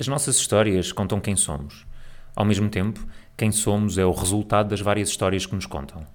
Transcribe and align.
As 0.00 0.08
nossas 0.08 0.36
histórias 0.36 0.92
contam 0.92 1.20
quem 1.20 1.36
somos. 1.36 1.84
Ao 2.34 2.42
mesmo 2.42 2.70
tempo, 2.70 3.06
quem 3.36 3.52
somos 3.52 3.98
é 3.98 4.04
o 4.06 4.12
resultado 4.12 4.70
das 4.70 4.80
várias 4.80 5.10
histórias 5.10 5.44
que 5.44 5.54
nos 5.54 5.66
contam. 5.66 6.06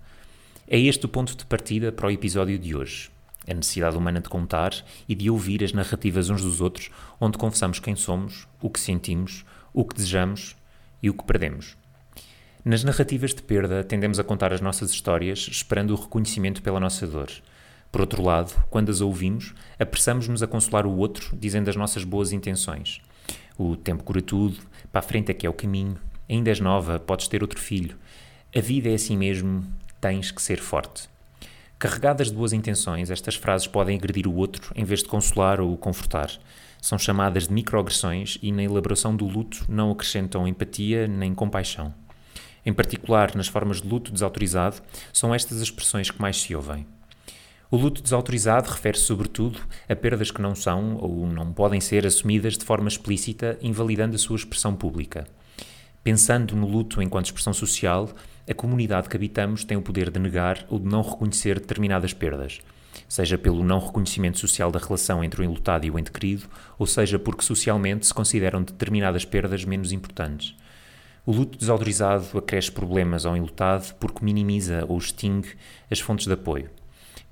É 0.68 0.80
este 0.80 1.06
o 1.06 1.08
ponto 1.08 1.38
de 1.38 1.46
partida 1.46 1.92
para 1.92 2.08
o 2.08 2.10
episódio 2.10 2.58
de 2.58 2.76
hoje. 2.76 3.12
A 3.48 3.54
necessidade 3.54 3.96
humana 3.96 4.20
de 4.20 4.28
contar 4.28 4.74
e 5.08 5.14
de 5.14 5.30
ouvir 5.30 5.64
as 5.64 5.72
narrativas 5.72 6.32
uns 6.32 6.42
dos 6.42 6.62
outros, 6.62 6.90
onde 7.22 7.38
confessamos 7.38 7.78
quem 7.78 7.96
somos, 7.96 8.48
o 8.60 8.72
que 8.72 8.80
sentimos, 8.80 9.46
o 9.72 9.86
que 9.86 9.94
desejamos 9.94 10.56
e 11.00 11.08
o 11.08 11.14
que 11.14 11.24
perdemos. 11.24 11.78
Nas 12.66 12.84
narrativas 12.84 13.36
de 13.36 13.44
perda, 13.44 13.84
tendemos 13.84 14.18
a 14.18 14.24
contar 14.24 14.52
as 14.52 14.62
nossas 14.62 14.90
histórias 14.90 15.48
esperando 15.48 15.92
o 15.92 16.02
reconhecimento 16.02 16.64
pela 16.64 16.80
nossa 16.80 17.06
dor. 17.06 17.30
Por 17.92 18.02
outro 18.02 18.24
lado, 18.24 18.52
quando 18.72 18.90
as 18.90 19.00
ouvimos, 19.00 19.54
apressamos-nos 19.78 20.42
a 20.42 20.48
consolar 20.48 20.88
o 20.88 20.98
outro, 20.98 21.38
dizendo 21.38 21.70
as 21.70 21.76
nossas 21.76 22.04
boas 22.04 22.32
intenções. 22.32 23.00
O 23.58 23.76
tempo 23.76 24.04
cura 24.04 24.22
tudo, 24.22 24.58
para 24.92 25.00
a 25.00 25.02
frente 25.02 25.32
é 25.32 25.34
que 25.34 25.48
é 25.48 25.50
o 25.50 25.54
caminho, 25.54 25.98
ainda 26.30 26.50
és 26.50 26.60
nova, 26.60 27.00
podes 27.00 27.28
ter 27.28 27.42
outro 27.42 27.60
filho. 27.60 27.96
A 28.56 28.60
vida 28.60 28.90
é 28.90 28.96
assim 28.96 29.16
mesmo, 29.16 29.64
tens 30.02 30.32
que 30.32 30.42
ser 30.42 30.60
forte. 30.60 31.10
Carregadas 31.80 32.30
de 32.30 32.36
boas 32.36 32.54
intenções, 32.54 33.12
estas 33.12 33.36
frases 33.36 33.68
podem 33.68 33.98
agredir 33.98 34.28
o 34.28 34.36
outro 34.36 34.74
em 34.76 34.84
vez 34.84 35.02
de 35.02 35.10
consolar 35.10 35.60
ou 35.60 35.78
confortar. 35.78 36.32
São 36.82 36.98
chamadas 36.98 37.48
de 37.48 37.54
microagressões 37.54 38.38
e 38.42 38.52
na 38.52 38.64
elaboração 38.64 39.16
do 39.16 39.26
luto 39.26 39.66
não 39.68 39.92
acrescentam 39.92 40.48
empatia 40.48 41.08
nem 41.08 41.34
compaixão. 41.34 41.94
Em 42.66 42.74
particular, 42.74 43.36
nas 43.36 43.48
formas 43.48 43.82
de 43.82 43.88
luto 43.88 44.12
desautorizado, 44.12 44.82
são 45.14 45.34
estas 45.34 45.58
as 45.58 45.64
expressões 45.64 46.10
que 46.10 46.22
mais 46.22 46.42
se 46.42 46.56
ouvem. 46.56 46.86
O 47.76 47.78
luto 47.78 48.02
desautorizado 48.02 48.72
refere-se, 48.72 49.04
sobretudo, 49.04 49.60
a 49.90 49.94
perdas 49.94 50.32
que 50.32 50.42
não 50.42 50.56
são 50.56 50.96
ou 50.96 51.28
não 51.28 51.52
podem 51.52 51.82
ser 51.82 52.08
assumidas 52.08 52.58
de 52.58 52.64
forma 52.64 52.88
explícita, 52.88 53.60
invalidando 53.62 54.16
a 54.16 54.18
sua 54.18 54.38
expressão 54.38 54.74
pública. 54.74 55.28
Pensando 56.02 56.56
no 56.56 56.70
luto 56.70 57.02
enquanto 57.02 57.26
expressão 57.26 57.52
social, 57.52 58.10
a 58.50 58.54
comunidade 58.54 59.10
que 59.10 59.18
habitamos 59.18 59.66
tem 59.66 59.76
o 59.76 59.82
poder 59.82 60.10
de 60.10 60.18
negar 60.22 60.66
ou 60.70 60.80
de 60.80 60.86
não 60.86 61.02
reconhecer 61.02 61.60
determinadas 61.60 62.14
perdas, 62.14 62.62
seja 63.10 63.38
pelo 63.38 63.62
não 63.62 63.86
reconhecimento 63.86 64.40
social 64.40 64.72
da 64.72 64.80
relação 64.80 65.22
entre 65.22 65.42
o 65.42 65.44
enlutado 65.44 65.86
e 65.86 65.92
o 65.92 66.00
ente 66.00 66.14
querido, 66.14 66.48
ou 66.80 66.88
seja 66.88 67.20
porque 67.20 67.44
socialmente 67.44 68.08
se 68.08 68.14
consideram 68.14 68.64
determinadas 68.64 69.26
perdas 69.26 69.66
menos 69.66 69.92
importantes. 69.92 70.56
O 71.26 71.34
luto 71.34 71.58
desautorizado 71.58 72.38
acresce 72.38 72.72
problemas 72.72 73.26
ao 73.26 73.36
enlutado 73.36 73.94
porque 73.96 74.24
minimiza 74.24 74.86
ou 74.88 74.98
extingue 74.98 75.50
as 75.92 76.00
fontes 76.00 76.26
de 76.26 76.32
apoio. 76.32 76.70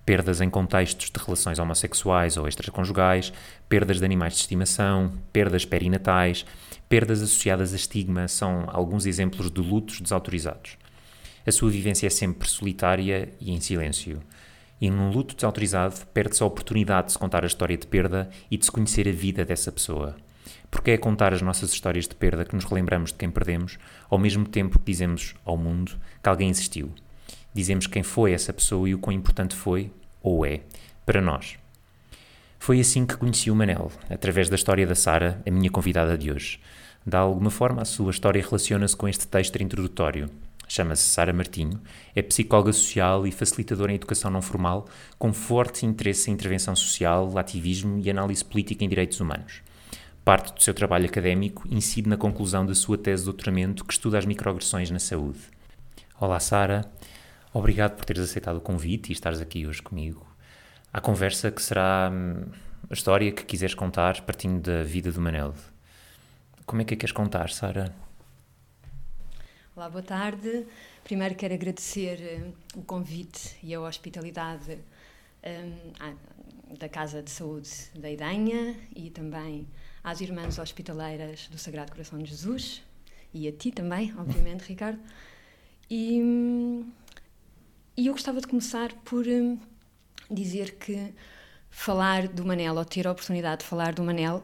Perdas 0.05 0.41
em 0.41 0.49
contextos 0.49 1.09
de 1.09 1.23
relações 1.23 1.59
homossexuais 1.59 2.35
ou 2.35 2.47
extraconjugais, 2.47 3.31
perdas 3.69 3.99
de 3.99 4.05
animais 4.05 4.33
de 4.33 4.39
estimação, 4.41 5.13
perdas 5.31 5.63
perinatais, 5.63 6.45
perdas 6.89 7.21
associadas 7.21 7.71
a 7.71 7.75
estigma 7.77 8.27
são 8.27 8.65
alguns 8.67 9.05
exemplos 9.05 9.49
de 9.49 9.61
lutos 9.61 10.01
desautorizados. 10.01 10.77
A 11.45 11.51
sua 11.51 11.69
vivência 11.69 12.07
é 12.07 12.09
sempre 12.09 12.47
solitária 12.47 13.29
e 13.39 13.51
em 13.51 13.59
silêncio. 13.61 14.21
E 14.79 14.89
num 14.89 15.09
luto 15.09 15.35
desautorizado, 15.35 15.95
perde-se 16.13 16.43
a 16.43 16.45
oportunidade 16.45 17.07
de 17.07 17.13
se 17.13 17.19
contar 17.19 17.43
a 17.43 17.47
história 17.47 17.77
de 17.77 17.87
perda 17.87 18.29
e 18.51 18.57
de 18.57 18.65
se 18.65 18.71
conhecer 18.71 19.07
a 19.07 19.11
vida 19.11 19.45
dessa 19.45 19.71
pessoa. 19.71 20.15
Porque 20.69 20.91
é 20.91 20.97
contar 20.97 21.33
as 21.33 21.41
nossas 21.41 21.71
histórias 21.71 22.07
de 22.07 22.15
perda 22.15 22.43
que 22.43 22.55
nos 22.55 22.65
relembramos 22.65 23.11
de 23.11 23.17
quem 23.17 23.31
perdemos, 23.31 23.77
ao 24.09 24.17
mesmo 24.17 24.45
tempo 24.45 24.79
que 24.79 24.91
dizemos 24.91 25.35
ao 25.45 25.55
mundo 25.55 25.93
que 26.21 26.29
alguém 26.29 26.49
existiu. 26.49 26.93
Dizemos 27.53 27.87
quem 27.87 28.03
foi 28.03 28.33
essa 28.33 28.51
pessoa 28.51 28.89
e 28.89 28.95
o 28.95 28.99
quão 28.99 29.15
importante 29.15 29.55
foi, 29.55 29.91
ou 30.21 30.45
é, 30.45 30.61
para 31.05 31.21
nós. 31.21 31.57
Foi 32.59 32.79
assim 32.79 33.05
que 33.05 33.17
conheci 33.17 33.51
o 33.51 33.55
Manel, 33.55 33.91
através 34.09 34.49
da 34.49 34.55
história 34.55 34.87
da 34.87 34.95
Sara, 34.95 35.41
a 35.45 35.51
minha 35.51 35.69
convidada 35.69 36.17
de 36.17 36.31
hoje. 36.31 36.59
De 37.05 37.17
alguma 37.17 37.51
forma, 37.51 37.81
a 37.81 37.85
sua 37.85 38.11
história 38.11 38.41
relaciona-se 38.41 38.95
com 38.95 39.07
este 39.07 39.27
texto 39.27 39.61
introdutório, 39.61 40.29
Chama-se 40.67 41.03
Sara 41.03 41.33
Martinho, 41.33 41.79
é 42.15 42.21
psicóloga 42.21 42.73
social 42.73 43.27
e 43.27 43.31
facilitadora 43.31 43.91
em 43.91 43.95
educação 43.95 44.31
não 44.31 44.41
formal, 44.41 44.87
com 45.19 45.31
forte 45.31 45.85
interesse 45.85 46.31
em 46.31 46.33
intervenção 46.33 46.75
social, 46.75 47.37
ativismo 47.37 47.99
e 47.99 48.09
análise 48.09 48.43
política 48.43 48.83
em 48.83 48.89
direitos 48.89 49.19
humanos. 49.19 49.61
Parte 50.25 50.53
do 50.53 50.63
seu 50.63 50.73
trabalho 50.73 51.05
académico 51.05 51.67
incide 51.69 52.09
na 52.09 52.17
conclusão 52.17 52.65
da 52.65 52.73
sua 52.73 52.97
tese 52.97 53.21
de 53.21 53.25
doutoramento 53.25 53.83
que 53.83 53.93
estuda 53.93 54.17
as 54.17 54.25
microagressões 54.25 54.89
na 54.89 54.99
saúde. 54.99 55.39
Olá, 56.19 56.39
Sara. 56.39 56.89
Obrigado 57.53 57.95
por 57.95 58.05
teres 58.05 58.23
aceitado 58.23 58.57
o 58.57 58.61
convite 58.61 59.09
e 59.09 59.13
estares 59.13 59.39
aqui 59.39 59.67
hoje 59.67 59.79
comigo. 59.79 60.25
A 60.91 60.99
conversa 60.99 61.51
que 61.51 61.61
será 61.61 62.09
hum, 62.11 62.45
a 62.89 62.93
história 62.93 63.31
que 63.31 63.45
quiseres 63.45 63.75
contar 63.75 64.21
partindo 64.21 64.59
da 64.59 64.81
vida 64.81 65.11
do 65.11 65.21
Manel. 65.21 65.53
Como 66.65 66.81
é 66.81 66.85
que 66.85 66.95
a 66.95 66.97
queres 66.97 67.11
contar, 67.11 67.51
Sara? 67.51 67.93
Olá, 69.75 69.87
boa 69.87 70.01
tarde. 70.01 70.65
Primeiro 71.03 71.35
quero 71.35 71.53
agradecer 71.53 72.43
uh, 72.75 72.79
o 72.79 72.81
convite 72.83 73.55
e 73.61 73.75
a 73.75 73.81
hospitalidade 73.81 74.79
um, 75.45 76.75
da 76.75 76.89
Casa 76.89 77.21
de 77.21 77.29
Saúde 77.29 77.69
da 77.93 78.09
Idanha 78.09 78.75
e 78.95 79.11
também 79.11 79.67
às 80.03 80.21
irmãs 80.21 80.57
hospitaleiras 80.57 81.47
do 81.49 81.59
Sagrado 81.59 81.91
Coração 81.91 82.17
de 82.17 82.31
Jesus 82.31 82.81
e 83.31 83.47
a 83.47 83.51
ti 83.51 83.71
também, 83.71 84.11
obviamente, 84.17 84.61
Ricardo. 84.69 84.99
E, 85.89 86.19
e 87.95 88.07
eu 88.07 88.13
gostava 88.13 88.41
de 88.41 88.47
começar 88.47 88.91
por 89.05 89.27
um, 89.27 89.57
dizer 90.29 90.75
que 90.75 91.13
falar 91.69 92.27
do 92.27 92.45
Manel, 92.45 92.75
ou 92.75 92.85
ter 92.85 93.07
a 93.07 93.11
oportunidade 93.11 93.61
de 93.61 93.67
falar 93.67 93.93
do 93.93 94.03
Manel, 94.03 94.43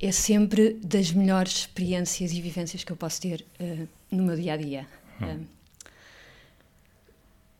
é 0.00 0.12
sempre 0.12 0.74
das 0.74 1.10
melhores 1.10 1.52
experiências 1.52 2.32
e 2.32 2.40
vivências 2.40 2.84
que 2.84 2.92
eu 2.92 2.96
posso 2.96 3.20
ter 3.20 3.44
uh, 3.60 3.88
no 4.10 4.22
meu 4.22 4.36
dia 4.36 4.54
a 4.54 4.56
dia. 4.56 4.86
Hum. 5.20 5.26
Uh, 5.26 5.46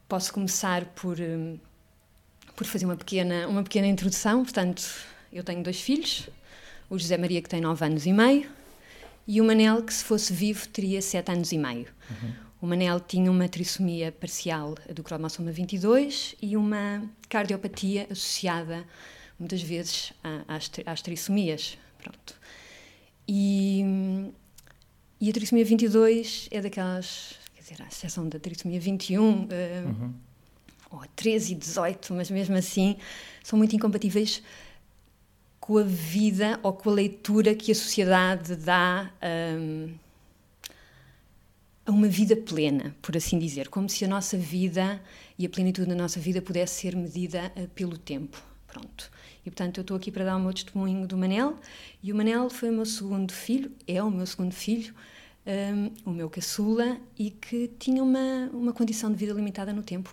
posso 0.08 0.32
começar 0.32 0.84
por, 0.86 1.18
uh, 1.18 1.60
por 2.54 2.66
fazer 2.66 2.84
uma 2.84 2.96
pequena, 2.96 3.48
uma 3.48 3.62
pequena 3.62 3.86
introdução. 3.86 4.44
Portanto, 4.44 4.84
eu 5.32 5.42
tenho 5.42 5.62
dois 5.62 5.80
filhos: 5.80 6.28
o 6.88 6.98
José 6.98 7.16
Maria, 7.16 7.42
que 7.42 7.48
tem 7.48 7.60
9 7.60 7.84
anos 7.84 8.06
e 8.06 8.12
meio, 8.12 8.48
e 9.26 9.40
o 9.40 9.44
Manel, 9.44 9.82
que 9.82 9.92
se 9.92 10.04
fosse 10.04 10.32
vivo 10.32 10.68
teria 10.68 11.02
7 11.02 11.32
anos 11.32 11.50
e 11.50 11.58
meio. 11.58 11.88
Uhum. 12.10 12.47
O 12.60 12.66
Manel 12.66 12.98
tinha 12.98 13.30
uma 13.30 13.48
trissomia 13.48 14.10
parcial 14.10 14.74
do 14.92 15.02
cromossoma 15.02 15.52
22 15.52 16.34
e 16.42 16.56
uma 16.56 17.08
cardiopatia 17.28 18.08
associada 18.10 18.84
muitas 19.38 19.62
vezes 19.62 20.12
às, 20.48 20.70
às 20.84 21.00
trissomias. 21.00 21.78
Pronto. 22.02 22.34
E, 23.28 23.84
e 25.20 25.30
a 25.30 25.32
trissomia 25.32 25.64
22 25.64 26.48
é 26.50 26.60
daquelas, 26.60 27.38
quer 27.54 27.62
dizer, 27.62 27.82
a 27.82 27.86
exceção 27.86 28.28
da 28.28 28.40
trissomia 28.40 28.80
21, 28.80 29.22
uh, 29.22 29.48
eh, 29.50 29.82
uhum. 29.84 30.14
ou 30.90 31.00
a 31.00 31.06
13 31.14 31.52
e 31.52 31.54
18, 31.54 32.14
mas 32.14 32.30
mesmo 32.30 32.56
assim 32.56 32.96
são 33.44 33.56
muito 33.56 33.76
incompatíveis 33.76 34.42
com 35.60 35.78
a 35.78 35.82
vida 35.82 36.58
ou 36.62 36.72
com 36.72 36.90
a 36.90 36.92
leitura 36.92 37.54
que 37.54 37.70
a 37.70 37.74
sociedade 37.74 38.56
dá 38.56 39.12
um, 39.22 39.92
a 41.88 41.90
uma 41.90 42.06
vida 42.06 42.36
plena, 42.36 42.94
por 43.00 43.16
assim 43.16 43.38
dizer, 43.38 43.68
como 43.68 43.88
se 43.88 44.04
a 44.04 44.08
nossa 44.08 44.36
vida 44.36 45.02
e 45.38 45.46
a 45.46 45.48
plenitude 45.48 45.88
da 45.88 45.94
nossa 45.94 46.20
vida 46.20 46.42
pudesse 46.42 46.82
ser 46.82 46.94
medida 46.94 47.50
uh, 47.56 47.66
pelo 47.68 47.96
tempo. 47.96 48.38
Pronto. 48.66 49.10
E 49.40 49.50
portanto 49.50 49.78
eu 49.78 49.80
estou 49.80 49.96
aqui 49.96 50.12
para 50.12 50.26
dar 50.26 50.36
o 50.36 50.40
meu 50.40 50.52
testemunho 50.52 51.06
do 51.06 51.16
Manel. 51.16 51.56
E 52.02 52.12
o 52.12 52.14
Manel 52.14 52.50
foi 52.50 52.68
o 52.68 52.72
meu 52.74 52.84
segundo 52.84 53.32
filho, 53.32 53.72
é 53.86 54.02
o 54.02 54.10
meu 54.10 54.26
segundo 54.26 54.52
filho, 54.52 54.94
um, 55.46 56.10
o 56.10 56.12
meu 56.12 56.28
caçula, 56.28 56.98
e 57.18 57.30
que 57.30 57.70
tinha 57.78 58.02
uma, 58.02 58.50
uma 58.52 58.74
condição 58.74 59.10
de 59.10 59.16
vida 59.16 59.32
limitada 59.32 59.72
no 59.72 59.82
tempo. 59.82 60.12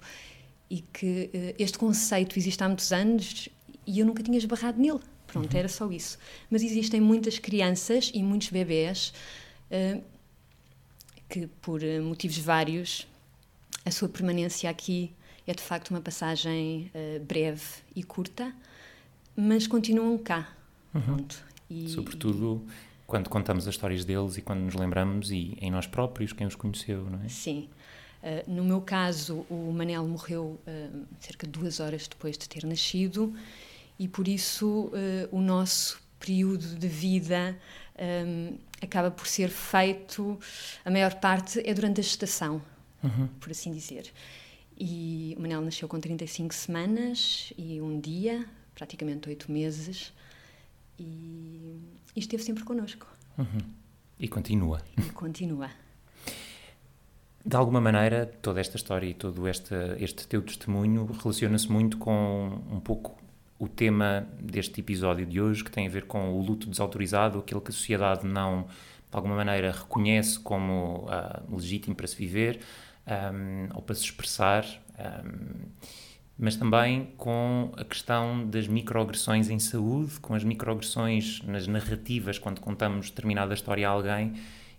E 0.69 0.79
que 0.79 1.29
uh, 1.33 1.55
este 1.59 1.77
conceito 1.77 2.39
existe 2.39 2.63
há 2.63 2.69
muitos 2.69 2.93
anos 2.93 3.49
e 3.85 3.99
eu 3.99 4.05
nunca 4.05 4.23
tinha 4.23 4.37
esbarrado 4.37 4.81
nele. 4.81 5.01
Pronto, 5.27 5.51
uhum. 5.51 5.59
era 5.59 5.67
só 5.67 5.91
isso. 5.91 6.17
Mas 6.49 6.63
existem 6.63 7.01
muitas 7.01 7.37
crianças 7.37 8.11
e 8.13 8.23
muitos 8.23 8.49
bebés 8.49 9.11
uh, 9.69 10.14
que, 11.29 11.47
por 11.61 11.81
uh, 11.81 12.03
motivos 12.03 12.37
vários, 12.37 13.07
a 13.83 13.91
sua 13.91 14.09
permanência 14.09 14.69
aqui 14.69 15.11
é 15.47 15.53
de 15.53 15.61
facto 15.61 15.91
uma 15.91 16.01
passagem 16.01 16.91
uh, 16.93 17.23
breve 17.23 17.63
e 17.95 18.03
curta, 18.03 18.53
mas 19.35 19.67
continuam 19.67 20.17
cá. 20.17 20.53
Uhum. 20.93 21.25
E, 21.69 21.89
Sobretudo 21.89 22.65
quando 23.05 23.29
contamos 23.29 23.67
as 23.67 23.75
histórias 23.75 24.03
deles 24.03 24.37
e 24.37 24.41
quando 24.41 24.61
nos 24.61 24.73
lembramos 24.73 25.31
e 25.31 25.57
em 25.61 25.69
nós 25.69 25.85
próprios 25.85 26.33
quem 26.33 26.47
os 26.47 26.55
conheceu, 26.55 27.09
não 27.09 27.21
é? 27.23 27.29
Sim. 27.29 27.69
Uh, 28.23 28.51
no 28.51 28.63
meu 28.63 28.81
caso, 28.81 29.45
o 29.49 29.71
Manel 29.71 30.07
morreu 30.07 30.59
uh, 30.65 31.05
cerca 31.19 31.45
de 31.45 31.51
duas 31.51 31.79
horas 31.79 32.07
depois 32.07 32.37
de 32.37 32.49
ter 32.49 32.65
nascido 32.65 33.33
e 33.97 34.07
por 34.07 34.27
isso 34.27 34.91
o 35.31 35.39
nosso 35.39 36.01
período 36.19 36.75
de 36.75 36.87
vida 36.87 37.57
um, 37.97 38.57
acaba 38.85 39.11
por 39.11 39.27
ser 39.27 39.49
feito, 39.49 40.39
a 40.83 40.91
maior 40.91 41.15
parte 41.15 41.61
é 41.67 41.73
durante 41.73 41.99
a 41.99 42.03
gestação, 42.03 42.61
uhum. 43.03 43.27
por 43.39 43.51
assim 43.51 43.71
dizer. 43.71 44.11
E 44.77 45.35
o 45.37 45.41
Manel 45.41 45.61
nasceu 45.61 45.87
com 45.87 45.99
35 45.99 46.53
semanas 46.53 47.53
e 47.57 47.79
um 47.81 47.99
dia, 47.99 48.45
praticamente 48.73 49.29
oito 49.29 49.51
meses, 49.51 50.13
e, 50.99 51.79
e 52.15 52.19
esteve 52.19 52.43
sempre 52.43 52.63
connosco. 52.63 53.07
Uhum. 53.37 53.61
E 54.19 54.27
continua. 54.27 54.81
E 54.97 55.09
continua. 55.11 55.69
De 57.45 57.55
alguma 57.55 57.79
maneira, 57.79 58.25
toda 58.41 58.59
esta 58.59 58.75
história 58.75 59.07
e 59.07 59.13
todo 59.13 59.47
este, 59.47 59.75
este 59.99 60.27
teu 60.27 60.41
testemunho 60.41 61.05
relaciona-se 61.05 61.71
muito 61.71 61.97
com 61.97 62.59
um 62.71 62.79
pouco 62.79 63.15
o 63.57 63.67
tema 63.67 64.27
deste 64.39 64.81
episódio 64.81 65.25
de 65.25 65.39
hoje, 65.39 65.63
que 65.63 65.71
tem 65.71 65.87
a 65.87 65.89
ver 65.89 66.05
com 66.05 66.33
o 66.33 66.41
luto 66.41 66.69
desautorizado, 66.69 67.39
aquilo 67.39 67.61
que 67.61 67.71
a 67.71 67.73
sociedade 67.73 68.27
não, 68.27 68.63
de 68.63 69.15
alguma 69.15 69.35
maneira, 69.35 69.71
reconhece 69.71 70.39
como 70.39 71.07
uh, 71.07 71.55
legítimo 71.55 71.95
para 71.95 72.05
se 72.07 72.15
viver 72.15 72.59
um, 73.07 73.69
ou 73.73 73.81
para 73.81 73.95
se 73.95 74.03
expressar, 74.03 74.65
um, 74.99 75.69
mas 76.37 76.57
também 76.57 77.13
com 77.17 77.71
a 77.77 77.85
questão 77.85 78.45
das 78.45 78.67
microagressões 78.67 79.49
em 79.49 79.57
saúde, 79.57 80.19
com 80.19 80.33
as 80.33 80.43
microagressões 80.43 81.41
nas 81.43 81.65
narrativas 81.65 82.37
quando 82.37 82.59
contamos 82.59 83.09
determinada 83.09 83.53
história 83.53 83.87
a 83.87 83.91
alguém 83.91 84.33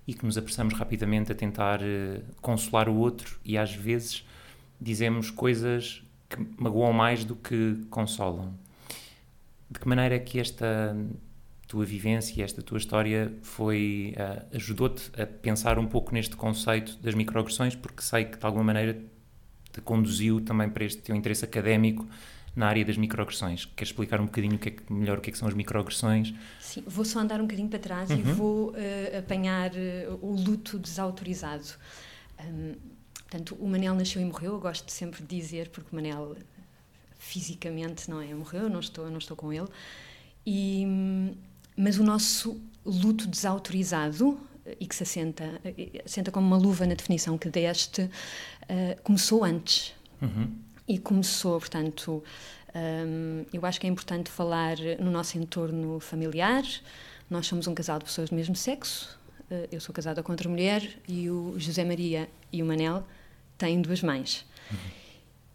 e 0.07 0.13
que 0.13 0.27
nos 0.27 0.37
apressamos 0.37 0.75
rapidamente 0.75 1.33
a 1.33 1.35
tentar 1.35 1.81
uh, 1.81 2.23
consolar 2.43 2.91
o 2.91 2.97
outro 2.97 3.41
e 3.43 3.57
às 3.57 3.75
vezes 3.75 4.27
dizemos 4.79 5.31
coisas 5.31 6.03
que 6.29 6.37
magoam 6.59 6.93
mais 6.93 7.25
do 7.25 7.35
que 7.35 7.87
consolam. 7.89 8.66
De 9.71 9.81
que 9.81 9.89
maneira 9.89 10.15
é 10.15 10.19
que 10.19 10.39
esta 10.39 10.97
tua 11.67 11.85
vivência, 11.85 12.45
esta 12.45 12.63
tua 12.63 12.79
história 12.79 13.33
foi 13.43 14.15
uh, 14.17 14.57
ajudou-te 14.57 15.11
a 15.21 15.27
pensar 15.27 15.79
um 15.79 15.87
pouco 15.87 16.15
neste 16.15 16.37
conceito 16.37 16.97
das 16.99 17.15
microagressões, 17.15 17.75
porque 17.75 18.03
sei 18.03 18.25
que 18.25 18.39
de 18.39 18.47
alguma 18.47 18.65
maneira 18.65 19.01
te 19.73 19.81
conduziu 19.81 20.41
também 20.41 20.71
para 20.71 20.85
este 20.85 21.03
teu 21.03 21.15
interesse 21.15 21.45
académico 21.45 22.07
na 22.55 22.69
área 22.69 22.85
das 22.85 22.97
microagressões. 22.97 23.67
Queres 23.67 23.91
explicar 23.91 24.21
um 24.21 24.25
bocadinho 24.27 24.55
o 24.55 24.59
que 24.59 24.69
é 24.69 24.73
que, 24.73 24.93
melhor 24.93 25.19
o 25.19 25.21
que, 25.21 25.29
é 25.29 25.33
que 25.33 25.39
são 25.39 25.47
as 25.47 25.55
microagressões? 25.55 26.33
Sim, 26.61 26.83
vou 26.87 27.05
só 27.05 27.19
andar 27.19 27.39
um 27.41 27.45
bocadinho 27.45 27.69
para 27.69 27.79
trás 27.79 28.09
uhum. 28.09 28.17
e 28.17 28.23
vou 28.23 28.71
uh, 28.71 29.19
apanhar 29.19 29.73
uh, 29.73 30.19
o 30.23 30.35
luto 30.35 30.79
desautorizado. 30.79 31.67
Um, 32.41 32.75
portanto, 33.15 33.57
o 33.61 33.69
Manel 33.69 33.95
nasceu 33.95 34.23
e 34.23 34.25
morreu, 34.25 34.53
eu 34.53 34.61
gosto 34.61 34.91
sempre 34.91 35.23
de 35.23 35.37
dizer, 35.37 35.69
porque 35.69 35.89
o 35.93 35.95
Manel 35.95 36.37
fisicamente 37.29 38.09
não 38.11 38.21
é, 38.21 38.33
morreu, 38.35 38.65
eu 38.65 38.71
não 38.71 38.81
estou, 38.81 39.11
não 39.11 39.19
estou 39.19 39.37
com 39.37 39.53
ele. 39.53 39.69
E, 40.47 40.87
mas 41.77 41.99
o 41.99 42.05
nosso 42.05 42.61
luto 42.85 43.27
desautorizado, 43.27 44.39
e 44.81 44.87
que 44.87 44.95
se 44.95 45.03
assenta, 45.03 45.61
assenta 46.05 46.31
como 46.31 46.47
uma 46.47 46.57
luva 46.57 46.87
na 46.87 46.95
definição 46.95 47.37
que 47.39 47.49
deste, 47.49 48.03
uh, 48.03 49.03
começou 49.03 49.45
antes. 49.45 49.95
Uhum 50.21 50.67
e 50.89 50.99
começou, 50.99 51.59
portanto, 51.59 52.23
um, 52.75 53.45
eu 53.53 53.65
acho 53.67 53.81
que 53.81 53.87
é 53.87 53.91
importante 53.91 54.31
falar 54.31 54.77
no 55.01 55.11
nosso 55.11 55.37
entorno 55.37 55.99
familiar. 55.99 56.63
Nós 57.29 57.47
somos 57.47 57.67
um 57.67 57.75
casal 57.75 57.99
de 57.99 58.05
pessoas 58.05 58.31
do 58.31 58.37
mesmo 58.37 58.55
sexo. 58.55 59.19
Uh, 59.51 59.67
eu 59.73 59.81
sou 59.81 59.95
casada 59.95 60.23
com 60.23 60.33
outra 60.33 60.49
mulher 60.49 60.99
e 61.09 61.29
o 61.29 61.55
José 61.59 61.85
Maria 61.85 62.29
e 62.53 62.63
o 62.63 62.67
Manel 62.67 63.05
têm 63.59 63.81
duas 63.81 64.03
mães. 64.03 64.47
Uhum. 64.71 64.79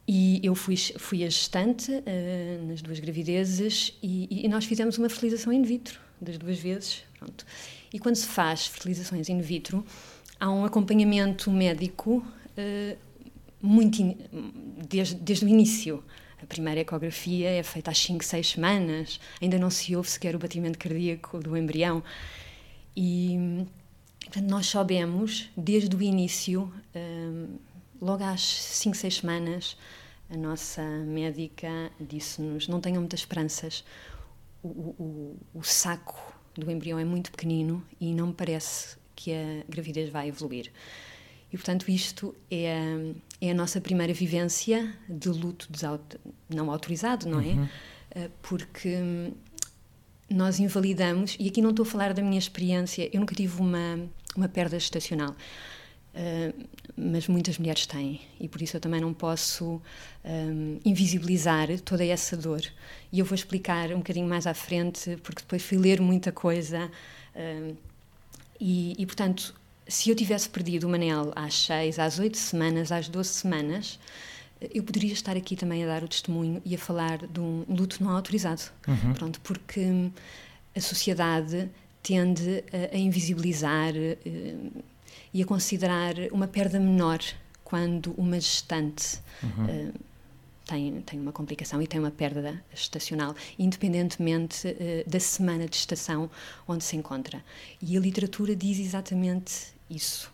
E 0.07 0.39
eu 0.43 0.55
fui, 0.55 0.75
fui 0.75 1.23
a 1.23 1.29
gestante 1.29 1.91
uh, 1.91 2.67
nas 2.67 2.81
duas 2.81 2.99
gravidezes 2.99 3.97
e, 4.01 4.45
e, 4.45 4.47
nós 4.49 4.65
fizemos 4.65 4.97
uma 4.97 5.07
fertilização 5.07 5.53
in 5.53 5.61
vitro 5.61 5.99
das 6.19 6.37
duas 6.37 6.59
vezes. 6.59 7.03
Pronto. 7.17 7.45
E 7.93 7.99
quando 7.99 8.15
se 8.15 8.27
faz 8.27 8.67
fertilizações 8.67 9.29
in 9.29 9.39
vitro, 9.41 9.85
há 10.39 10.49
um 10.49 10.65
acompanhamento 10.65 11.51
médico 11.51 12.17
uh, 12.17 12.97
muito 13.61 14.01
in, 14.01 14.17
desde, 14.89 15.15
desde 15.15 15.45
o 15.45 15.47
início. 15.47 16.03
A 16.41 16.45
primeira 16.45 16.79
ecografia 16.79 17.49
é 17.49 17.61
feita 17.61 17.91
às 17.91 17.99
5, 17.99 18.25
6 18.25 18.49
semanas, 18.49 19.19
ainda 19.39 19.59
não 19.59 19.69
se 19.69 19.95
ouve 19.95 20.09
sequer 20.09 20.35
o 20.35 20.39
batimento 20.39 20.79
cardíaco 20.79 21.39
do 21.39 21.55
embrião. 21.55 22.03
E 22.97 23.65
portanto, 24.25 24.49
nós 24.49 24.65
soubemos 24.65 25.49
desde 25.55 25.95
o 25.95 26.01
início, 26.01 26.71
um, 26.95 27.47
logo 28.01 28.23
às 28.23 28.41
5, 28.41 28.97
6 28.97 29.15
semanas, 29.17 29.77
a 30.29 30.35
nossa 30.35 30.81
médica 30.81 31.91
disse-nos: 31.99 32.67
não 32.67 32.81
tenham 32.81 32.99
muitas 33.01 33.21
esperanças, 33.21 33.83
o, 34.63 34.67
o, 34.67 35.37
o 35.53 35.63
saco 35.63 36.19
do 36.55 36.69
embrião 36.69 36.99
é 36.99 37.05
muito 37.05 37.31
pequenino 37.31 37.85
e 37.99 38.13
não 38.13 38.27
me 38.27 38.33
parece 38.33 38.97
que 39.15 39.31
a 39.31 39.63
gravidez 39.69 40.09
vai 40.09 40.27
evoluir. 40.27 40.71
E, 41.51 41.57
portanto, 41.57 41.89
isto 41.89 42.33
é, 42.49 43.13
é 43.41 43.51
a 43.51 43.53
nossa 43.53 43.81
primeira 43.81 44.13
vivência 44.13 44.93
de 45.09 45.29
luto 45.29 45.67
não 46.49 46.71
autorizado, 46.71 47.27
não 47.27 47.41
é? 47.41 47.47
Uhum. 47.47 47.67
Eh, 48.11 48.29
porque 48.41 48.97
nós 50.29 50.59
invalidamos, 50.59 51.35
e 51.37 51.49
aqui 51.49 51.61
não 51.61 51.71
estou 51.71 51.83
a 51.83 51.85
falar 51.85 52.13
da 52.13 52.21
minha 52.21 52.39
experiência, 52.39 53.09
eu 53.13 53.19
nunca 53.19 53.35
tive 53.35 53.61
uma, 53.61 53.99
uma 54.35 54.47
perda 54.47 54.79
gestacional. 54.79 55.35
Uh, 56.13 56.67
mas 56.97 57.27
muitas 57.27 57.57
mulheres 57.57 57.85
têm 57.85 58.19
e 58.37 58.47
por 58.47 58.61
isso 58.61 58.75
eu 58.75 58.81
também 58.81 58.99
não 58.99 59.13
posso 59.13 59.81
um, 60.25 60.77
invisibilizar 60.83 61.67
toda 61.79 62.05
essa 62.05 62.35
dor 62.35 62.61
e 63.13 63.19
eu 63.19 63.25
vou 63.25 63.33
explicar 63.33 63.93
um 63.93 63.99
bocadinho 63.99 64.27
mais 64.27 64.45
à 64.45 64.53
frente 64.53 65.17
porque 65.23 65.41
depois 65.41 65.61
fui 65.63 65.77
ler 65.77 66.01
muita 66.01 66.29
coisa 66.29 66.91
uh, 67.33 67.77
e, 68.59 68.93
e, 68.97 69.05
portanto 69.05 69.55
se 69.87 70.09
eu 70.09 70.15
tivesse 70.15 70.49
perdido 70.49 70.85
o 70.85 70.89
Manel 70.89 71.31
às 71.35 71.65
6, 71.65 71.97
às 71.97 72.19
8 72.19 72.37
semanas, 72.37 72.91
às 72.91 73.07
12 73.07 73.29
semanas, 73.29 73.99
eu 74.73 74.83
poderia 74.83 75.11
estar 75.11 75.35
aqui 75.35 75.55
também 75.55 75.83
a 75.83 75.87
dar 75.87 76.03
o 76.03 76.07
testemunho 76.07 76.61
e 76.63 76.75
a 76.75 76.77
falar 76.77 77.25
de 77.25 77.39
um 77.39 77.65
luto 77.67 78.03
não 78.03 78.11
autorizado. 78.11 78.61
Uhum. 78.87 79.13
Pronto, 79.13 79.41
porque 79.41 80.09
a 80.75 80.79
sociedade 80.79 81.69
tende 82.03 82.63
a, 82.71 82.95
a 82.95 82.97
invisibilizar 82.97 83.93
uh, 83.93 84.83
e 85.33 85.41
a 85.41 85.45
considerar 85.45 86.13
uma 86.31 86.47
perda 86.47 86.79
menor 86.79 87.19
quando 87.63 88.13
uma 88.17 88.37
gestante 88.37 89.19
uhum. 89.41 89.89
uh, 89.89 89.93
tem, 90.65 91.01
tem 91.01 91.19
uma 91.19 91.31
complicação 91.31 91.81
e 91.81 91.87
tem 91.87 92.01
uma 92.01 92.11
perda 92.11 92.61
gestacional, 92.73 93.33
independentemente 93.57 94.67
uh, 94.67 95.09
da 95.09 95.19
semana 95.21 95.65
de 95.67 95.77
gestação 95.77 96.29
onde 96.67 96.83
se 96.83 96.97
encontra. 96.97 97.41
E 97.81 97.95
a 97.95 97.99
literatura 97.99 98.55
diz 98.55 98.77
exatamente 98.77 99.73
isso. 99.89 100.29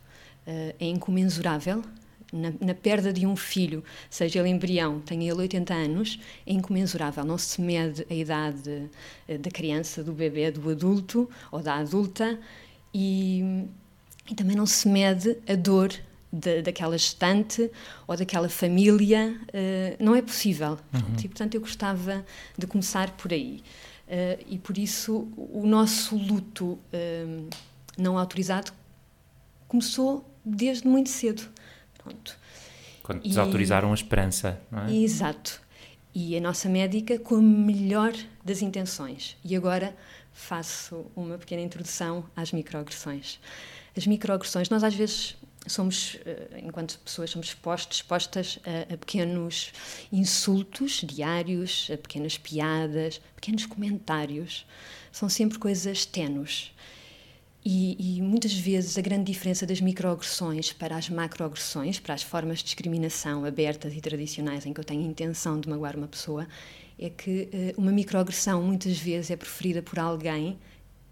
Uh, 0.48 0.74
é 0.80 0.86
incomensurável. 0.86 1.84
Na, 2.34 2.52
na, 2.60 2.74
perda 2.74 3.14
de 3.14 3.26
um 3.26 3.38
filho, 3.38 3.82
seja 4.10 4.40
ele 4.40 4.50
embrião, 4.50 5.00
tenha 5.00 5.32
ele 5.32 5.40
80 5.40 5.74
anos, 5.74 6.20
é 6.46 6.52
incomensurável. 6.52 7.24
Não 7.24 7.38
se 7.38 7.62
mede 7.62 8.06
a 8.10 8.14
idade 8.14 8.90
da 9.40 9.50
criança, 9.50 10.04
do 10.04 10.12
bebê, 10.12 10.52
do 10.52 10.70
adulto 10.70 11.30
ou 11.50 11.62
da 11.62 11.76
adulta 11.76 12.38
e, 12.94 13.66
e 14.30 14.36
também 14.36 14.56
não 14.56 14.66
se 14.66 14.88
mede 14.88 15.38
a 15.48 15.56
dor 15.56 15.94
de, 16.32 16.62
daquela 16.62 16.98
gestante 16.98 17.72
ou 18.06 18.16
daquela 18.16 18.50
família, 18.50 19.40
uh, 19.48 20.04
não 20.04 20.16
é 20.16 20.22
possível. 20.22 20.78
Uhum. 20.94 21.16
E, 21.24 21.28
portanto, 21.28 21.56
eu 21.56 21.62
gostava 21.62 22.26
de 22.58 22.68
começar 22.68 23.12
por 23.12 23.32
aí. 23.32 23.64
Uh, 24.08 24.44
e 24.48 24.58
por 24.58 24.78
isso 24.78 25.28
o 25.36 25.64
nosso 25.66 26.16
luto 26.16 26.66
uh, 26.94 27.50
não 27.98 28.18
autorizado 28.18 28.72
começou 29.68 30.30
desde 30.46 30.88
muito 30.88 31.10
cedo. 31.10 31.44
Pronto. 31.98 32.38
Quando 33.04 33.26
e, 33.26 33.30
desautorizaram 33.30 33.92
a 33.92 33.94
esperança, 33.94 34.60
não 34.72 34.86
é? 34.86 34.94
Exato. 34.94 35.62
E 36.14 36.36
a 36.36 36.42
nossa 36.42 36.68
médica 36.68 37.20
com 37.20 37.36
a 37.36 37.42
melhor 37.42 38.14
das 38.44 38.62
intenções. 38.62 39.38
E 39.44 39.56
agora 39.56 39.96
faço 40.34 41.06
uma 41.16 41.38
pequena 41.38 41.62
introdução 41.62 42.24
às 42.36 42.52
microagressões. 42.52 43.40
As 43.98 44.06
microagressões, 44.06 44.70
nós 44.70 44.84
às 44.84 44.94
vezes 44.94 45.36
somos, 45.68 46.18
eh, 46.26 46.62
enquanto 46.64 47.00
pessoas, 47.00 47.32
somos 47.32 47.48
expostos, 47.48 47.98
expostas 47.98 48.60
a, 48.66 48.94
a, 48.94 48.98
pequenos 48.98 49.72
insultos 50.12 51.02
diários, 51.04 51.90
a 51.92 51.98
pequenas 51.98 52.38
piadas, 52.38 53.20
pequenos 53.36 53.66
comentários. 53.66 54.66
São 55.12 55.28
sempre 55.28 55.58
coisas 55.58 56.06
tenues. 56.06 56.74
E, 57.66 58.18
e, 58.18 58.22
muitas 58.22 58.54
vezes 58.54 58.98
a 58.98 59.02
grande 59.02 59.26
diferença 59.26 59.66
das 59.66 59.82
microagressões 59.82 60.72
para 60.72 60.96
as 60.96 61.10
macroagressões, 61.10 62.00
para 62.00 62.14
as 62.14 62.24
formas 62.24 62.60
de 62.60 62.66
discriminação 62.66 63.44
abertas 63.44 63.94
e 63.94 64.00
tradicionais 64.00 64.66
em 64.66 64.72
que 64.72 64.80
eu 64.80 64.86
tenho 64.86 65.02
intenção 65.02 65.60
de 65.60 65.68
magoar 65.68 65.98
uma 65.98 66.08
pessoa, 66.08 66.48
é 66.98 67.10
que 67.10 67.50
uh, 67.76 67.82
uma 67.82 67.92
microagressão 67.92 68.64
muitas 68.64 68.98
vezes 68.98 69.32
é 69.32 69.36
preferida 69.36 69.82
por 69.82 70.00
alguém 70.00 70.58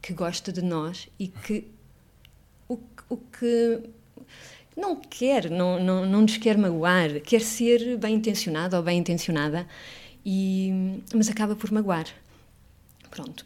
que 0.02 0.14
gosta 0.14 0.50
de 0.50 0.62
nós 0.62 1.10
e 1.20 1.28
que 1.28 1.75
o, 3.10 3.18
que 3.18 3.82
não 4.76 4.96
quer, 4.96 5.50
não, 5.50 5.80
não, 5.80 6.06
não 6.06 6.22
nos 6.22 6.38
quer 6.38 6.58
magoar, 6.58 7.22
quer 7.22 7.42
ser 7.42 7.98
bem 7.98 8.16
intencionado 8.16 8.76
ou 8.76 8.84
bem 8.84 9.00
intencionada, 9.00 9.68
e, 10.26 11.02
mas 11.14 11.30
acaba 11.30 11.56
por 11.56 11.72
magoar. 11.72 12.08
Pronto. 13.10 13.46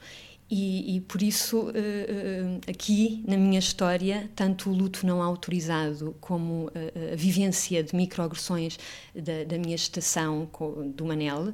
E, 0.52 0.96
e, 0.96 1.02
por 1.02 1.22
isso, 1.22 1.60
uh, 1.60 1.70
uh, 1.70 2.62
aqui 2.68 3.24
na 3.28 3.38
minha 3.38 3.60
história, 3.60 4.28
tanto 4.36 4.72
o 4.72 4.74
luto 4.74 5.06
não 5.06 5.22
autorizado 5.22 6.16
como 6.20 6.66
uh, 6.66 7.14
a 7.14 7.16
vivência 7.16 7.84
de 7.84 7.96
microagressões 7.96 8.80
da, 9.14 9.44
da 9.44 9.60
minha 9.60 9.78
gestação 9.78 10.50
do 10.96 11.06
Manel 11.06 11.54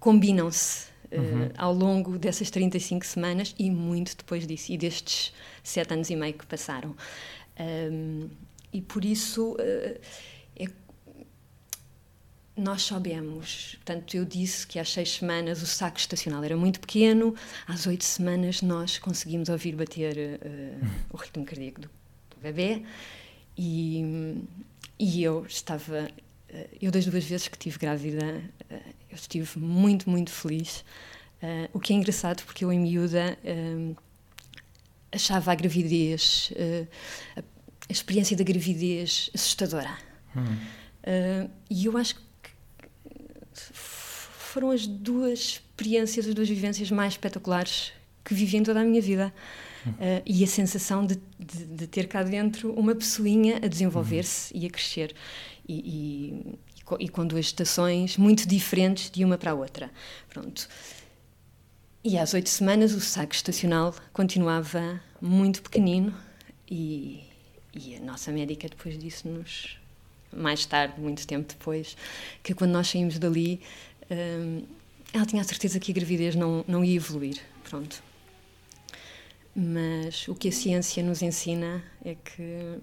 combinam-se 0.00 0.87
uhum. 1.12 1.50
ao 1.56 1.72
longo 1.72 2.18
dessas 2.18 2.50
35 2.50 3.04
semanas 3.06 3.54
e 3.58 3.70
muito 3.70 4.16
depois 4.16 4.46
disso, 4.46 4.72
e 4.72 4.76
destes 4.76 5.32
sete 5.62 5.92
anos 5.94 6.10
e 6.10 6.16
meio 6.16 6.34
que 6.34 6.46
passaram. 6.46 6.94
Um, 7.58 8.28
e 8.72 8.80
por 8.80 9.04
isso 9.04 9.52
uh, 9.54 10.00
é, 10.56 10.68
nós 12.56 12.82
soubemos, 12.82 13.76
portanto, 13.76 14.16
eu 14.16 14.24
disse 14.24 14.66
que 14.66 14.78
às 14.78 14.92
seis 14.92 15.10
semanas 15.16 15.62
o 15.62 15.66
saco 15.66 15.98
estacional 15.98 16.44
era 16.44 16.56
muito 16.56 16.80
pequeno, 16.80 17.34
às 17.66 17.86
oito 17.86 18.04
semanas 18.04 18.62
nós 18.62 18.98
conseguimos 18.98 19.48
ouvir 19.48 19.74
bater 19.74 20.16
uh, 20.16 20.86
o 21.12 21.16
ritmo 21.16 21.44
cardíaco 21.44 21.80
do, 21.80 21.88
do 22.30 22.40
bebê 22.42 22.82
e, 23.56 24.36
e 24.98 25.22
eu 25.22 25.44
estava, 25.46 26.08
eu 26.80 26.92
das 26.92 27.04
duas 27.06 27.24
vezes 27.24 27.48
que 27.48 27.56
estive 27.56 27.78
grávida, 27.78 28.40
eu 29.10 29.16
estive 29.16 29.58
muito, 29.58 30.08
muito 30.08 30.30
feliz, 30.30 30.84
o 31.72 31.80
que 31.80 31.92
é 31.92 31.96
engraçado 31.96 32.42
porque 32.44 32.64
eu 32.64 32.72
em 32.72 32.80
miúda 32.80 33.38
achava 35.12 35.52
a 35.52 35.54
gravidez, 35.54 36.52
a 37.36 37.42
a 37.88 37.92
experiência 37.92 38.36
da 38.36 38.44
gravidez 38.44 39.30
assustadora. 39.34 39.90
Hum. 40.36 40.42
Uh, 40.42 41.50
e 41.70 41.86
eu 41.86 41.96
acho 41.96 42.16
que 42.16 42.22
foram 43.72 44.70
as 44.70 44.86
duas 44.86 45.38
experiências, 45.38 46.26
as 46.26 46.34
duas 46.34 46.48
vivências 46.48 46.90
mais 46.90 47.14
espetaculares 47.14 47.92
que 48.24 48.34
vivi 48.34 48.58
em 48.58 48.62
toda 48.62 48.80
a 48.80 48.84
minha 48.84 49.00
vida. 49.00 49.32
Uh, 49.86 50.20
e 50.26 50.44
a 50.44 50.46
sensação 50.46 51.06
de, 51.06 51.18
de, 51.38 51.64
de, 51.64 51.86
ter 51.86 52.08
cá 52.08 52.22
dentro 52.22 52.74
uma 52.74 52.94
pessoinha 52.94 53.56
a 53.56 53.66
desenvolver-se 53.68 54.52
uhum. 54.52 54.60
e 54.60 54.66
a 54.66 54.70
crescer. 54.70 55.14
E, 55.66 55.74
e, 55.74 56.58
e, 56.98 57.08
com 57.08 57.26
duas 57.26 57.46
estações 57.46 58.16
muito 58.16 58.46
diferentes 58.46 59.10
de 59.10 59.24
uma 59.24 59.36
para 59.36 59.50
a 59.50 59.54
outra. 59.54 59.90
Pronto. 60.28 60.68
E 62.04 62.16
às 62.16 62.32
oito 62.34 62.48
semanas 62.48 62.94
o 62.94 63.00
saco 63.00 63.34
estacional 63.34 63.94
continuava 64.12 65.00
muito 65.20 65.62
pequenino 65.62 66.14
e, 66.70 67.24
e 67.74 67.96
a 67.96 68.00
nossa 68.00 68.30
médica 68.30 68.68
depois 68.68 68.98
disse-nos, 68.98 69.78
mais 70.32 70.64
tarde, 70.64 71.00
muito 71.00 71.26
tempo 71.26 71.48
depois, 71.48 71.96
que 72.42 72.54
quando 72.54 72.72
nós 72.72 72.88
saímos 72.88 73.18
dali, 73.18 73.60
hum, 74.10 74.62
ela 75.12 75.26
tinha 75.26 75.42
a 75.42 75.44
certeza 75.44 75.80
que 75.80 75.90
a 75.90 75.94
gravidez 75.94 76.34
não, 76.34 76.64
não 76.68 76.84
ia 76.84 76.96
evoluir. 76.96 77.40
Pronto. 77.64 78.02
Mas 79.54 80.28
o 80.28 80.34
que 80.34 80.48
a 80.48 80.52
ciência 80.52 81.02
nos 81.02 81.20
ensina 81.20 81.82
é 82.04 82.14
que 82.14 82.78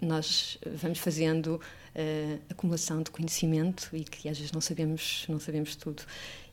nós 0.00 0.58
vamos 0.74 0.98
fazendo 0.98 1.60
uh, 1.94 2.40
acumulação 2.50 3.02
de 3.02 3.10
conhecimento 3.10 3.90
e 3.92 4.04
que 4.04 4.28
às 4.28 4.38
vezes 4.38 4.52
não 4.52 4.60
sabemos, 4.60 5.26
não 5.28 5.38
sabemos 5.38 5.76
tudo. 5.76 6.02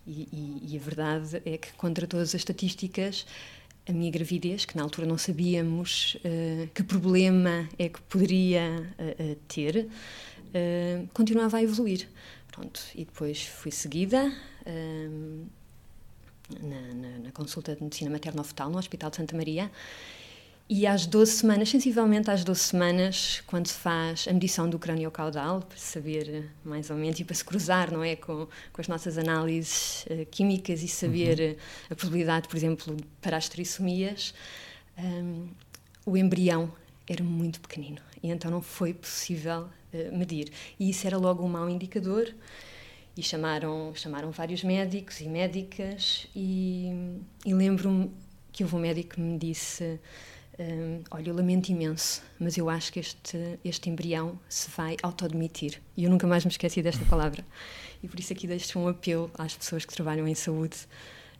E, 0.07 0.27
e, 0.31 0.73
e 0.73 0.77
a 0.77 0.79
verdade 0.79 1.41
é 1.45 1.57
que, 1.57 1.71
contra 1.73 2.07
todas 2.07 2.29
as 2.29 2.35
estatísticas, 2.35 3.25
a 3.87 3.91
minha 3.91 4.11
gravidez, 4.11 4.65
que 4.65 4.77
na 4.77 4.83
altura 4.83 5.07
não 5.07 5.17
sabíamos 5.17 6.15
uh, 6.15 6.67
que 6.73 6.83
problema 6.83 7.67
é 7.77 7.89
que 7.89 7.99
poderia 8.03 8.93
uh, 8.99 9.35
ter, 9.47 9.87
uh, 9.87 11.07
continuava 11.13 11.57
a 11.57 11.63
evoluir. 11.63 12.07
Pronto, 12.51 12.81
e 12.93 13.05
depois 13.05 13.43
fui 13.43 13.71
seguida 13.71 14.33
na, 16.61 16.93
na, 16.93 17.19
na, 17.19 17.31
consulta 17.31 17.75
de 17.75 17.81
medicina 17.81 18.09
materno-fetal 18.09 18.69
no 18.69 18.77
Hospital 18.77 19.11
de 19.11 19.17
Santa 19.17 19.37
Maria 19.37 19.71
e 20.69 20.85
às 20.85 21.07
12 21.07 21.31
semanas, 21.31 21.69
sensivelmente 21.69 22.29
às 22.29 22.43
12 22.43 22.59
semanas, 22.59 23.41
quando 23.47 23.65
se 23.65 23.73
faz 23.73 24.27
a 24.29 24.33
medição 24.33 24.69
do 24.69 24.77
crânio 24.77 25.09
caudal, 25.09 25.61
para 25.61 25.77
saber 25.79 26.51
mais 26.63 26.91
ou 26.91 26.95
menos 26.95 27.19
e 27.19 27.23
para 27.23 27.33
se 27.33 27.43
cruzar 27.43 27.91
não 27.91 28.03
é, 28.03 28.15
com, 28.15 28.47
com 28.71 28.79
as 28.79 28.87
nossas 28.87 29.17
análises 29.17 30.05
uh, 30.05 30.27
químicas 30.27 30.83
e 30.83 30.87
saber 30.87 31.39
uhum. 31.39 31.55
a 31.89 31.95
probabilidade, 31.95 32.47
por 32.47 32.55
exemplo, 32.55 32.95
para 33.19 33.35
as 33.35 33.49
trissomias, 33.49 34.31
um, 34.95 35.47
o 36.05 36.15
embrião 36.15 36.71
era 37.07 37.23
muito 37.23 37.59
pequenino 37.59 37.99
e 38.21 38.29
então 38.29 38.51
não 38.51 38.61
foi 38.61 38.93
possível 38.93 39.63
uh, 39.91 40.17
medir. 40.17 40.51
E 40.79 40.91
isso 40.91 41.07
era 41.07 41.17
logo 41.17 41.43
um 41.43 41.49
mau 41.49 41.67
indicador. 41.67 42.31
E 43.17 43.23
chamaram, 43.23 43.91
chamaram 43.95 44.29
vários 44.31 44.63
médicos 44.63 45.19
e 45.19 45.27
médicas, 45.27 46.27
e, 46.33 47.17
e 47.43 47.53
lembro-me 47.53 48.11
que 48.51 48.63
houve 48.63 48.75
um 48.75 48.79
médico 48.79 49.15
que 49.15 49.19
me 49.19 49.37
disse 49.37 49.99
um, 50.59 51.01
olha, 51.09 51.29
eu 51.29 51.35
lamento 51.35 51.69
imenso, 51.69 52.21
mas 52.37 52.57
eu 52.57 52.69
acho 52.69 52.91
que 52.91 52.99
este, 52.99 53.59
este 53.63 53.89
embrião 53.89 54.37
se 54.49 54.69
vai 54.69 54.97
autodemitir. 55.01 55.81
E 55.95 56.03
eu 56.03 56.09
nunca 56.09 56.27
mais 56.27 56.43
me 56.43 56.51
esqueci 56.51 56.81
desta 56.81 57.03
palavra. 57.09 57.45
E 58.03 58.07
por 58.07 58.19
isso 58.19 58.33
aqui 58.33 58.45
deixo 58.45 58.77
um 58.77 58.87
apelo 58.87 59.31
às 59.37 59.55
pessoas 59.55 59.85
que 59.85 59.93
trabalham 59.93 60.27
em 60.27 60.35
saúde 60.35 60.75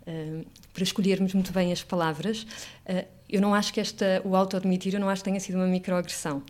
um, 0.07 0.43
para 0.73 0.83
escolhermos 0.83 1.33
muito 1.33 1.51
bem 1.51 1.71
as 1.73 1.83
palavras. 1.83 2.43
Uh, 2.85 3.05
eu 3.29 3.41
não 3.41 3.53
acho 3.53 3.73
que 3.73 3.81
esta, 3.81 4.21
o 4.23 4.35
autodemitir, 4.35 4.93
eu 4.93 4.99
não 4.99 5.09
acho 5.09 5.21
que 5.21 5.29
tenha 5.29 5.39
sido 5.39 5.55
uma 5.55 5.67
microagressão. 5.67 6.41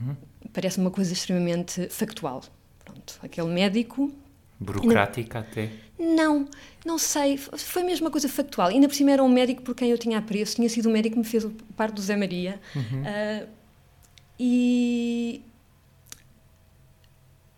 Uhum. 0.00 0.16
Parece 0.52 0.78
uma 0.78 0.90
coisa 0.90 1.12
extremamente 1.12 1.88
factual. 1.88 2.42
Pronto, 2.84 3.18
aquele 3.22 3.48
médico 3.48 4.12
Burocrática 4.58 5.40
não, 5.40 5.46
até? 5.46 5.70
Não, 5.98 6.48
não 6.84 6.98
sei. 6.98 7.36
Foi 7.36 7.82
mesmo 7.82 8.06
uma 8.06 8.10
coisa 8.10 8.28
factual. 8.28 8.68
Ainda 8.68 8.88
por 8.88 8.94
cima 8.94 9.12
era 9.12 9.22
um 9.22 9.28
médico 9.28 9.62
por 9.62 9.74
quem 9.74 9.90
eu 9.90 9.98
tinha 9.98 10.18
apreço. 10.18 10.56
Tinha 10.56 10.68
sido 10.68 10.86
o 10.86 10.88
um 10.88 10.92
médico 10.92 11.14
que 11.14 11.18
me 11.18 11.24
fez 11.24 11.44
o 11.44 11.50
parto 11.76 11.94
do 11.94 12.02
Zé 12.02 12.16
Maria. 12.16 12.60
Uhum. 12.74 13.02
Uh, 13.02 13.48
e. 14.38 15.42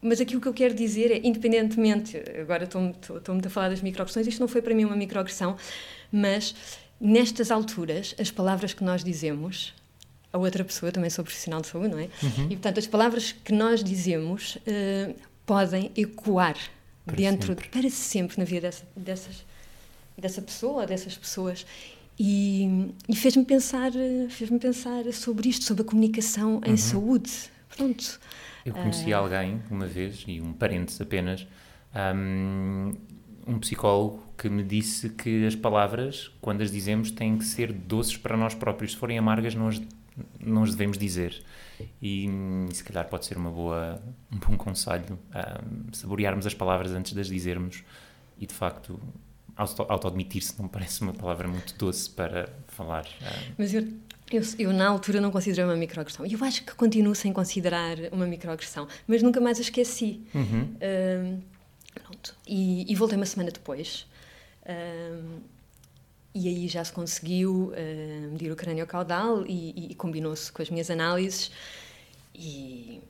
Mas 0.01 0.21
aqui 0.21 0.37
o 0.37 0.41
que 0.41 0.47
eu 0.47 0.55
quero 0.55 0.75
dizer 0.75 1.11
é, 1.11 1.21
independentemente, 1.25 2.17
agora 2.41 2.65
estou-me 2.65 2.95
a 3.45 3.51
falar 3.51 3.71
das 3.71 3.81
microagressões, 3.81 4.27
isto 4.27 4.39
não 4.39 4.47
foi 4.47 4.63
para 4.63 4.73
mim 4.73 4.85
uma 4.85 4.95
microagressão, 4.95 5.57
mas 6.13 6.55
nestas 7.01 7.51
alturas, 7.51 8.15
as 8.21 8.31
palavras 8.31 8.73
que 8.73 8.85
nós 8.85 9.03
dizemos, 9.03 9.75
a 10.33 10.39
outra 10.39 10.63
pessoa, 10.63 10.93
também 10.93 11.11
sou 11.11 11.25
profissional 11.25 11.61
de 11.61 11.67
saúde, 11.67 11.89
não 11.89 11.99
é? 11.99 12.09
Uhum. 12.23 12.45
E 12.45 12.49
portanto, 12.51 12.79
as 12.79 12.87
palavras 12.87 13.33
que 13.33 13.53
nós 13.53 13.83
dizemos 13.83 14.57
uh, 14.57 15.15
podem 15.45 15.91
ecoar 15.97 16.57
para 17.07 17.17
dentro 17.17 17.49
sempre. 17.49 17.69
para 17.69 17.91
sempre 17.91 18.39
na 18.39 18.45
vida 18.45 18.63
dessa, 18.63 18.87
dessas, 18.97 19.47
dessa 20.19 20.43
pessoa, 20.43 20.87
dessas 20.87 21.17
pessoas. 21.17 21.65
E, 22.19 22.93
e 23.09 23.15
fez-me 23.15 23.45
pensar, 23.45 23.93
fez-me 24.29 24.59
pensar 24.59 25.05
sobre 25.13 25.49
isto, 25.49 25.65
sobre 25.65 25.83
a 25.83 25.87
comunicação 25.87 26.61
em 26.65 26.71
uhum. 26.71 26.77
saúde. 26.77 27.33
Pronto. 27.77 28.21
Eu 28.65 28.73
conheci 28.73 29.13
uh... 29.13 29.19
alguém 29.19 29.63
uma 29.71 29.87
vez, 29.87 30.25
e 30.27 30.41
um 30.41 30.53
parente 30.53 31.01
apenas, 31.01 31.47
um, 32.15 32.95
um 33.47 33.59
psicólogo 33.61 34.23
que 34.37 34.49
me 34.49 34.65
disse 34.65 35.11
que 35.11 35.47
as 35.47 35.55
palavras, 35.55 36.31
quando 36.41 36.63
as 36.63 36.71
dizemos, 36.71 37.11
têm 37.11 37.39
que 37.39 37.45
ser 37.45 37.73
doces 37.73 38.17
para 38.17 38.37
nós 38.37 38.55
próprios. 38.55 38.93
Se 38.93 38.99
forem 38.99 39.19
amargas, 39.19 39.55
não 39.55 39.69
as, 39.69 39.81
não 40.41 40.63
as 40.63 40.71
devemos 40.71 40.99
dizer. 40.99 41.43
E, 42.01 42.29
se 42.73 42.85
calhar 42.85 43.09
pode 43.09 43.27
ser 43.27 43.37
uma 43.37 43.51
boa, 43.51 44.01
um 44.33 44.39
bom 44.39 44.57
conselho 44.57 45.19
um, 45.35 45.93
saborearmos 45.93 46.47
as 46.47 46.55
palavras 46.55 46.93
antes 46.93 47.13
de 47.13 47.21
as 47.21 47.29
dizermos 47.29 47.83
e 48.39 48.47
de 48.47 48.55
facto 48.55 49.01
auto-admitir-se 49.57 50.61
não 50.61 50.69
parece 50.69 51.01
uma 51.01 51.15
palavra 51.15 51.49
muito 51.49 51.75
doce 51.77 52.11
para 52.11 52.49
falar. 52.69 53.07
Um. 53.07 53.55
Mas 53.59 53.73
eu, 53.73 53.89
eu, 54.31 54.43
eu, 54.59 54.73
na 54.73 54.87
altura 54.89 55.21
não 55.21 55.31
considerei 55.31 55.65
uma 55.65 55.77
microagressão. 55.77 56.27
Eu 56.27 56.43
acho 56.45 56.65
que 56.65 56.75
continuo 56.75 57.15
sem 57.15 57.33
considerar 57.33 57.97
uma 58.13 58.27
microagressão, 58.27 58.87
mas 59.07 59.23
nunca 59.23 59.41
mais 59.41 59.59
a 59.59 59.63
esqueci. 59.63 60.23
Uhum. 60.35 60.77
Um, 60.83 61.41
pronto. 61.95 62.37
E, 62.47 62.91
e, 62.91 62.95
voltei 62.95 63.17
uma 63.17 63.27
semana 63.27 63.51
depois. 63.51 64.07
Um, 64.69 65.41
e 66.37 66.49
aí 66.49 66.69
já 66.69 66.85
se 66.85 66.93
conseguiu 66.93 67.73
uh, 67.73 68.31
medir 68.31 68.53
o 68.53 68.57
crânio 68.57 68.87
caudal 68.87 69.47
e, 69.47 69.91
e 69.91 69.95
combinou-se 69.95 70.53
com 70.53 70.61
as 70.61 70.69
minhas 70.69 70.91
análises. 70.91 71.51
E, 72.35 73.01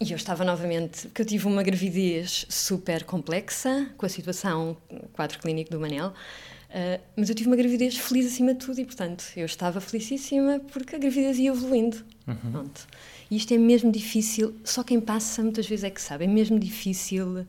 e, 0.00 0.10
eu 0.10 0.16
estava 0.16 0.46
novamente, 0.46 1.02
porque 1.08 1.20
eu 1.20 1.26
tive 1.26 1.46
uma 1.46 1.62
gravidez 1.62 2.46
super 2.48 3.04
complexa, 3.04 3.90
com 3.98 4.06
a 4.06 4.08
situação, 4.08 4.78
quadro 5.12 5.38
clínico 5.40 5.70
do 5.70 5.78
Manel, 5.78 6.08
uh, 6.08 7.00
mas 7.14 7.28
eu 7.28 7.34
tive 7.34 7.50
uma 7.50 7.56
gravidez 7.56 7.98
feliz 7.98 8.24
acima 8.24 8.54
de 8.54 8.64
tudo 8.64 8.80
e, 8.80 8.84
portanto, 8.86 9.24
eu 9.36 9.44
estava 9.44 9.78
felicíssima 9.78 10.58
porque 10.72 10.96
a 10.96 10.98
gravidez 10.98 11.38
ia 11.38 11.50
evoluindo. 11.50 11.98
Uhum. 12.26 12.50
Pronto. 12.50 12.86
E 13.30 13.36
isto 13.36 13.52
é 13.52 13.58
mesmo 13.58 13.92
difícil, 13.92 14.56
só 14.64 14.82
quem 14.82 14.98
passa 14.98 15.42
muitas 15.42 15.66
vezes 15.66 15.84
é 15.84 15.90
que 15.90 16.00
sabe, 16.00 16.24
é 16.24 16.26
mesmo 16.26 16.58
difícil. 16.58 17.46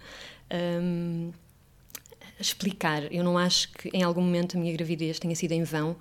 Um, 0.54 1.32
explicar. 2.42 3.12
Eu 3.12 3.24
não 3.24 3.38
acho 3.38 3.72
que 3.72 3.90
em 3.90 4.04
algum 4.04 4.22
momento 4.22 4.58
a 4.58 4.60
minha 4.60 4.74
gravidez 4.74 5.20
tenha 5.20 5.36
sido 5.36 5.52
em 5.52 5.64
vão 5.64 5.92
uh, 5.92 5.98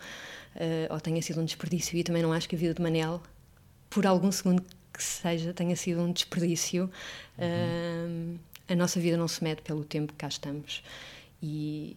ou 0.93 1.01
tenha 1.01 1.21
sido 1.23 1.41
um 1.41 1.45
desperdício 1.45 1.99
e 1.99 2.05
também 2.05 2.23
não 2.23 2.33
acho 2.33 2.49
que 2.49 2.57
a 2.57 2.59
vida 2.59 2.75
de 2.75 2.83
Manel, 2.83 3.23
por 3.89 4.07
algum 4.07 4.33
segundo 4.33 4.63
que 4.93 5.03
seja, 5.03 5.53
tenha 5.53 5.77
sido 5.77 6.01
um 6.01 6.13
desperdício. 6.13 6.91
Uhum. 7.39 8.37
Uh, 8.37 8.39
a 8.69 8.75
nossa 8.75 9.01
vida 9.01 9.17
não 9.17 9.27
se 9.27 9.43
mede 9.43 9.63
pelo 9.63 9.85
tempo 9.85 10.13
que 10.13 10.19
cá 10.19 10.29
estamos. 10.29 10.83
E, 11.43 11.97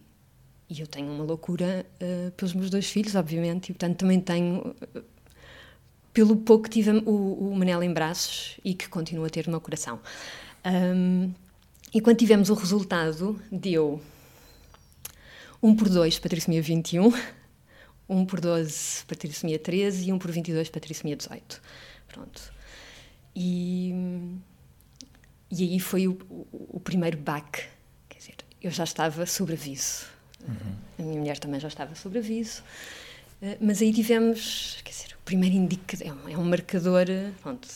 e 0.68 0.80
eu 0.80 0.86
tenho 0.86 1.10
uma 1.10 1.24
loucura 1.24 1.86
uh, 2.00 2.30
pelos 2.32 2.54
meus 2.54 2.70
dois 2.70 2.90
filhos, 2.90 3.14
obviamente, 3.14 3.70
e 3.70 3.72
portanto 3.72 3.98
também 3.98 4.20
tenho. 4.20 4.74
pelo 6.12 6.36
pouco 6.36 6.64
que 6.64 6.70
tive 6.70 6.90
o, 7.04 7.50
o 7.50 7.56
Manel 7.56 7.82
em 7.82 7.92
braços 7.92 8.58
e 8.64 8.74
que 8.74 8.88
continuo 8.88 9.24
a 9.24 9.30
ter 9.30 9.46
no 9.46 9.52
meu 9.52 9.60
coração. 9.60 10.00
Um, 10.64 11.32
e 11.92 12.00
quando 12.00 12.16
tivemos 12.16 12.50
o 12.50 12.54
resultado, 12.54 13.40
deu 13.52 14.00
1 15.64 15.76
por 15.76 15.88
2 15.88 16.18
para 16.18 16.28
trissomia 16.28 16.60
21, 16.60 17.10
1 18.06 18.26
por 18.26 18.38
12 18.38 19.02
para 19.06 19.16
trissomia 19.16 19.58
13 19.58 20.10
e 20.10 20.12
1 20.12 20.18
por 20.18 20.30
22 20.30 20.68
para 20.68 20.78
trissomia 20.78 21.16
18. 21.16 21.62
Pronto. 22.06 22.52
E, 23.34 23.90
e 25.50 25.62
aí 25.62 25.80
foi 25.80 26.06
o, 26.06 26.18
o, 26.28 26.76
o 26.76 26.80
primeiro 26.80 27.16
baque. 27.16 27.62
Quer 28.10 28.18
dizer, 28.18 28.34
eu 28.60 28.70
já 28.70 28.84
estava 28.84 29.24
sobre 29.24 29.54
aviso. 29.54 30.04
Uhum. 30.46 30.74
A 30.98 31.02
minha 31.02 31.18
mulher 31.20 31.38
também 31.38 31.58
já 31.58 31.68
estava 31.68 31.94
sobre 31.94 32.18
aviso. 32.18 32.62
Uh, 33.40 33.56
mas 33.58 33.80
aí 33.80 33.90
tivemos, 33.90 34.82
quer 34.84 34.90
dizer, 34.90 35.14
o 35.14 35.24
primeiro 35.24 35.56
indicador, 35.56 36.06
é 36.06 36.12
um, 36.12 36.28
é 36.28 36.36
um 36.36 36.44
marcador, 36.44 37.06
pronto, 37.40 37.66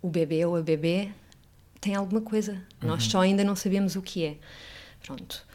o 0.00 0.08
bebê 0.08 0.46
ou 0.46 0.56
a 0.56 0.62
bebê 0.62 1.10
tem 1.78 1.94
alguma 1.94 2.22
coisa. 2.22 2.52
Uhum. 2.80 2.88
Nós 2.88 3.04
só 3.04 3.20
ainda 3.20 3.44
não 3.44 3.54
sabemos 3.54 3.96
o 3.96 4.00
que 4.00 4.24
é. 4.24 4.36
Pronto. 5.04 5.45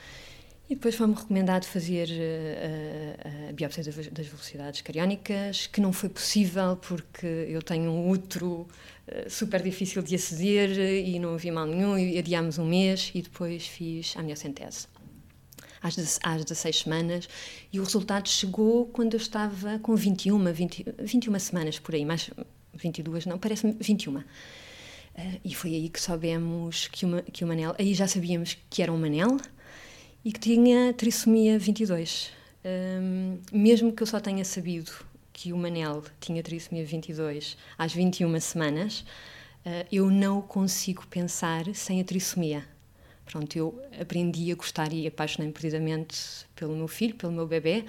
E 0.71 0.75
depois 0.75 0.95
foi-me 0.95 1.13
recomendado 1.13 1.65
fazer 1.65 2.07
uh, 2.07 3.49
a 3.49 3.51
biópsia 3.51 3.83
das 3.83 4.25
velocidades 4.25 4.79
cariónicas, 4.79 5.67
que 5.67 5.81
não 5.81 5.91
foi 5.91 6.07
possível 6.07 6.77
porque 6.77 7.27
eu 7.27 7.61
tenho 7.61 7.91
um 7.91 8.09
útero 8.09 8.65
uh, 9.05 9.29
super 9.29 9.61
difícil 9.61 10.01
de 10.01 10.15
aceder 10.15 10.69
e 10.79 11.19
não 11.19 11.33
havia 11.33 11.51
mal 11.51 11.65
nenhum, 11.65 11.97
e 11.97 12.17
adiámos 12.17 12.57
um 12.57 12.65
mês 12.65 13.11
e 13.13 13.21
depois 13.21 13.67
fiz 13.67 14.13
a 14.15 14.21
amniocentese. 14.21 14.87
Às, 15.83 16.19
às 16.23 16.45
16 16.45 16.77
semanas, 16.77 17.27
e 17.73 17.77
o 17.77 17.83
resultado 17.83 18.29
chegou 18.29 18.85
quando 18.85 19.15
eu 19.15 19.19
estava 19.19 19.77
com 19.79 19.93
21, 19.93 20.53
20, 20.53 20.85
21 20.99 21.37
semanas 21.39 21.79
por 21.79 21.95
aí, 21.95 22.05
mais 22.05 22.29
22, 22.75 23.25
não, 23.25 23.37
parece-me 23.37 23.73
21. 23.73 24.19
Uh, 24.19 24.23
e 25.43 25.53
foi 25.53 25.75
aí 25.75 25.89
que 25.89 25.99
soubemos 25.99 26.87
que, 26.87 27.05
que 27.33 27.43
o 27.43 27.47
Manel, 27.47 27.75
aí 27.77 27.93
já 27.93 28.07
sabíamos 28.07 28.57
que 28.69 28.81
era 28.81 28.89
um 28.89 28.97
Manel, 28.97 29.35
e 30.23 30.31
que 30.31 30.39
tinha 30.39 30.93
trissomia 30.93 31.57
22. 31.57 32.31
Um, 32.63 33.39
mesmo 33.51 33.91
que 33.91 34.03
eu 34.03 34.07
só 34.07 34.19
tenha 34.19 34.45
sabido 34.45 34.91
que 35.33 35.51
o 35.51 35.57
Manel 35.57 36.03
tinha 36.19 36.43
trissomia 36.43 36.85
22 36.85 37.57
às 37.77 37.93
21 37.93 38.39
semanas, 38.39 38.99
uh, 39.65 39.85
eu 39.91 40.09
não 40.11 40.41
consigo 40.41 41.05
pensar 41.07 41.65
sem 41.73 41.99
a 41.99 42.03
trissomia. 42.03 42.65
Pronto, 43.25 43.55
eu 43.55 43.81
aprendi 43.99 44.51
a 44.51 44.55
gostar 44.55 44.91
e 44.93 45.07
apaixonei-me 45.07 45.53
perdidamente 45.53 46.45
pelo 46.55 46.75
meu 46.75 46.87
filho, 46.87 47.15
pelo 47.15 47.31
meu 47.31 47.47
bebê, 47.47 47.85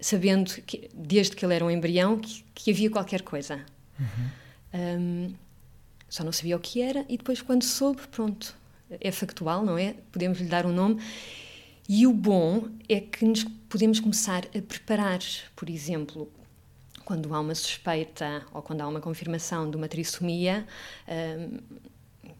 sabendo 0.00 0.52
que, 0.62 0.90
desde 0.92 1.36
que 1.36 1.44
ele 1.44 1.54
era 1.54 1.64
um 1.64 1.70
embrião 1.70 2.18
que, 2.18 2.44
que 2.54 2.70
havia 2.70 2.90
qualquer 2.90 3.22
coisa. 3.22 3.64
Uhum. 3.98 4.30
Um, 4.72 5.34
só 6.08 6.24
não 6.24 6.32
sabia 6.32 6.56
o 6.56 6.60
que 6.60 6.82
era 6.82 7.04
e 7.08 7.16
depois 7.16 7.40
quando 7.40 7.62
soube, 7.62 8.02
pronto, 8.08 8.56
é 8.90 9.12
factual, 9.12 9.64
não 9.64 9.78
é? 9.78 9.94
Podemos 10.10 10.40
lhe 10.40 10.46
dar 10.46 10.66
um 10.66 10.72
nome 10.72 11.00
e 11.92 12.06
o 12.06 12.12
bom 12.12 12.68
é 12.88 13.00
que 13.00 13.24
nos 13.24 13.42
podemos 13.68 13.98
começar 13.98 14.46
a 14.56 14.62
preparar, 14.62 15.18
por 15.56 15.68
exemplo, 15.68 16.30
quando 17.04 17.34
há 17.34 17.40
uma 17.40 17.52
suspeita 17.52 18.46
ou 18.54 18.62
quando 18.62 18.80
há 18.80 18.86
uma 18.86 19.00
confirmação 19.00 19.68
de 19.68 19.76
uma 19.76 19.88
trissomia, 19.88 20.64
um, 21.08 21.58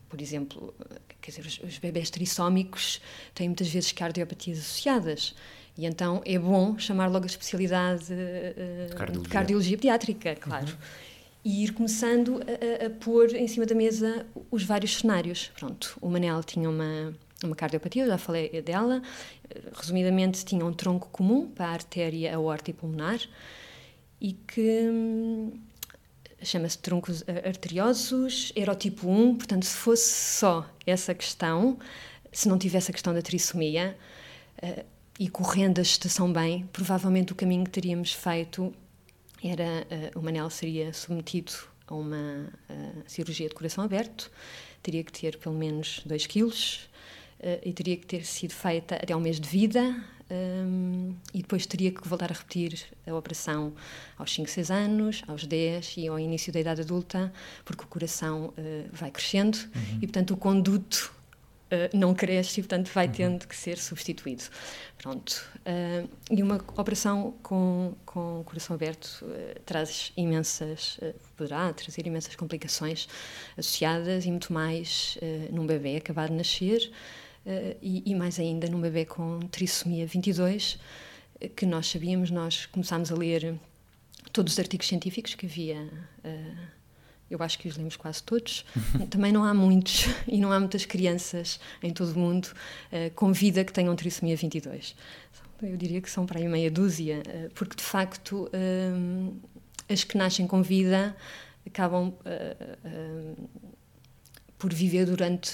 por 0.08 0.22
exemplo, 0.22 0.72
quer 1.20 1.32
dizer, 1.32 1.44
os, 1.44 1.58
os 1.64 1.78
bebés 1.78 2.10
trissómicos 2.10 3.00
têm 3.34 3.48
muitas 3.48 3.66
vezes 3.66 3.90
cardiopatias 3.90 4.60
associadas. 4.60 5.34
E 5.76 5.84
então 5.84 6.22
é 6.24 6.38
bom 6.38 6.78
chamar 6.78 7.08
logo 7.08 7.24
a 7.24 7.26
especialidade 7.26 8.04
uh, 8.04 8.94
cardiologia. 8.94 9.22
de 9.24 9.28
cardiologia 9.28 9.76
pediátrica, 9.76 10.36
claro. 10.36 10.68
Uhum. 10.68 10.78
E 11.44 11.64
ir 11.64 11.72
começando 11.72 12.40
a, 12.40 12.84
a, 12.84 12.86
a, 12.86 12.90
pôr 12.90 13.34
em 13.34 13.48
cima 13.48 13.66
da 13.66 13.74
mesa 13.74 14.24
os 14.48 14.62
vários 14.62 14.98
cenários. 14.98 15.50
Pronto, 15.58 15.98
o 16.00 16.08
Manel 16.08 16.44
tinha 16.44 16.70
uma, 16.70 17.12
uma 17.44 17.56
cardiopatia, 17.56 18.04
eu 18.04 18.08
já 18.08 18.18
falei 18.18 18.62
dela. 18.62 19.02
Resumidamente, 19.74 20.44
tinha 20.44 20.64
um 20.64 20.72
tronco 20.72 21.08
comum 21.10 21.48
para 21.48 21.66
a 21.66 21.72
artéria 21.72 22.34
aorta 22.34 22.70
e 22.70 22.74
pulmonar 22.74 23.20
e 24.20 24.34
que 24.34 24.88
hum, 24.88 25.52
chama-se 26.42 26.78
troncos 26.78 27.24
arteriosos, 27.44 28.52
era 28.54 28.72
o 28.72 28.74
tipo 28.74 29.08
1, 29.08 29.36
portanto, 29.36 29.64
se 29.64 29.76
fosse 29.76 30.10
só 30.38 30.68
essa 30.86 31.14
questão, 31.14 31.78
se 32.32 32.48
não 32.48 32.58
tivesse 32.58 32.90
a 32.90 32.92
questão 32.92 33.14
da 33.14 33.22
trissomia 33.22 33.96
uh, 34.62 34.84
e 35.18 35.28
correndo 35.28 35.80
a 35.80 35.82
gestação 35.82 36.32
bem, 36.32 36.68
provavelmente 36.72 37.32
o 37.32 37.34
caminho 37.34 37.64
que 37.64 37.70
teríamos 37.70 38.12
feito 38.12 38.72
era 39.42 39.86
uh, 40.14 40.18
o 40.18 40.22
Manel 40.22 40.50
seria 40.50 40.92
submetido 40.92 41.52
a 41.86 41.94
uma 41.94 42.48
cirurgia 43.04 43.48
de 43.48 43.54
coração 43.54 43.82
aberto, 43.82 44.30
teria 44.80 45.02
que 45.02 45.12
ter 45.12 45.36
pelo 45.38 45.56
menos 45.56 46.02
2 46.06 46.26
quilos, 46.26 46.88
e 47.64 47.72
teria 47.72 47.96
que 47.96 48.06
ter 48.06 48.24
sido 48.24 48.52
feita 48.52 48.96
até 48.96 49.12
ao 49.12 49.20
mês 49.20 49.40
de 49.40 49.48
vida 49.48 49.96
um, 50.30 51.12
e 51.34 51.38
depois 51.38 51.66
teria 51.66 51.90
que 51.90 52.06
voltar 52.06 52.30
a 52.30 52.34
repetir 52.34 52.80
a 53.06 53.14
operação 53.14 53.72
aos 54.16 54.32
5, 54.32 54.48
6 54.48 54.70
anos, 54.70 55.22
aos 55.26 55.44
10 55.44 55.96
e 55.96 56.08
ao 56.08 56.18
início 56.18 56.52
da 56.52 56.60
idade 56.60 56.82
adulta, 56.82 57.32
porque 57.64 57.82
o 57.82 57.86
coração 57.86 58.54
uh, 58.56 58.88
vai 58.92 59.10
crescendo 59.10 59.56
uhum. 59.56 59.98
e, 60.00 60.06
portanto, 60.06 60.30
o 60.32 60.36
conduto 60.36 61.12
uh, 61.66 61.96
não 61.96 62.14
cresce 62.14 62.60
e, 62.60 62.62
portanto, 62.62 62.92
vai 62.94 63.06
uhum. 63.06 63.12
tendo 63.12 63.48
que 63.48 63.56
ser 63.56 63.76
substituído. 63.76 64.44
Pronto. 64.98 65.44
Uh, 65.66 66.08
e 66.30 66.40
uma 66.44 66.56
operação 66.76 67.34
com, 67.42 67.94
com 68.06 68.40
o 68.40 68.44
coração 68.44 68.76
aberto 68.76 69.24
traz 69.66 70.12
imensas, 70.16 71.00
poderá 71.36 71.72
trazer 71.72 72.06
imensas 72.06 72.36
complicações 72.36 73.08
associadas 73.58 74.24
e 74.26 74.30
muito 74.30 74.52
mais 74.52 75.18
num 75.50 75.66
bebê 75.66 75.96
acabado 75.96 76.30
de 76.30 76.36
nascer. 76.36 76.92
Uh, 77.44 77.74
e, 77.80 78.02
e, 78.04 78.14
mais 78.14 78.38
ainda 78.38 78.68
num 78.68 78.80
bebê 78.80 79.06
com 79.06 79.40
trissomia 79.40 80.06
22, 80.06 80.74
uh, 80.74 81.48
que 81.48 81.64
nós 81.64 81.86
sabíamos, 81.86 82.30
nós 82.30 82.66
começámos 82.66 83.10
a 83.10 83.14
ler 83.14 83.58
todos 84.30 84.52
os 84.52 84.58
artigos 84.58 84.86
científicos 84.86 85.34
que 85.34 85.46
havia, 85.46 85.80
uh, 86.22 86.56
eu 87.30 87.42
acho 87.42 87.58
que 87.58 87.66
os 87.66 87.78
lemos 87.78 87.96
quase 87.96 88.22
todos. 88.22 88.66
Também 89.08 89.32
não 89.32 89.42
há 89.42 89.54
muitos, 89.54 90.04
e 90.28 90.38
não 90.38 90.52
há 90.52 90.60
muitas 90.60 90.84
crianças 90.84 91.58
em 91.82 91.92
todo 91.92 92.12
o 92.12 92.18
mundo 92.18 92.48
com 93.14 93.32
vida 93.32 93.64
que 93.64 93.72
tenham 93.72 93.96
trissomia 93.96 94.36
22. 94.36 94.94
Eu 95.62 95.76
diria 95.76 96.00
que 96.00 96.10
são 96.10 96.26
para 96.26 96.38
aí 96.38 96.48
meia 96.48 96.70
dúzia, 96.70 97.22
porque 97.54 97.76
de 97.76 97.82
facto 97.82 98.50
as 99.88 100.02
que 100.02 100.16
nascem 100.18 100.46
com 100.46 100.62
vida 100.62 101.14
acabam 101.64 102.12
por 104.60 104.74
viver 104.74 105.06
durante, 105.06 105.50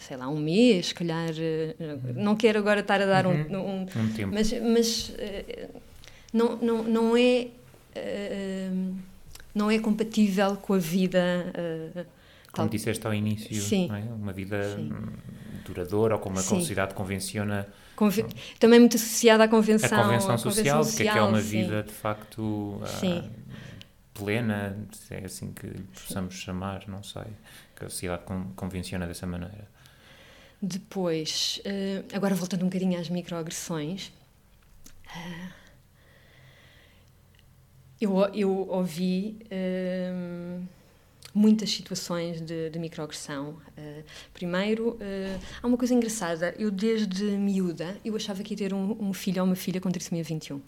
sei 0.00 0.16
lá, 0.16 0.28
um 0.28 0.38
mês, 0.38 0.88
se 0.88 0.94
calhar. 0.94 1.30
Uhum. 1.30 2.22
Não 2.22 2.34
quero 2.34 2.58
agora 2.58 2.80
estar 2.80 3.00
a 3.00 3.06
dar 3.06 3.24
uhum. 3.24 3.46
um, 3.50 3.56
um, 3.56 3.82
um, 3.82 4.12
tempo. 4.12 4.34
Mas, 4.34 4.52
mas 4.60 5.12
eh, 5.16 5.68
não, 6.32 6.56
não, 6.56 6.82
não 6.82 7.16
é. 7.16 7.46
Eh, 7.94 8.70
não 9.54 9.70
é 9.70 9.78
compatível 9.78 10.56
com 10.56 10.74
a 10.74 10.78
vida. 10.78 11.52
Eh, 11.54 12.04
Como 12.52 12.68
disseste 12.68 13.06
ao 13.06 13.14
início, 13.14 13.54
Sim. 13.54 13.88
É? 13.92 14.12
uma 14.12 14.32
vida 14.32 14.74
Sim. 14.74 14.92
duradoura 15.64 16.16
ou 16.16 16.20
como 16.20 16.38
a 16.38 16.42
Sim. 16.42 16.58
sociedade 16.58 16.94
convenciona. 16.94 17.68
Conven... 17.94 18.26
Também 18.58 18.80
muito 18.80 18.96
associada 18.96 19.44
à 19.44 19.48
convenção. 19.48 20.00
A 20.00 20.02
convenção 20.02 20.36
social, 20.38 20.82
social 20.84 20.96
que 20.96 21.08
é, 21.08 21.12
que 21.12 21.18
é 21.18 21.22
uma 21.22 21.40
vida 21.40 21.84
de 21.84 21.92
facto 21.92 22.40
uh, 22.40 23.30
plena, 24.18 24.76
se 24.92 25.14
é 25.14 25.24
assim 25.24 25.52
que 25.52 25.68
possamos 25.94 26.34
chamar, 26.34 26.88
não 26.88 27.02
sei 27.02 27.22
que 27.76 27.84
a 27.84 27.88
sociedade 27.88 28.24
convenciona 28.56 29.06
dessa 29.06 29.26
maneira. 29.26 29.68
Depois, 30.60 31.62
uh, 31.64 32.16
agora 32.16 32.34
voltando 32.34 32.62
um 32.62 32.68
bocadinho 32.68 32.98
às 33.00 33.08
microagressões, 33.08 34.08
uh, 35.06 35.52
eu, 38.00 38.18
eu 38.34 38.68
ouvi 38.68 39.38
uh, 39.44 40.66
muitas 41.34 41.70
situações 41.70 42.40
de, 42.40 42.70
de 42.70 42.78
microagressão. 42.78 43.50
Uh, 43.76 44.02
primeiro, 44.32 44.90
uh, 44.90 45.40
há 45.62 45.66
uma 45.66 45.76
coisa 45.76 45.94
engraçada. 45.94 46.54
Eu, 46.58 46.70
desde 46.70 47.24
miúda, 47.24 47.96
eu 48.04 48.16
achava 48.16 48.42
que 48.42 48.54
ia 48.54 48.58
ter 48.58 48.74
um, 48.74 48.96
um 49.00 49.12
filho 49.12 49.42
ou 49.42 49.46
uma 49.46 49.54
filha 49.54 49.80
com 49.80 49.90
trissomia 49.90 50.24
21. 50.24 50.56
Uh, 50.56 50.62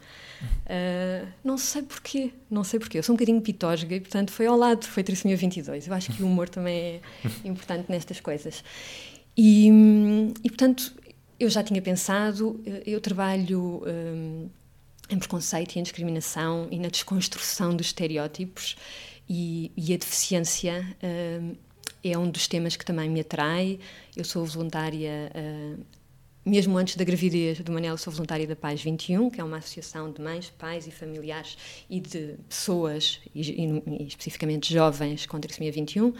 não 1.42 1.58
sei 1.58 1.82
porquê, 1.82 2.32
não 2.50 2.62
sei 2.62 2.78
porquê. 2.78 2.98
Eu 2.98 3.02
sou 3.02 3.14
um 3.14 3.16
bocadinho 3.16 3.40
pitósga 3.40 3.94
e, 3.94 4.00
portanto, 4.00 4.30
foi 4.30 4.46
ao 4.46 4.56
lado, 4.56 4.86
foi 4.86 5.02
trissomia 5.02 5.36
22. 5.36 5.88
Eu 5.88 5.94
acho 5.94 6.12
que 6.12 6.22
o 6.22 6.26
humor 6.26 6.48
também 6.48 6.76
é 6.76 7.00
importante 7.44 7.86
nestas 7.88 8.20
coisas. 8.20 8.62
E, 9.36 9.68
e 10.44 10.48
portanto, 10.48 10.92
eu 11.38 11.48
já 11.48 11.62
tinha 11.62 11.80
pensado, 11.80 12.60
eu 12.86 13.00
trabalho... 13.00 13.82
Um, 13.86 14.48
em 15.12 15.18
preconceito 15.18 15.74
e 15.74 15.80
em 15.80 15.82
discriminação 15.82 16.68
e 16.70 16.78
na 16.78 16.88
desconstrução 16.88 17.74
dos 17.74 17.88
estereótipos 17.88 18.76
e, 19.32 19.70
e 19.76 19.94
a 19.94 19.96
deficiência 19.96 20.84
uh, 21.04 21.56
é 22.02 22.18
um 22.18 22.28
dos 22.28 22.48
temas 22.48 22.74
que 22.74 22.84
também 22.84 23.08
me 23.08 23.20
atrai. 23.20 23.78
Eu 24.16 24.24
sou 24.24 24.44
voluntária, 24.44 25.30
uh, 25.32 25.80
mesmo 26.44 26.76
antes 26.76 26.96
da 26.96 27.04
gravidez 27.04 27.60
do 27.60 27.70
Manel, 27.70 27.96
sou 27.96 28.12
voluntária 28.12 28.44
da 28.44 28.56
Pais 28.56 28.82
21, 28.82 29.30
que 29.30 29.40
é 29.40 29.44
uma 29.44 29.58
associação 29.58 30.10
de 30.10 30.20
mães, 30.20 30.50
pais 30.50 30.88
e 30.88 30.90
familiares 30.90 31.56
e 31.88 32.00
de 32.00 32.34
pessoas, 32.48 33.20
e, 33.32 33.40
e, 33.42 33.82
e 34.00 34.06
especificamente 34.08 34.74
jovens 34.74 35.26
com 35.26 35.38
trissomia 35.38 35.70
21. 35.70 36.12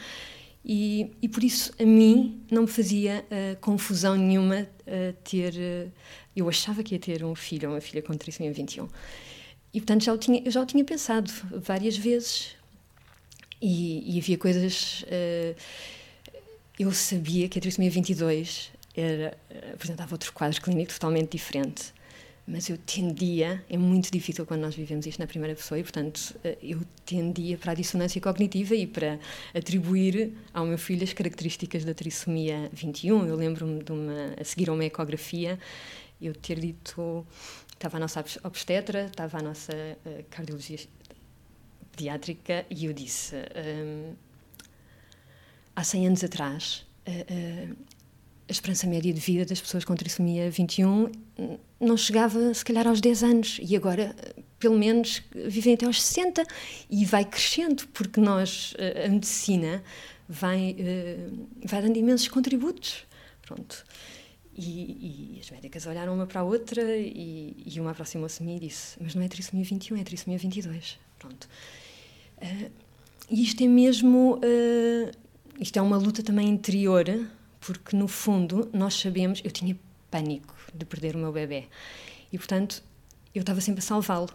E, 0.65 1.11
e, 1.21 1.29
por 1.29 1.43
isso 1.43 1.73
a 1.81 1.85
mim 1.85 2.45
não 2.49 2.63
me 2.63 2.69
fazia 2.69 3.25
uh, 3.25 3.59
confusão 3.61 4.15
nenhuma 4.15 4.69
uh, 4.87 5.13
ter 5.25 5.91
Eu 6.37 6.49
achava 6.49 6.85
que 6.85 6.95
ia 6.95 6.99
ter 7.01 7.25
um 7.25 7.35
filho 7.35 7.71
ou 7.71 7.75
uma 7.75 7.81
filha 7.81 8.03
com 8.03 8.17
trissomia 8.17 8.53
21. 8.53 8.87
E, 9.75 9.81
portanto, 9.81 10.05
já 10.05 10.13
o 10.13 10.19
tinha, 10.19 10.41
eu 10.45 10.51
já 10.53 10.61
o 10.61 10.67
tinha 10.67 10.85
pensado 10.85 11.33
várias 11.51 11.97
vezes. 11.97 12.60
E, 13.61 14.17
e 14.17 14.19
havia 14.19 14.39
coisas. 14.39 15.03
Uh, 15.03 15.55
eu 16.79 16.91
sabia 16.93 17.49
que 17.49 17.59
a 17.59 17.63
trissomia 17.63 17.91
22 17.91 18.73
era, 18.97 19.37
apresentava 19.75 20.15
outro 20.15 20.33
quadro 20.33 20.61
clínico 20.63 20.93
totalmente 20.93 21.33
diferente 21.33 21.93
mas 22.51 22.69
eu 22.69 22.77
tendia, 22.77 23.65
é 23.71 23.77
muito 23.77 24.11
difícil 24.11 24.45
quando 24.45 24.63
nós 24.63 24.75
vivemos 24.75 25.07
isto 25.07 25.21
na 25.21 25.27
primeira 25.27 25.55
pessoa 25.55 25.79
e, 25.79 25.83
portanto, 25.85 26.35
eh, 26.43 26.59
eu 26.61 26.81
tendia 27.07 27.57
para 27.57 27.71
a 27.71 27.75
dissonância 27.75 28.21
cognitiva 28.21 28.75
e 28.75 28.89
para 28.89 29.21
atribuir 29.55 30.33
ao 30.53 30.67
meu 30.67 30.77
filho 30.77 31.05
as 31.05 31.13
características 31.13 31.85
da 31.85 31.95
trissomia 31.95 32.69
21. 32.73 33.27
Eu 33.27 33.37
lembro-me 33.37 33.85
de 33.85 33.93
uma, 33.93 34.35
a 34.39 34.43
seguir 34.43 34.69
a 34.69 34.73
uma 34.73 34.85
ecografia, 34.85 35.61
eu 36.21 36.35
ter 36.35 36.59
dito, 36.59 37.25
estava 37.73 37.99
a 37.99 38.01
nossa 38.01 38.25
obstetra, 38.43 39.07
estava 39.07 39.39
a 39.39 39.43
nossa 39.43 39.73
uh, 39.73 40.25
cardiologia 40.29 40.79
pediátrica 42.01 42.65
e 42.71 42.87
eu 42.87 42.93
disse, 42.93 43.35
um, 43.37 44.15
há 45.77 45.85
100 45.85 46.07
anos 46.07 46.25
atrás, 46.25 46.87
uh, 47.07 47.73
uh, 47.73 47.77
a 48.49 48.53
esperança 48.53 48.87
média 48.87 49.13
de 49.13 49.21
vida 49.21 49.45
das 49.45 49.61
pessoas 49.61 49.85
com 49.85 49.95
trissomia 49.95 50.51
21 50.51 51.13
não 51.79 51.97
chegava, 51.97 52.53
se 52.53 52.65
calhar, 52.65 52.87
aos 52.89 53.01
10 53.01 53.23
anos. 53.23 53.61
E 53.63 53.77
agora, 53.77 54.15
pelo 54.59 54.77
menos, 54.77 55.23
vivem 55.47 55.75
até 55.75 55.87
aos 55.87 56.03
60 56.03 56.45
e 56.91 57.05
vai 57.05 57.25
crescendo, 57.25 57.87
porque 57.89 58.21
nós, 58.21 58.75
a 59.05 59.09
medicina, 59.09 59.85
vai, 60.29 60.75
eh, 60.77 61.29
vai 61.65 61.81
dando 61.81 61.97
imensos 61.97 62.27
contributos. 62.27 63.07
Pronto. 63.43 63.85
E, 64.53 65.37
e, 65.37 65.41
as 65.41 65.49
médicas 65.53 65.87
olharam 65.87 66.13
uma 66.13 66.27
para 66.27 66.41
a 66.41 66.45
outra 66.45 66.83
e, 66.97 67.55
e 67.65 67.81
uma 67.81 67.93
aproximou-se 67.93 68.41
de 68.41 68.45
mim 68.45 68.57
e 68.57 68.61
disse: 68.61 68.99
Mas 69.01 69.15
não 69.15 69.23
é 69.23 69.29
trissomia 69.29 69.65
21, 69.65 69.97
é 69.97 70.03
trissomia 70.03 70.39
22. 70.39 70.99
Pronto. 71.21 71.49
Uh, 72.43 72.71
e 73.31 73.43
isto 73.43 73.63
é 73.63 73.67
mesmo. 73.67 74.37
Uh, 74.37 75.11
isto 75.61 75.79
é 75.79 75.83
uma 75.83 75.99
luta 75.99 76.23
também 76.23 76.49
interior 76.49 77.05
porque 77.61 77.95
no 77.95 78.09
fundo 78.09 78.69
nós 78.73 78.95
sabemos, 78.95 79.41
eu 79.45 79.51
tinha 79.51 79.79
pânico 80.11 80.57
de 80.75 80.85
perder 80.87 81.15
o 81.15 81.19
meu 81.19 81.31
bebê 81.31 81.67
e 82.33 82.39
portanto 82.39 82.83
eu 83.35 83.41
estava 83.41 83.61
sempre 83.61 83.81
a 83.81 83.83
salvá-lo, 83.83 84.31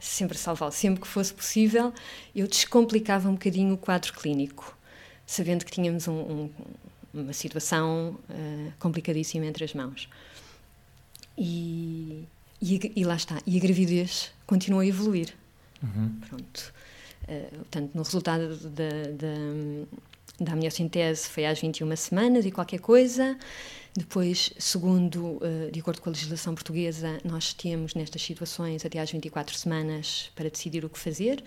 sempre 0.00 0.36
a 0.36 0.40
salvá-lo, 0.40 0.72
sempre 0.72 1.00
que 1.00 1.06
fosse 1.06 1.32
possível 1.32 1.94
eu 2.34 2.46
descomplicava 2.48 3.28
um 3.28 3.32
bocadinho 3.32 3.74
o 3.74 3.78
quadro 3.78 4.12
clínico, 4.12 4.76
sabendo 5.24 5.64
que 5.64 5.70
tínhamos 5.70 6.08
um, 6.08 6.12
um, 6.12 6.50
uma 7.14 7.32
situação 7.32 8.18
uh, 8.28 8.72
complicadíssima 8.78 9.46
entre 9.46 9.64
as 9.64 9.72
mãos. 9.72 10.08
E, 11.38 12.24
e, 12.60 12.92
e, 12.96 13.04
lá 13.04 13.14
está, 13.14 13.40
e 13.46 13.56
a 13.56 13.60
gravidez 13.60 14.32
continua 14.46 14.82
a 14.82 14.86
evoluir. 14.86 15.34
Uhum. 15.82 16.18
Pronto. 16.28 16.74
Uh, 17.28 17.56
portanto, 17.56 17.90
no 17.94 18.02
resultado 18.02 18.56
da, 18.70 18.88
da, 19.12 20.44
da 20.44 20.52
amniocentese 20.52 21.28
foi 21.28 21.46
às 21.46 21.60
21 21.60 21.96
semanas 21.96 22.46
e 22.46 22.50
qualquer 22.50 22.80
coisa. 22.80 23.36
Depois, 23.96 24.52
segundo, 24.58 25.38
uh, 25.38 25.70
de 25.72 25.80
acordo 25.80 26.02
com 26.02 26.10
a 26.10 26.12
legislação 26.12 26.54
portuguesa, 26.54 27.18
nós 27.24 27.54
temos 27.54 27.94
nestas 27.94 28.22
situações 28.22 28.84
até 28.84 29.00
às 29.00 29.10
24 29.10 29.56
semanas 29.56 30.30
para 30.34 30.50
decidir 30.50 30.84
o 30.84 30.90
que 30.90 30.98
fazer, 30.98 31.42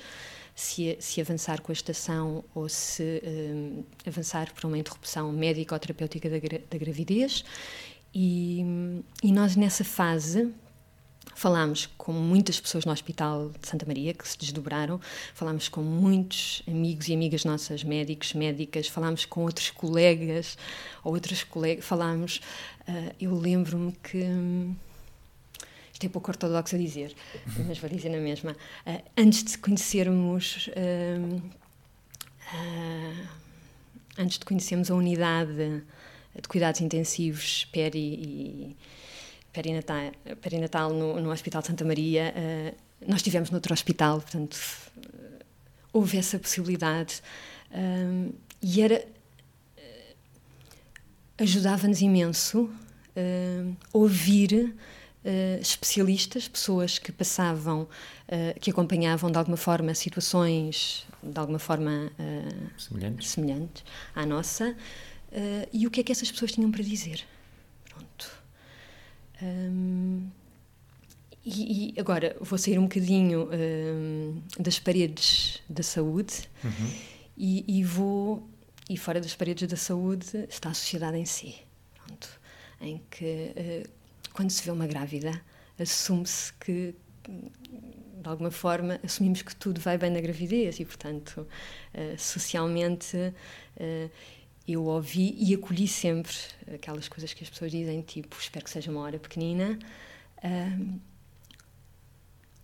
se, 0.55 0.97
se 0.99 1.21
avançar 1.21 1.61
com 1.61 1.71
a 1.71 1.73
estação 1.73 2.43
ou 2.55 2.67
se 2.67 3.21
uh, 3.23 3.85
avançar 4.05 4.51
para 4.53 4.67
uma 4.67 4.77
interrupção 4.77 5.31
médica 5.31 5.75
ou 5.75 5.79
terapêutica 5.79 6.29
da, 6.29 6.37
da 6.37 6.77
gravidez. 6.77 7.45
E, 8.13 8.65
e 9.23 9.31
nós, 9.31 9.55
nessa 9.55 9.83
fase, 9.83 10.51
Falámos 11.39 11.88
com 11.97 12.12
muitas 12.12 12.60
pessoas 12.60 12.84
no 12.84 12.91
Hospital 12.91 13.49
de 13.62 13.65
Santa 13.65 13.86
Maria 13.86 14.13
que 14.13 14.28
se 14.28 14.38
desdobraram, 14.38 14.99
falámos 15.34 15.69
com 15.69 15.82
muitos 15.82 16.62
amigos 16.67 17.08
e 17.08 17.13
amigas 17.13 17.45
nossas, 17.45 17.82
médicos, 17.82 18.34
médicas, 18.34 18.89
falámos 18.89 19.23
com 19.23 19.43
outros 19.43 19.71
colegas 19.71 20.58
ou 21.02 21.13
outras 21.13 21.41
colegas, 21.41 21.86
falámos. 21.86 22.41
Uh, 22.82 23.15
eu 23.21 23.34
lembro-me 23.34 23.93
que. 24.04 24.17
isto 25.93 26.06
é 26.06 26.10
pouco 26.10 26.30
ortodoxo 26.30 26.75
a 26.75 26.78
dizer, 26.78 27.15
mas 27.65 27.78
vou 27.78 27.89
dizer 27.89 28.10
na 28.10 28.19
mesma. 28.19 28.52
Uh, 28.86 29.02
antes 29.15 29.41
de 29.45 29.58
conhecermos. 29.60 30.67
Uh, 30.67 31.41
antes 34.17 34.39
de 34.39 34.43
conhecermos 34.43 34.91
a 34.91 34.93
unidade 34.93 35.86
de 36.36 36.47
cuidados 36.49 36.82
intensivos, 36.82 37.63
PERI 37.71 37.97
e 37.97 38.78
perinatal, 39.51 40.12
perinatal 40.41 40.93
no, 40.93 41.19
no 41.19 41.31
Hospital 41.31 41.62
de 41.62 41.67
Santa 41.67 41.85
Maria. 41.85 42.33
Uh, 42.35 42.75
nós 43.07 43.17
estivemos 43.17 43.49
noutro 43.49 43.73
hospital, 43.73 44.21
portanto, 44.21 44.57
uh, 44.97 45.45
houve 45.93 46.17
essa 46.17 46.38
possibilidade. 46.39 47.21
Uh, 47.71 48.33
e 48.62 48.81
era. 48.81 49.05
ajudava-nos 51.38 52.01
imenso 52.01 52.69
ouvir. 53.93 54.75
especialistas, 55.62 56.47
pessoas 56.47 56.97
que 56.97 57.12
passavam, 57.12 57.88
que 58.62 58.71
acompanhavam 58.71 59.29
de 59.29 59.38
alguma 59.38 59.57
forma 59.57 59.93
situações 59.93 61.05
de 61.21 61.38
alguma 61.38 61.59
forma 61.59 62.12
semelhantes. 62.77 63.29
semelhantes 63.29 63.83
à 64.15 64.25
nossa, 64.25 64.75
e 65.73 65.85
o 65.85 65.91
que 65.91 65.99
é 65.99 66.03
que 66.03 66.12
essas 66.12 66.31
pessoas 66.31 66.53
tinham 66.53 66.71
para 66.71 66.83
dizer. 66.83 67.25
Pronto. 67.89 68.38
Um, 69.41 70.30
e, 71.45 71.93
e, 71.95 71.99
agora 71.99 72.36
vou 72.41 72.58
sair 72.58 72.78
um 72.78 72.84
bocadinho 72.84 73.49
um, 73.52 74.41
das 74.60 74.78
paredes 74.78 75.62
da 75.69 75.82
saúde 75.82 76.49
uhum. 76.63 76.91
e, 77.38 77.80
e, 77.80 77.84
vou 77.84 78.47
e 78.89 78.97
fora 78.97 79.21
das 79.21 79.36
paredes 79.36 79.67
da 79.67 79.78
saúde 79.78 80.45
está 80.49 80.69
a 80.69 80.73
sociedade 80.73 81.17
em 81.17 81.25
si, 81.25 81.56
pronto, 81.95 82.30
em 82.82 83.02
que 83.10 83.54
uh, 83.86 83.89
quando 84.34 84.49
se 84.52 84.63
vê 84.63 84.71
uma 84.71 84.86
grávida 84.86 85.41
assume-se 85.80 86.52
que 86.54 86.93
de 87.25 88.28
alguma 88.28 88.52
forma 88.52 88.99
assumimos 89.04 89.41
que 89.41 89.56
tudo 89.56 89.80
vai 89.80 89.97
bem 89.97 90.10
na 90.10 90.19
gravidez 90.19 90.80
e 90.80 90.86
portanto 90.86 91.47
uh, 91.93 92.17
socialmente 92.19 93.15
uh, 93.15 94.12
eu 94.73 94.84
ouvi 94.86 95.36
e 95.38 95.55
acolhi 95.55 95.88
sempre 95.88 96.34
aquelas 96.73 97.08
coisas 97.08 97.34
que 97.34 97.43
as 97.43 97.49
pessoas 97.49 97.71
dizem, 97.71 98.01
tipo, 98.01 98.36
espero 98.39 98.63
que 98.63 98.69
seja 98.69 98.91
uma 98.91 99.01
hora 99.01 99.17
pequenina, 99.17 99.79
um, 100.43 100.99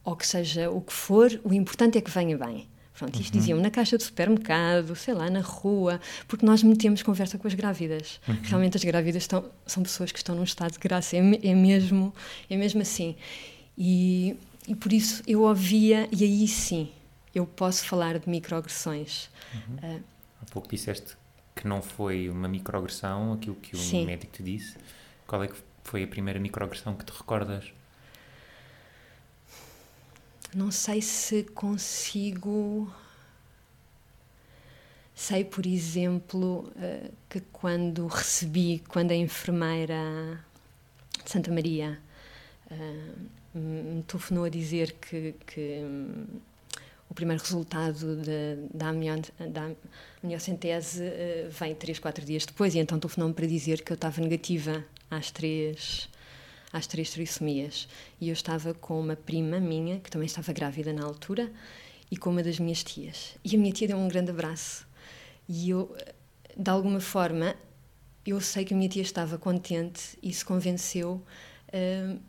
ou 0.03 0.15
que 0.15 0.27
seja 0.27 0.69
o 0.69 0.81
que 0.81 0.93
for, 0.93 1.39
o 1.43 1.51
importante 1.51 1.97
é 1.97 2.01
que 2.01 2.11
venha 2.11 2.37
bem. 2.37 2.67
Pronto, 2.93 3.19
isto 3.19 3.33
uhum. 3.33 3.39
diziam 3.39 3.59
na 3.59 3.69
caixa 3.69 3.97
do 3.97 4.03
supermercado, 4.03 4.95
sei 4.95 5.13
lá, 5.13 5.29
na 5.29 5.41
rua, 5.41 5.99
porque 6.27 6.45
nós 6.45 6.63
metemos 6.63 7.03
conversa 7.03 7.37
com 7.37 7.47
as 7.47 7.53
grávidas. 7.53 8.21
Uhum. 8.25 8.37
Realmente 8.43 8.77
as 8.77 8.83
grávidas 8.83 9.23
estão, 9.23 9.43
são 9.65 9.83
pessoas 9.83 10.11
que 10.13 10.19
estão 10.19 10.33
num 10.33 10.43
estado 10.43 10.73
de 10.73 10.79
graça, 10.79 11.17
é, 11.17 11.19
é 11.19 11.53
mesmo, 11.53 12.13
é 12.49 12.55
mesmo 12.55 12.81
assim. 12.81 13.17
E, 13.77 14.37
e 14.65 14.75
por 14.75 14.93
isso 14.93 15.21
eu 15.27 15.41
ouvia, 15.41 16.07
e 16.09 16.23
aí 16.23 16.47
sim, 16.47 16.89
eu 17.33 17.45
posso 17.45 17.83
falar 17.83 18.17
de 18.17 18.29
microagressões. 18.29 19.27
Uhum. 19.53 19.97
Uh, 19.97 20.03
Há 20.41 20.45
pouco 20.51 20.69
disseste 20.69 21.17
que 21.55 21.67
não 21.67 21.81
foi 21.81 22.29
uma 22.29 22.47
microagressão, 22.47 23.33
aquilo 23.33 23.55
que 23.55 23.75
o 23.75 23.79
Sim. 23.79 24.05
médico 24.05 24.33
te 24.33 24.43
disse. 24.43 24.75
Qual 25.25 25.43
é 25.43 25.47
que 25.47 25.55
foi 25.83 26.03
a 26.03 26.07
primeira 26.07 26.39
microagressão 26.39 26.95
que 26.95 27.05
te 27.05 27.11
recordas? 27.11 27.71
Não 30.53 30.71
sei 30.71 31.01
se 31.01 31.43
consigo. 31.43 32.91
Sei, 35.13 35.45
por 35.45 35.65
exemplo, 35.65 36.71
eh, 36.77 37.11
que 37.29 37.39
quando 37.39 38.05
recebi, 38.07 38.83
quando 38.87 39.11
a 39.11 39.15
enfermeira 39.15 40.43
de 41.23 41.31
Santa 41.31 41.51
Maria 41.51 41.99
eh, 42.69 43.11
me 43.53 44.03
telefonou 44.03 44.43
a 44.43 44.49
dizer 44.49 44.93
que, 44.93 45.33
que 45.47 45.81
o 47.09 47.13
primeiro 47.13 47.41
resultado 47.41 48.17
de, 48.17 48.57
da, 48.73 49.71
da 50.25 50.35
amniocentese 50.35 51.03
uh, 51.03 51.49
vem 51.51 51.75
três, 51.75 51.99
quatro 51.99 52.25
dias 52.25 52.45
depois, 52.45 52.73
e 52.73 52.79
então 52.79 52.99
telefonou-me 52.99 53.33
para 53.33 53.45
dizer 53.45 53.81
que 53.83 53.91
eu 53.91 53.95
estava 53.95 54.19
negativa 54.19 54.83
às 55.09 55.31
três, 55.31 56.09
às 56.73 56.87
três 56.87 57.11
trissomias. 57.11 57.87
E 58.19 58.29
eu 58.29 58.33
estava 58.33 58.73
com 58.73 58.99
uma 58.99 59.15
prima 59.15 59.59
minha, 59.59 59.99
que 59.99 60.09
também 60.09 60.25
estava 60.25 60.51
grávida 60.51 60.91
na 60.91 61.03
altura, 61.03 61.51
e 62.09 62.17
com 62.17 62.29
uma 62.31 62.43
das 62.43 62.59
minhas 62.59 62.83
tias. 62.83 63.35
E 63.43 63.55
a 63.55 63.59
minha 63.59 63.71
tia 63.71 63.87
deu 63.87 63.97
um 63.97 64.07
grande 64.07 64.31
abraço. 64.31 64.87
E 65.47 65.69
eu, 65.69 65.95
de 66.57 66.69
alguma 66.69 66.99
forma, 66.99 67.55
eu 68.25 68.41
sei 68.41 68.65
que 68.65 68.73
a 68.73 68.77
minha 68.77 68.89
tia 68.89 69.03
estava 69.03 69.37
contente 69.37 70.17
e 70.21 70.33
se 70.33 70.43
convenceu 70.43 71.21
uh, 71.69 72.19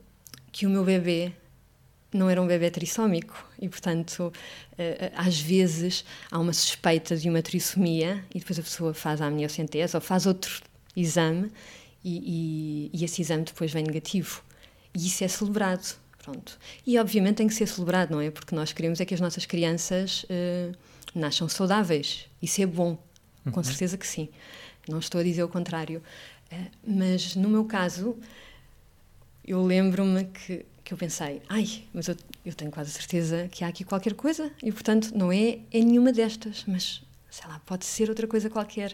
que 0.52 0.66
o 0.66 0.70
meu 0.70 0.84
bebê 0.84 1.32
não 2.12 2.30
era 2.30 2.40
um 2.40 2.46
bebê 2.46 2.70
trissómico 2.70 3.48
e, 3.60 3.68
portanto, 3.68 4.32
eh, 4.78 5.12
às 5.14 5.38
vezes 5.40 6.04
há 6.30 6.38
uma 6.38 6.52
suspeita 6.52 7.16
de 7.16 7.28
uma 7.28 7.42
trissomia 7.42 8.24
e 8.34 8.38
depois 8.38 8.58
a 8.58 8.62
pessoa 8.62 8.94
faz 8.94 9.20
a 9.20 9.26
amniocentese 9.26 9.96
ou 9.96 10.00
faz 10.00 10.26
outro 10.26 10.62
exame 10.94 11.50
e, 12.02 12.90
e, 12.94 13.00
e 13.00 13.04
esse 13.04 13.20
exame 13.20 13.44
depois 13.44 13.72
vem 13.72 13.82
negativo. 13.82 14.42
E 14.94 15.06
isso 15.06 15.24
é 15.24 15.28
celebrado. 15.28 15.96
Pronto. 16.18 16.58
E 16.84 16.98
obviamente 16.98 17.36
tem 17.36 17.46
que 17.46 17.54
ser 17.54 17.68
celebrado, 17.68 18.10
não 18.10 18.20
é? 18.20 18.30
Porque 18.30 18.52
nós 18.52 18.72
queremos 18.72 19.00
é 19.00 19.04
que 19.04 19.14
as 19.14 19.20
nossas 19.20 19.46
crianças 19.46 20.24
uh, 20.24 20.76
nasçam 21.14 21.48
saudáveis. 21.48 22.26
Isso 22.42 22.60
é 22.60 22.66
bom, 22.66 22.98
uhum. 23.44 23.52
com 23.52 23.62
certeza 23.62 23.96
que 23.96 24.06
sim. 24.06 24.28
Não 24.88 24.98
estou 24.98 25.20
a 25.20 25.24
dizer 25.24 25.44
o 25.44 25.48
contrário. 25.48 26.02
Uh, 26.50 26.70
mas 26.84 27.36
no 27.36 27.48
meu 27.48 27.64
caso, 27.64 28.16
eu 29.44 29.64
lembro-me 29.64 30.24
que, 30.24 30.66
que 30.86 30.94
eu 30.94 30.96
pensei, 30.96 31.42
ai, 31.48 31.82
mas 31.92 32.06
eu, 32.06 32.16
eu 32.44 32.54
tenho 32.54 32.70
quase 32.70 32.92
certeza 32.92 33.48
que 33.48 33.64
há 33.64 33.68
aqui 33.68 33.82
qualquer 33.82 34.14
coisa 34.14 34.52
e, 34.62 34.70
portanto, 34.70 35.10
não 35.16 35.32
é, 35.32 35.58
é 35.72 35.80
nenhuma 35.80 36.12
destas, 36.12 36.62
mas 36.64 37.02
sei 37.28 37.48
lá, 37.48 37.58
pode 37.66 37.84
ser 37.84 38.08
outra 38.08 38.24
coisa 38.28 38.48
qualquer. 38.48 38.92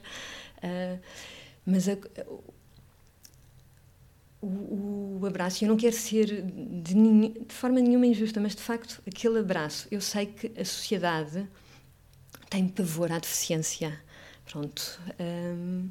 Uh, 0.64 0.98
mas 1.66 1.90
a, 1.90 1.98
o, 4.40 5.18
o, 5.20 5.26
abraço, 5.26 5.62
eu 5.62 5.68
não 5.68 5.76
quero 5.76 5.94
ser 5.94 6.40
de, 6.40 6.94
de, 6.94 7.55
forma 7.55 7.78
nenhuma 7.78 8.07
injusta, 8.07 8.40
mas 8.40 8.55
de 8.57 8.62
facto, 8.62 9.02
aquele 9.07 9.40
abraço, 9.40 9.87
eu 9.90 10.00
sei 10.00 10.24
que 10.24 10.50
a 10.59 10.64
sociedade 10.64 11.46
tem 12.48 12.68
pavor 12.68 13.12
à 13.12 13.18
deficiência. 13.18 14.00
Pronto. 14.46 14.98
Um, 15.20 15.90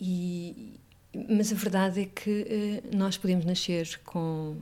e, 0.00 0.80
mas 1.28 1.52
a 1.52 1.56
verdade 1.56 2.00
é 2.00 2.06
que 2.06 2.82
uh, 2.90 2.96
nós 2.96 3.18
podemos 3.18 3.44
nascer 3.44 4.00
com 4.02 4.56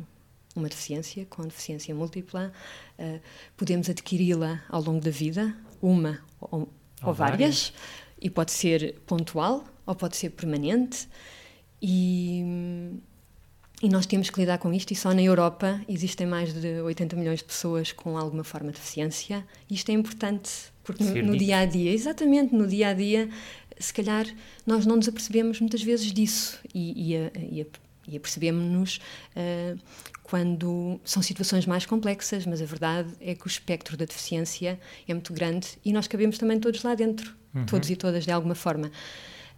uma 0.59 0.69
deficiência, 0.69 1.27
com 1.27 1.43
deficiência 1.43 1.95
múltipla, 1.95 2.53
uh, 2.99 3.21
podemos 3.57 3.89
adquiri-la 3.89 4.63
ao 4.69 4.83
longo 4.83 5.01
da 5.01 5.11
vida, 5.11 5.57
uma 5.81 6.21
ou, 6.41 6.69
ou 7.03 7.15
várias, 7.15 7.73
e 8.21 8.31
pode 8.31 8.53
ser 8.53 9.01
pontual 9.07 9.65
ou 9.85 9.95
pode 9.95 10.17
ser 10.17 10.31
permanente. 10.31 11.09
E, 11.81 12.43
e 13.83 13.89
nós 13.89 14.07
temos 14.07 14.31
que 14.31 14.41
lidar 14.41 14.59
com 14.59 14.73
isto, 14.73 14.91
e 14.93 14.97
só 14.97 15.13
na 15.13 15.23
Europa 15.23 15.81
existem 15.89 16.27
mais 16.27 16.53
de 16.53 16.81
80 16.81 17.15
milhões 17.17 17.39
de 17.41 17.45
pessoas 17.45 17.93
com 17.93 18.17
alguma 18.17 18.43
forma 18.43 18.73
de 18.73 18.79
deficiência. 18.79 19.47
Isto 19.71 19.91
é 19.91 19.93
importante, 19.93 20.51
porque 20.83 21.05
no, 21.05 21.33
no 21.33 21.37
dia 21.37 21.59
a 21.59 21.67
dia, 21.67 21.93
exatamente 21.93 22.55
no 22.55 22.67
dia 22.67 22.89
a 22.89 22.95
dia, 22.95 23.29
se 23.79 23.93
calhar 23.93 24.27
nós 24.67 24.87
não 24.87 24.97
nos 24.97 25.09
apercebemos 25.09 25.61
muitas 25.61 25.83
vezes 25.83 26.13
disso 26.13 26.59
e, 26.75 27.15
e, 27.15 27.61
e, 27.61 27.67
e 28.09 28.17
apercebemos-nos 28.17 29.01
uh, 29.37 29.79
quando 30.23 31.01
são 31.05 31.23
situações 31.23 31.67
mais 31.67 31.87
complexas, 31.87 32.47
mas 32.47 32.61
a 32.61 32.65
verdade 32.65 33.13
é 33.21 33.35
que 33.35 33.47
o 33.47 33.49
espectro 33.49 33.97
da 33.97 34.05
deficiência 34.05 34.79
é 35.07 35.15
muito 35.15 35.33
grande 35.33 35.69
e 35.85 35.93
nós 35.93 36.09
cabemos 36.09 36.39
também 36.39 36.59
todos 36.59 36.83
lá 36.83 36.95
dentro, 36.95 37.35
uhum. 37.55 37.67
todos 37.67 37.91
e 37.91 37.97
todas 37.97 38.25
de 38.25 38.33
alguma 38.33 38.55
forma. 38.55 38.91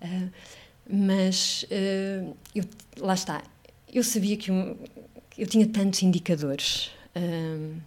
Uh, 0.02 0.30
mas 0.88 1.64
uh, 1.64 2.36
eu, 2.54 2.64
lá 2.98 3.14
está, 3.14 3.42
eu 3.92 4.02
sabia 4.02 4.36
que 4.36 4.50
um, 4.50 4.76
eu 5.36 5.46
tinha 5.46 5.66
tantos 5.66 6.02
indicadores 6.02 6.90
uh, 7.14 7.80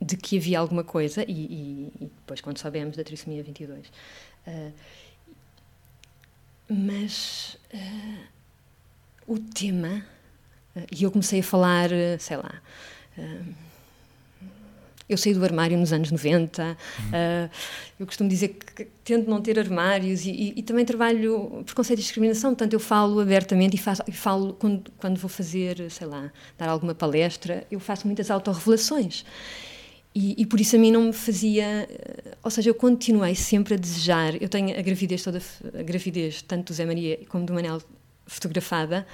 de 0.00 0.16
que 0.16 0.36
havia 0.36 0.58
alguma 0.58 0.82
coisa, 0.82 1.22
e, 1.22 1.32
e, 1.32 1.92
e, 2.00 2.06
depois, 2.06 2.40
quando 2.40 2.58
soubemos 2.58 2.96
da 2.96 3.04
trissomia 3.04 3.42
22, 3.42 3.86
uh, 3.86 4.72
mas 6.68 7.58
o 9.26 9.38
tema, 9.38 10.04
e 10.90 11.02
eu 11.02 11.10
comecei 11.10 11.40
a 11.40 11.42
falar, 11.42 11.90
sei 12.18 12.36
lá 12.36 12.60
eu 15.12 15.18
saí 15.18 15.34
do 15.34 15.44
armário 15.44 15.76
nos 15.76 15.92
anos 15.92 16.10
90, 16.10 16.62
uhum. 16.62 16.74
uh, 16.74 17.50
eu 18.00 18.06
costumo 18.06 18.28
dizer 18.28 18.48
que, 18.48 18.86
tento 19.04 19.28
não 19.28 19.40
ter 19.40 19.58
armários 19.58 20.24
e, 20.24 20.30
e, 20.30 20.54
e, 20.56 20.62
também 20.62 20.84
trabalho 20.84 21.62
preconceito 21.64 21.98
e 21.98 22.02
discriminação, 22.02 22.50
portanto 22.50 22.72
eu 22.72 22.80
falo 22.80 23.20
abertamente 23.20 23.74
e, 23.74 23.78
faço, 23.78 24.02
e 24.06 24.12
falo 24.12 24.54
quando, 24.54 24.90
quando 24.98 25.18
vou 25.18 25.28
fazer, 25.28 25.90
sei 25.90 26.06
lá, 26.06 26.32
dar 26.56 26.68
alguma 26.68 26.94
palestra, 26.94 27.66
eu 27.70 27.78
faço 27.78 28.06
muitas 28.06 28.30
autorrevelações. 28.30 29.24
E, 30.14 30.42
e 30.42 30.44
por 30.44 30.60
isso 30.60 30.76
a 30.76 30.78
mim 30.78 30.90
não 30.90 31.04
me 31.04 31.12
fazia. 31.14 31.88
Ou 32.42 32.50
seja, 32.50 32.68
eu 32.68 32.74
continuei 32.74 33.34
sempre 33.34 33.74
a 33.74 33.76
desejar. 33.78 34.34
Eu 34.42 34.46
tenho 34.46 34.78
a 34.78 34.82
gravidez 34.82 35.22
toda, 35.22 35.40
a 35.72 35.82
gravidez, 35.82 36.42
tanto 36.42 36.66
do 36.66 36.74
Zé 36.74 36.84
Maria 36.84 37.18
como 37.30 37.46
do 37.46 37.54
Manel, 37.54 37.80
fotografada, 38.26 39.06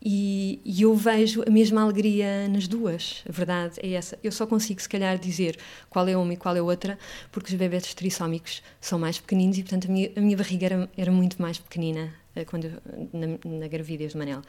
e, 0.00 0.60
e, 0.64 0.82
eu 0.82 0.94
vejo 0.94 1.42
a 1.46 1.50
mesma 1.50 1.82
alegria 1.82 2.46
nas 2.48 2.68
duas, 2.68 3.24
a 3.28 3.32
verdade 3.32 3.80
é 3.82 3.92
essa. 3.92 4.16
Eu 4.22 4.30
só 4.30 4.46
consigo, 4.46 4.80
se 4.80 4.88
calhar, 4.88 5.18
dizer 5.18 5.58
qual 5.90 6.06
é 6.06 6.16
uma 6.16 6.32
e 6.32 6.36
qual 6.36 6.54
é 6.56 6.62
outra, 6.62 6.96
porque 7.32 7.52
os 7.52 7.58
bebés 7.58 7.94
trissómicos 7.94 8.62
são 8.80 8.98
mais 8.98 9.18
pequeninos 9.18 9.58
e, 9.58 9.62
portanto, 9.62 9.88
a 9.88 9.92
minha, 9.92 10.10
a 10.16 10.20
minha 10.20 10.36
barriga 10.36 10.66
era, 10.66 10.90
era, 10.96 11.10
muito 11.10 11.42
mais 11.42 11.58
pequenina 11.58 12.14
uh, 12.36 12.44
quando, 12.46 12.80
na, 13.12 13.58
na, 13.58 13.66
gravidez 13.66 14.12
do 14.12 14.18
Manel. 14.18 14.42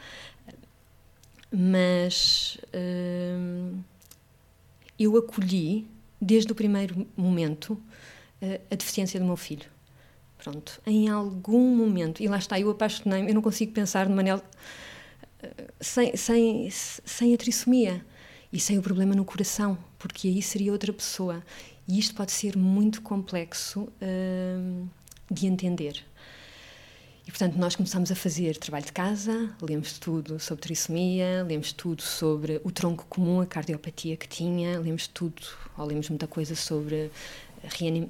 Mas 1.51 2.59
uh, 2.67 3.75
eu 4.99 5.17
acolhi, 5.17 5.87
desde 6.21 6.51
o 6.51 6.55
primeiro 6.55 7.07
momento, 7.17 7.73
uh, 7.73 8.61
a 8.69 8.75
deficiência 8.75 9.19
do 9.19 9.25
meu 9.25 9.37
filho. 9.37 9.65
Pronto, 10.39 10.81
em 10.87 11.09
algum 11.09 11.75
momento, 11.75 12.23
e 12.23 12.27
lá 12.27 12.37
está, 12.37 12.59
eu 12.59 12.69
apaixonei-me, 12.69 13.27
eu 13.29 13.35
não 13.35 13.41
consigo 13.41 13.73
pensar 13.73 14.07
no 14.07 14.15
Manel 14.15 14.41
sem, 15.79 16.15
sem, 16.15 16.69
sem 16.71 17.33
a 17.33 17.37
trissomia 17.37 18.05
e 18.51 18.59
sem 18.59 18.77
o 18.77 18.81
problema 18.81 19.15
no 19.15 19.23
coração, 19.23 19.77
porque 19.97 20.27
aí 20.27 20.41
seria 20.41 20.71
outra 20.71 20.91
pessoa. 20.91 21.43
E 21.87 21.97
isto 21.97 22.15
pode 22.15 22.31
ser 22.31 22.57
muito 22.57 23.01
complexo 23.01 23.81
uh, 23.81 24.89
de 25.31 25.47
entender. 25.47 26.03
E, 27.27 27.31
portanto, 27.31 27.57
nós 27.57 27.75
começamos 27.75 28.11
a 28.11 28.15
fazer 28.15 28.57
trabalho 28.57 28.85
de 28.85 28.91
casa, 28.91 29.55
lemos 29.61 29.99
tudo 29.99 30.39
sobre 30.39 30.63
trissomia, 30.63 31.43
lemos 31.47 31.71
tudo 31.71 32.01
sobre 32.01 32.59
o 32.63 32.71
tronco 32.71 33.05
comum, 33.07 33.39
a 33.39 33.45
cardiopatia 33.45 34.17
que 34.17 34.27
tinha, 34.27 34.79
lemos 34.79 35.07
tudo, 35.07 35.43
ou 35.77 35.85
lemos 35.85 36.09
muita 36.09 36.25
coisa 36.25 36.55
sobre 36.55 37.11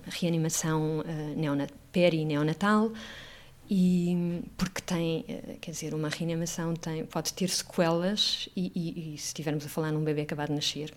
reanimação 0.08 1.00
uh, 1.00 1.40
neonat 1.40 1.72
peri-neonatal, 1.92 2.92
e 3.70 4.42
porque 4.58 4.82
tem, 4.82 5.26
eh, 5.28 5.58
quer 5.62 5.72
dizer, 5.72 5.94
uma 5.94 6.10
reanimação 6.10 6.74
tem, 6.74 7.06
pode 7.06 7.34
ter 7.34 7.50
sequelas 7.50 8.50
e, 8.56 8.72
e, 8.74 9.14
e 9.14 9.18
se 9.20 9.28
estivermos 9.28 9.64
a 9.64 9.70
falar 9.70 9.92
num 9.92 10.04
bebê 10.04 10.22
acabado 10.22 10.50
de 10.50 10.56
nascer, 10.56 10.92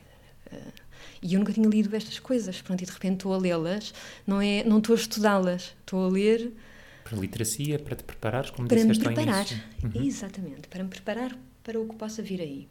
uh, 0.50 0.72
e 1.20 1.34
eu 1.34 1.40
nunca 1.40 1.52
tinha 1.52 1.68
lido 1.68 1.94
estas 1.94 2.18
coisas, 2.18 2.62
pronto, 2.62 2.82
e 2.82 2.86
de 2.86 2.92
repente 2.92 3.14
estou 3.14 3.34
a 3.34 3.38
lê-las, 3.38 3.92
não 4.26 4.40
é, 4.40 4.64
não 4.64 4.78
estou 4.78 4.94
a 4.94 4.98
estudá-las, 4.98 5.74
estou 5.80 6.06
a 6.06 6.08
ler 6.08 6.52
para 7.04 7.18
literacia, 7.18 7.78
para 7.78 7.96
te 7.96 8.04
preparares, 8.04 8.50
como 8.50 8.68
para 8.68 8.76
disseste 8.76 9.06
me 9.06 9.14
preparar, 9.14 9.46
uhum. 9.82 10.06
exatamente, 10.06 10.68
para 10.68 10.82
me 10.82 10.88
preparar 10.88 11.36
para 11.62 11.78
o 11.78 11.86
que 11.86 11.96
possa 11.96 12.22
vir 12.22 12.40
aí. 12.40 12.68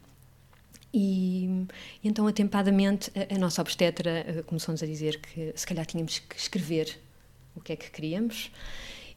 E, 0.94 1.66
e 2.04 2.08
então, 2.08 2.28
atempadamente, 2.28 3.12
a, 3.16 3.36
a 3.36 3.38
nossa 3.38 3.62
obstetra 3.62 4.26
uh, 4.28 4.44
começou-nos 4.44 4.84
a 4.84 4.86
dizer 4.86 5.20
que 5.20 5.54
se 5.56 5.66
calhar 5.66 5.86
tínhamos 5.86 6.20
que 6.20 6.38
escrever 6.38 7.00
o 7.56 7.62
que 7.62 7.74
é 7.74 7.76
que 7.76 7.90
queríamos. 7.90 8.52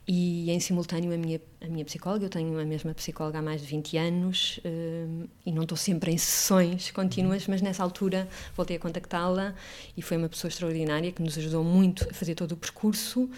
E 0.06 0.50
em 0.50 0.60
simultâneo 0.60 1.14
a 1.14 1.16
minha, 1.16 1.40
a 1.62 1.66
minha 1.66 1.84
psicóloga, 1.84 2.26
eu 2.26 2.28
tenho 2.28 2.58
a 2.58 2.64
mesma 2.64 2.92
psicóloga 2.92 3.38
há 3.38 3.42
mais 3.42 3.62
de 3.62 3.66
20 3.68 3.96
anos 3.96 4.58
uh, 4.58 5.28
e 5.46 5.50
não 5.50 5.62
estou 5.62 5.78
sempre 5.78 6.12
em 6.12 6.18
sessões 6.18 6.90
contínuas, 6.90 7.46
mas 7.48 7.62
nessa 7.62 7.82
altura 7.82 8.28
voltei 8.54 8.76
a 8.76 8.78
contactá-la 8.78 9.54
e 9.96 10.02
foi 10.02 10.18
uma 10.18 10.28
pessoa 10.28 10.50
extraordinária 10.50 11.10
que 11.10 11.22
nos 11.22 11.38
ajudou 11.38 11.64
muito 11.64 12.06
a 12.10 12.12
fazer 12.12 12.34
todo 12.34 12.52
o 12.52 12.56
percurso 12.56 13.30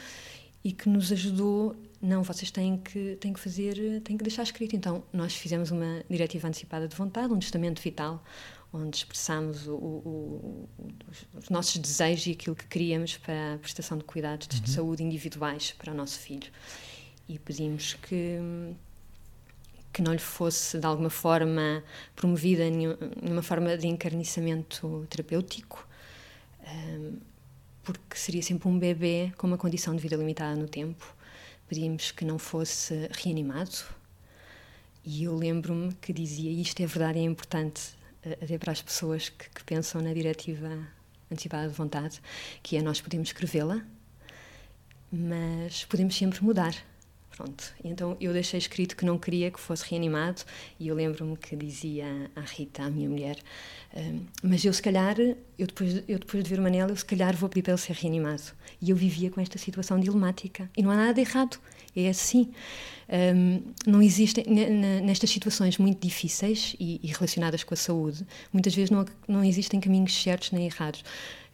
e 0.66 0.72
que 0.72 0.88
nos 0.88 1.12
ajudou, 1.12 1.76
não, 2.02 2.24
vocês 2.24 2.50
têm 2.50 2.76
que, 2.76 3.16
têm 3.20 3.32
que 3.32 3.38
fazer, 3.38 4.00
têm 4.02 4.16
que 4.16 4.24
deixar 4.24 4.42
escrito. 4.42 4.74
Então 4.74 5.04
nós 5.12 5.32
fizemos 5.32 5.70
uma 5.70 6.02
diretiva 6.10 6.48
antecipada 6.48 6.88
de 6.88 6.96
vontade, 6.96 7.32
um 7.32 7.38
testamento 7.38 7.80
vital, 7.80 8.20
onde 8.72 8.96
expressamos 8.96 9.68
o, 9.68 9.76
o, 9.76 10.68
os 11.38 11.48
nossos 11.50 11.76
desejos 11.76 12.26
e 12.26 12.32
aquilo 12.32 12.56
que 12.56 12.66
queríamos 12.66 13.16
para 13.16 13.54
a 13.54 13.58
prestação 13.58 13.96
de 13.96 14.02
cuidados 14.02 14.48
de 14.48 14.58
uhum. 14.60 14.66
saúde 14.66 15.04
individuais 15.04 15.70
para 15.70 15.92
o 15.92 15.94
nosso 15.94 16.18
filho. 16.18 16.50
E 17.28 17.38
pedimos 17.38 17.94
que, 17.94 18.40
que 19.92 20.02
não 20.02 20.12
lhe 20.12 20.18
fosse, 20.18 20.80
de 20.80 20.84
alguma 20.84 21.10
forma, 21.10 21.84
promovida 22.16 22.68
nenhuma 22.68 23.42
forma 23.42 23.78
de 23.78 23.86
encarniçamento 23.86 25.06
terapêutico, 25.08 25.86
um, 26.66 27.18
porque 27.86 28.18
seria 28.18 28.42
sempre 28.42 28.68
um 28.68 28.76
bebê 28.76 29.32
com 29.38 29.46
uma 29.46 29.56
condição 29.56 29.94
de 29.94 30.02
vida 30.02 30.16
limitada 30.16 30.56
no 30.56 30.66
tempo. 30.66 31.14
Pedimos 31.68 32.10
que 32.10 32.24
não 32.24 32.36
fosse 32.36 33.08
reanimado. 33.12 33.84
E 35.04 35.22
eu 35.22 35.36
lembro-me 35.36 35.94
que 35.94 36.12
dizia: 36.12 36.50
Isto 36.50 36.82
é 36.82 36.86
verdade 36.86 37.20
é 37.20 37.22
importante 37.22 37.96
até 38.42 38.58
para 38.58 38.72
as 38.72 38.82
pessoas 38.82 39.28
que, 39.28 39.48
que 39.48 39.62
pensam 39.62 40.02
na 40.02 40.12
diretiva 40.12 40.84
antecipada 41.30 41.68
de 41.68 41.74
vontade, 41.74 42.20
que 42.60 42.76
é 42.76 42.82
nós 42.82 43.00
podemos 43.00 43.28
escrevê-la, 43.28 43.80
mas 45.10 45.84
podemos 45.84 46.16
sempre 46.16 46.42
mudar. 46.42 46.74
Pronto. 47.36 47.74
Então 47.84 48.16
eu 48.18 48.32
deixei 48.32 48.56
escrito 48.56 48.96
que 48.96 49.04
não 49.04 49.18
queria 49.18 49.50
que 49.50 49.60
fosse 49.60 49.84
reanimado 49.90 50.40
e 50.80 50.88
eu 50.88 50.94
lembro-me 50.94 51.36
que 51.36 51.54
dizia 51.54 52.30
à 52.34 52.40
Rita, 52.40 52.84
a 52.84 52.90
minha 52.90 53.10
mulher, 53.10 53.36
um, 53.94 54.20
mas 54.42 54.64
eu 54.64 54.72
se 54.72 54.80
calhar, 54.80 55.20
eu 55.20 55.66
depois, 55.66 56.02
eu 56.08 56.18
depois 56.18 56.42
de 56.42 56.48
ver 56.48 56.58
o 56.58 56.62
Manel, 56.62 56.88
eu 56.88 56.96
se 56.96 57.04
calhar 57.04 57.36
vou 57.36 57.50
pedir 57.50 57.62
para 57.62 57.72
ele 57.74 57.80
ser 57.80 57.92
reanimado. 57.92 58.42
E 58.80 58.88
eu 58.88 58.96
vivia 58.96 59.30
com 59.30 59.38
esta 59.38 59.58
situação 59.58 60.00
dilemática. 60.00 60.70
E 60.74 60.82
não 60.82 60.90
há 60.90 60.96
nada 60.96 61.12
de 61.12 61.20
errado, 61.20 61.58
é 61.94 62.08
assim. 62.08 62.50
Um, 63.08 63.62
não 63.86 64.02
existem, 64.02 64.44
nestas 65.02 65.28
situações 65.28 65.76
muito 65.76 66.00
difíceis 66.00 66.74
e, 66.80 67.00
e, 67.02 67.08
relacionadas 67.08 67.62
com 67.62 67.74
a 67.74 67.76
saúde, 67.76 68.26
muitas 68.50 68.74
vezes 68.74 68.90
não, 68.90 69.04
não 69.28 69.44
existem 69.44 69.78
caminhos 69.78 70.14
certos 70.22 70.52
nem 70.52 70.64
errados 70.64 71.04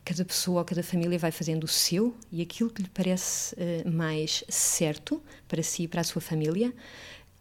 cada 0.05 0.25
pessoa 0.25 0.61
ou 0.61 0.65
cada 0.65 0.83
família 0.83 1.19
vai 1.19 1.31
fazendo 1.31 1.65
o 1.65 1.69
seu 1.69 2.15
e 2.31 2.43
aquilo 2.43 2.71
que 2.71 2.83
lhe 2.83 2.89
parece 2.89 3.55
uh, 3.55 3.91
mais 3.91 4.45
certo 4.49 5.23
para 5.47 5.63
si 5.63 5.85
e 5.85 5.89
para 5.89 6.01
a 6.01 6.05
sua 6.05 6.21
família, 6.21 6.73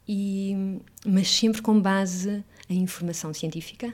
e, 0.08 0.80
mas 1.06 1.30
sempre 1.30 1.62
com 1.62 1.80
base 1.80 2.44
em 2.70 2.80
informação 2.82 3.34
científica 3.34 3.94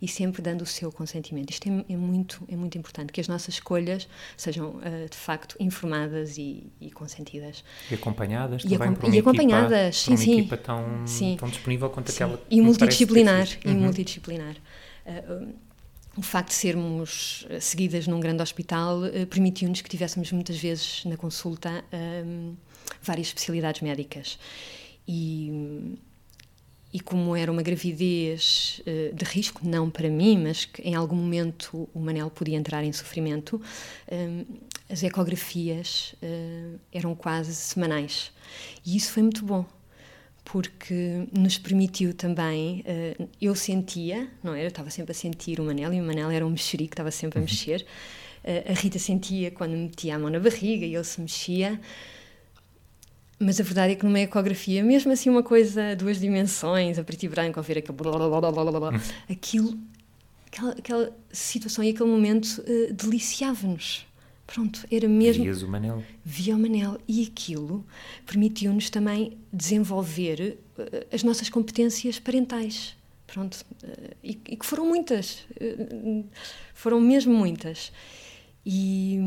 e 0.00 0.06
sempre 0.06 0.40
dando 0.40 0.62
o 0.62 0.66
seu 0.66 0.92
consentimento. 0.92 1.50
Isto 1.50 1.68
é, 1.68 1.92
é 1.92 1.96
muito, 1.96 2.42
é 2.48 2.56
muito 2.56 2.78
importante, 2.78 3.12
que 3.12 3.20
as 3.20 3.26
nossas 3.26 3.54
escolhas 3.54 4.08
sejam 4.36 4.76
uh, 4.76 5.08
de 5.10 5.16
facto 5.16 5.56
informadas 5.58 6.38
e, 6.38 6.70
e, 6.80 6.90
consentidas. 6.90 7.64
E 7.90 7.94
acompanhadas 7.94 8.62
e 8.64 8.68
também 8.68 8.94
por 8.94 9.06
uma, 9.06 9.16
e 9.16 9.18
acompanhadas, 9.18 10.02
equipa, 10.02 10.16
sim, 10.16 10.24
sim. 10.24 10.38
equipa 10.38 10.56
tão, 10.56 11.06
sim. 11.06 11.36
tão 11.38 11.48
disponível 11.48 11.90
quanto 11.90 12.10
sim. 12.10 12.16
aquela 12.16 12.40
E 12.48 12.60
multidisciplinar. 12.60 13.48
E 13.64 13.68
uhum. 13.68 13.80
multidisciplinar. 13.80 14.56
Uh, 15.04 15.52
o 16.18 16.22
facto 16.22 16.48
de 16.48 16.54
sermos 16.54 17.46
eh, 17.48 17.60
seguidas 17.60 18.08
num 18.08 18.18
grande 18.18 18.42
hospital 18.42 19.02
uh, 19.04 19.26
permitiu-nos 19.28 19.80
que 19.80 19.88
tivéssemos 19.88 20.32
muitas 20.32 20.58
vezes 20.58 21.04
na 21.04 21.16
consulta 21.16 21.70
um, 21.70 21.96
ehm, 21.96 22.56
várias 23.00 23.28
especialidades 23.28 23.82
médicas. 23.82 24.36
E, 25.06 25.96
e 26.92 26.98
como 26.98 27.36
era 27.36 27.52
uma 27.52 27.62
gravidez 27.62 28.80
uh, 28.80 29.14
de 29.14 29.24
risco, 29.24 29.60
não 29.64 29.88
para 29.88 30.10
mim, 30.10 30.42
mas 30.42 30.64
que 30.64 30.82
em 30.82 30.96
algum 30.96 31.14
momento 31.14 31.88
o 31.94 32.00
Manel 32.00 32.30
podia 32.30 32.56
entrar 32.56 32.82
em 32.82 32.92
sofrimento, 32.92 33.62
um, 34.10 34.40
ehm, 34.40 34.44
as 34.90 35.04
ecografias 35.04 36.16
uh, 36.20 36.80
eram 36.92 37.14
quase 37.14 37.54
semanais. 37.54 38.32
E 38.84 38.96
isso 38.96 39.12
foi 39.12 39.22
muito 39.22 39.44
bom 39.44 39.64
porque 40.50 41.28
nos 41.30 41.58
permitiu 41.58 42.14
também, 42.14 42.82
uh, 42.86 43.28
eu 43.40 43.54
sentia, 43.54 44.28
não 44.42 44.54
era? 44.54 44.64
Eu 44.64 44.68
estava 44.68 44.88
sempre 44.88 45.12
a 45.12 45.14
sentir 45.14 45.60
o 45.60 45.64
Manel, 45.64 45.92
e 45.92 46.00
o 46.00 46.04
Manel 46.04 46.30
era 46.30 46.46
um 46.46 46.50
mexerico, 46.50 46.94
estava 46.94 47.10
sempre 47.10 47.38
a 47.38 47.40
uhum. 47.42 47.46
mexer. 47.46 47.84
Uh, 48.42 48.72
a 48.72 48.72
Rita 48.72 48.98
sentia 48.98 49.50
quando 49.50 49.72
metia 49.72 50.16
a 50.16 50.18
mão 50.18 50.30
na 50.30 50.40
barriga 50.40 50.86
e 50.86 50.94
ele 50.94 51.04
se 51.04 51.20
mexia. 51.20 51.78
Mas 53.38 53.60
a 53.60 53.62
verdade 53.62 53.92
é 53.92 53.96
que 53.96 54.06
numa 54.06 54.20
ecografia, 54.20 54.82
mesmo 54.82 55.12
assim 55.12 55.28
uma 55.28 55.42
coisa, 55.42 55.94
duas 55.94 56.18
dimensões, 56.18 56.98
a 56.98 57.04
preto 57.04 57.24
e 57.24 57.28
branco, 57.28 57.60
a 57.60 57.62
ver 57.62 57.78
aquele 57.78 57.96
blá, 57.96 58.10
blá, 58.10 58.40
blá, 58.40 58.50
blá, 58.50 58.80
blá, 58.80 59.02
aquilo, 59.28 59.78
aquela, 60.46 60.72
aquela 60.72 61.16
situação 61.30 61.84
e 61.84 61.90
aquele 61.90 62.08
momento 62.08 62.46
uh, 62.62 62.92
deliciava-nos. 62.94 64.07
Pronto, 64.48 64.86
era 64.90 65.06
mesmo. 65.06 65.44
Vias 65.44 65.62
o 65.62 65.68
Manel. 65.68 66.02
Via 66.24 66.56
o 66.56 66.58
Manel. 66.58 66.98
E 67.06 67.22
aquilo 67.22 67.84
permitiu-nos 68.24 68.88
também 68.88 69.36
desenvolver 69.52 70.58
uh, 70.78 71.14
as 71.14 71.22
nossas 71.22 71.50
competências 71.50 72.18
parentais. 72.18 72.96
Pronto. 73.26 73.62
Uh, 73.84 74.16
e, 74.22 74.34
que 74.34 74.64
foram 74.64 74.86
muitas. 74.86 75.46
Uh, 75.60 76.24
foram 76.72 76.98
mesmo 76.98 77.34
muitas. 77.34 77.92
E, 78.64 79.18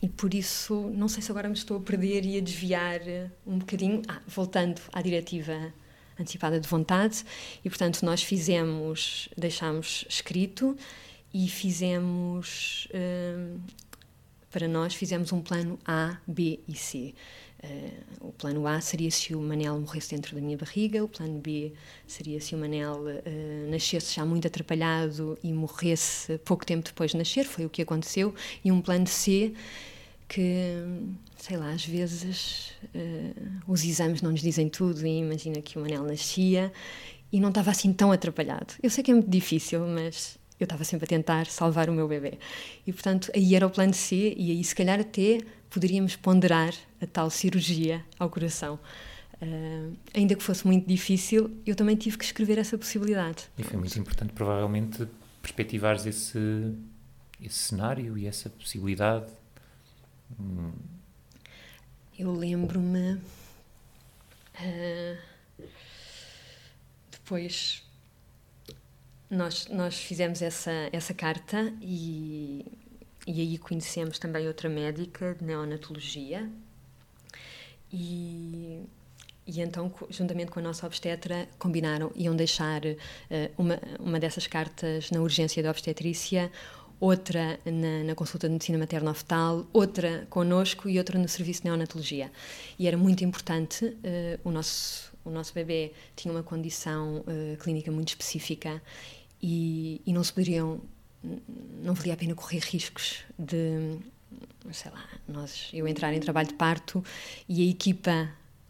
e 0.00 0.08
por 0.08 0.32
isso, 0.32 0.92
não 0.94 1.08
sei 1.08 1.20
se 1.20 1.32
agora 1.32 1.48
me 1.48 1.56
estou 1.56 1.78
a 1.78 1.80
perder 1.80 2.24
e 2.24 2.38
a 2.38 2.40
desviar 2.40 3.00
um 3.44 3.58
bocadinho. 3.58 4.02
Ah, 4.06 4.22
voltando 4.28 4.80
à 4.92 5.02
diretiva 5.02 5.74
antecipada 6.16 6.60
de 6.60 6.68
vontade. 6.68 7.24
E 7.64 7.68
portanto, 7.68 8.04
nós 8.04 8.22
fizemos, 8.22 9.28
deixámos 9.36 10.04
escrito 10.08 10.76
e 11.34 11.48
fizemos 11.48 12.88
para 14.50 14.66
nós 14.66 14.94
fizemos 14.94 15.32
um 15.32 15.40
plano 15.40 15.78
A, 15.84 16.18
B 16.26 16.60
e 16.68 16.74
C. 16.74 17.14
Uh, 17.62 18.28
o 18.28 18.32
plano 18.32 18.66
A 18.68 18.80
seria 18.80 19.10
se 19.10 19.34
o 19.34 19.40
Manel 19.40 19.80
morresse 19.80 20.14
dentro 20.14 20.34
da 20.34 20.40
minha 20.40 20.56
barriga, 20.56 21.02
o 21.02 21.08
plano 21.08 21.40
B 21.40 21.72
seria 22.06 22.40
se 22.40 22.54
o 22.54 22.58
Manel 22.58 23.00
uh, 23.00 23.70
nascesse 23.70 24.14
já 24.14 24.24
muito 24.24 24.46
atrapalhado 24.46 25.36
e 25.42 25.52
morresse 25.52 26.38
pouco 26.38 26.64
tempo 26.64 26.84
depois 26.86 27.10
de 27.10 27.16
nascer, 27.16 27.44
foi 27.44 27.66
o 27.66 27.68
que 27.68 27.82
aconteceu, 27.82 28.32
e 28.64 28.70
um 28.70 28.80
plano 28.80 29.08
C 29.08 29.52
que, 30.28 30.74
sei 31.36 31.56
lá, 31.56 31.70
às 31.72 31.84
vezes 31.84 32.74
uh, 32.94 33.62
os 33.66 33.84
exames 33.84 34.22
não 34.22 34.30
nos 34.30 34.40
dizem 34.40 34.68
tudo 34.68 35.04
e 35.04 35.18
imagina 35.18 35.60
que 35.60 35.78
o 35.78 35.80
Manel 35.80 36.04
nascia 36.04 36.72
e 37.32 37.40
não 37.40 37.48
estava 37.48 37.72
assim 37.72 37.92
tão 37.92 38.12
atrapalhado. 38.12 38.74
Eu 38.80 38.90
sei 38.90 39.02
que 39.02 39.10
é 39.10 39.14
muito 39.14 39.30
difícil, 39.30 39.80
mas 39.86 40.37
eu 40.58 40.64
estava 40.64 40.84
sempre 40.84 41.04
a 41.04 41.08
tentar 41.08 41.46
salvar 41.46 41.88
o 41.88 41.92
meu 41.92 42.08
bebê. 42.08 42.38
E, 42.86 42.92
portanto, 42.92 43.30
aí 43.34 43.54
era 43.54 43.66
o 43.66 43.70
plano 43.70 43.94
C, 43.94 44.34
e 44.36 44.50
aí, 44.50 44.64
se 44.64 44.74
calhar, 44.74 45.00
até 45.00 45.38
poderíamos 45.70 46.16
ponderar 46.16 46.72
a 47.00 47.06
tal 47.06 47.30
cirurgia 47.30 48.04
ao 48.18 48.28
coração. 48.28 48.78
Uh, 49.40 49.96
ainda 50.12 50.34
que 50.34 50.42
fosse 50.42 50.66
muito 50.66 50.86
difícil, 50.86 51.50
eu 51.64 51.76
também 51.76 51.94
tive 51.94 52.18
que 52.18 52.24
escrever 52.24 52.58
essa 52.58 52.76
possibilidade. 52.76 53.44
E 53.56 53.62
foi 53.62 53.78
muito 53.78 53.96
importante, 53.98 54.32
provavelmente, 54.32 55.06
perspectivares 55.40 56.06
esse, 56.06 56.74
esse 57.40 57.56
cenário 57.56 58.18
e 58.18 58.26
essa 58.26 58.50
possibilidade. 58.50 59.30
Hum. 60.40 60.72
Eu 62.18 62.32
lembro-me. 62.32 63.20
Uh, 64.60 65.16
depois 67.12 67.87
nós, 69.30 69.66
nós 69.68 69.98
fizemos 69.98 70.40
essa, 70.42 70.72
essa 70.92 71.12
carta 71.12 71.72
e, 71.82 72.64
e 73.26 73.40
aí 73.40 73.58
conhecemos 73.58 74.18
também 74.18 74.46
outra 74.46 74.68
médica 74.68 75.34
de 75.34 75.44
neonatologia 75.44 76.48
e, 77.92 78.82
e 79.46 79.60
então, 79.60 79.92
juntamente 80.10 80.50
com 80.50 80.60
a 80.60 80.62
nossa 80.62 80.86
obstetra, 80.86 81.48
combinaram, 81.58 82.12
iam 82.14 82.34
deixar 82.34 82.82
uh, 82.84 82.96
uma, 83.56 83.80
uma 83.98 84.20
dessas 84.20 84.46
cartas 84.46 85.10
na 85.10 85.20
urgência 85.20 85.62
da 85.62 85.70
obstetrícia, 85.70 86.50
outra 87.00 87.58
na, 87.64 88.04
na, 88.04 88.14
consulta 88.14 88.46
de 88.48 88.52
medicina 88.52 88.78
materno-fetal, 88.78 89.66
outra 89.72 90.26
connosco 90.28 90.88
e 90.88 90.98
outra 90.98 91.18
no 91.18 91.28
serviço 91.28 91.62
de 91.62 91.68
neonatologia. 91.68 92.30
E 92.78 92.86
era 92.86 92.96
muito 92.96 93.24
importante, 93.24 93.86
uh, 93.86 94.40
o, 94.44 94.50
nosso, 94.50 95.12
o 95.24 95.30
nosso 95.30 95.54
bebê 95.54 95.92
tinha 96.14 96.32
uma 96.32 96.42
condição 96.42 97.18
uh, 97.20 97.56
clínica 97.58 97.90
muito 97.90 98.08
específica 98.08 98.82
e, 99.42 100.00
e 100.06 100.12
não 100.12 100.22
se 100.22 100.32
poderiam, 100.32 100.80
não 101.82 101.94
valia 101.94 102.14
a 102.14 102.16
pena 102.16 102.34
correr 102.34 102.60
riscos 102.60 103.20
de, 103.38 103.98
sei 104.72 104.90
lá, 104.90 105.04
nós, 105.26 105.70
eu 105.72 105.86
entrar 105.86 106.12
em 106.12 106.20
trabalho 106.20 106.48
de 106.48 106.54
parto 106.54 107.04
e 107.48 107.66
a 107.66 107.70
equipa 107.70 108.28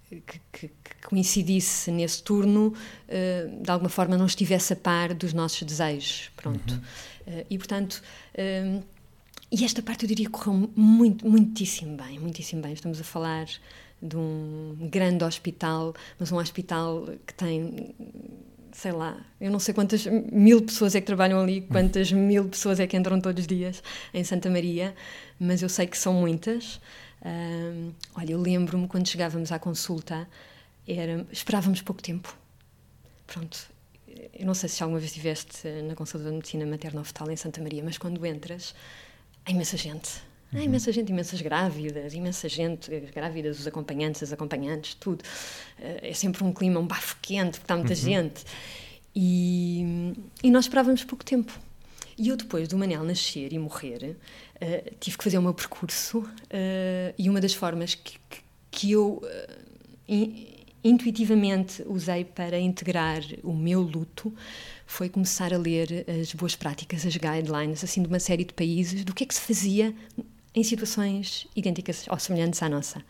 que, 0.09 0.41
que, 0.53 0.69
que 0.69 1.07
coincidisse 1.07 1.91
nesse 1.91 2.23
turno, 2.23 2.69
uh, 2.73 3.63
de 3.63 3.71
alguma 3.71 3.91
forma 3.91 4.17
não 4.17 4.27
estivesse 4.27 4.73
a 4.73 4.77
par 4.77 5.15
dos 5.15 5.33
nossos 5.33 5.63
desejos, 5.63 6.31
pronto. 6.37 6.75
Uhum. 6.75 7.41
Uh, 7.41 7.47
e, 7.51 7.59
portanto, 7.59 8.03
uh, 8.35 8.83
e 9.51 9.65
esta 9.65 9.83
parte 9.83 10.05
eu 10.05 10.09
diria 10.09 10.29
correu 10.29 10.71
muito, 10.77 11.27
muitíssimo 11.27 11.97
bem, 11.97 12.19
muitíssimo 12.19 12.63
bem. 12.63 12.73
Estamos 12.73 13.01
a 13.01 13.05
falar 13.05 13.47
de 14.01 14.17
um 14.17 14.89
grande 14.91 15.25
hospital, 15.25 15.95
mas 16.19 16.31
um 16.31 16.37
hospital 16.37 17.07
que 17.27 17.35
tem 17.35 17.95
sei 18.73 18.93
lá, 18.93 19.17
eu 19.41 19.51
não 19.51 19.59
sei 19.59 19.75
quantas 19.75 20.07
mil 20.07 20.63
pessoas 20.63 20.95
é 20.95 21.01
que 21.01 21.07
trabalham 21.07 21.41
ali, 21.41 21.63
quantas 21.63 22.13
mil 22.13 22.49
pessoas 22.49 22.81
é 22.81 22.87
que 22.87 22.97
entram 22.97 23.21
todos 23.21 23.43
os 23.43 23.47
dias 23.47 23.83
em 24.13 24.25
Santa 24.25 24.51
Maria, 24.51 24.95
mas 25.39 25.63
eu 25.63 25.69
sei 25.69 25.87
que 25.87 25.97
são 25.97 26.13
muitas. 26.13 26.81
Um, 27.25 27.93
olha, 28.15 28.33
eu 28.33 28.41
lembro-me 28.41 28.87
quando 28.87 29.09
chegávamos 29.09 29.51
à 29.53 29.59
consulta, 29.59 30.29
era, 30.87 31.27
esperávamos 31.33 31.83
pouco 31.83 32.03
tempo. 32.03 32.37
Pronto, 33.27 33.59
eu 34.33 34.47
não 34.47 34.55
sei 34.55 34.69
se 34.69 34.83
alguma 34.83 34.99
vez 34.99 35.11
estiveste 35.11 35.69
na 35.83 35.95
consulta 35.95 36.27
de 36.27 36.33
medicina 36.33 36.65
materno-fetal 36.67 37.31
em 37.31 37.37
Santa 37.37 37.61
Maria, 37.61 37.83
mas 37.85 37.99
quando 37.99 38.25
entras, 38.25 38.75
há 39.45 39.51
imensa 39.51 39.77
gente. 39.77 40.28
Há 40.55 40.61
imensa 40.61 40.91
gente, 40.91 41.11
imensas 41.11 41.43
grávidas, 41.43 42.15
imensa 42.15 42.49
gente, 42.49 42.93
as 42.95 43.11
grávidas, 43.11 43.61
os 43.61 43.67
acompanhantes, 43.67 44.23
as 44.23 44.33
acompanhantes, 44.33 44.95
tudo. 44.95 45.23
Eh, 45.79 46.11
é 46.11 46.15
sempre 46.15 46.43
um 46.43 46.53
clima, 46.53 46.81
um 46.81 46.87
bafo 46.87 47.17
quente, 47.21 47.59
porque 47.59 47.65
está 47.65 47.77
muita 47.77 47.93
uhum. 47.93 47.99
gente. 47.99 48.45
E, 49.15 50.15
e 50.43 50.51
nós 50.51 50.65
esperávamos 50.65 51.05
pouco 51.05 51.25
tempo. 51.25 51.53
E 52.17 52.29
eu, 52.29 52.37
depois 52.37 52.67
do 52.67 52.79
Manel 52.79 53.05
nascer 53.05 53.53
e 53.53 53.59
morrer, 53.59 54.17
uh, 54.57 54.95
tive 54.99 55.17
que 55.19 55.23
fazer 55.23 55.39
o 55.39 55.43
meu 55.43 55.55
percurso 55.55 56.19
uh, 56.19 57.15
e 57.17 57.31
uma 57.31 57.41
das 57.41 57.55
formas 57.55 57.95
que, 57.95 58.19
que, 58.29 58.41
que 58.71 58.93
eu 58.93 59.23
uh, 59.23 59.59
in, 60.09 60.49
intuitivamente 60.83 61.83
usei 61.87 62.25
para 62.25 62.59
integrar 62.59 63.23
o 63.45 63.53
meu 63.53 63.81
luto 63.81 64.35
foi 64.85 65.09
começar 65.09 65.53
a 65.53 65.59
ler 65.59 66.07
as 66.21 66.33
boas 66.33 66.57
práticas, 66.57 67.07
as 67.07 67.17
guidelines, 67.17 67.85
assim, 67.85 68.03
de 68.03 68.09
uma 68.09 68.19
série 68.19 68.45
de 68.45 68.55
países, 68.55 69.05
do 69.05 69.15
que 69.15 69.23
é 69.23 69.27
que 69.27 69.35
se 69.35 69.41
fazia 69.41 69.95
em 70.59 70.65
situações 70.65 71.47
idênticas 71.55 72.07
ou 72.09 72.19
semelhantes 72.19 72.63
à 72.63 72.69
nossa. 72.69 73.03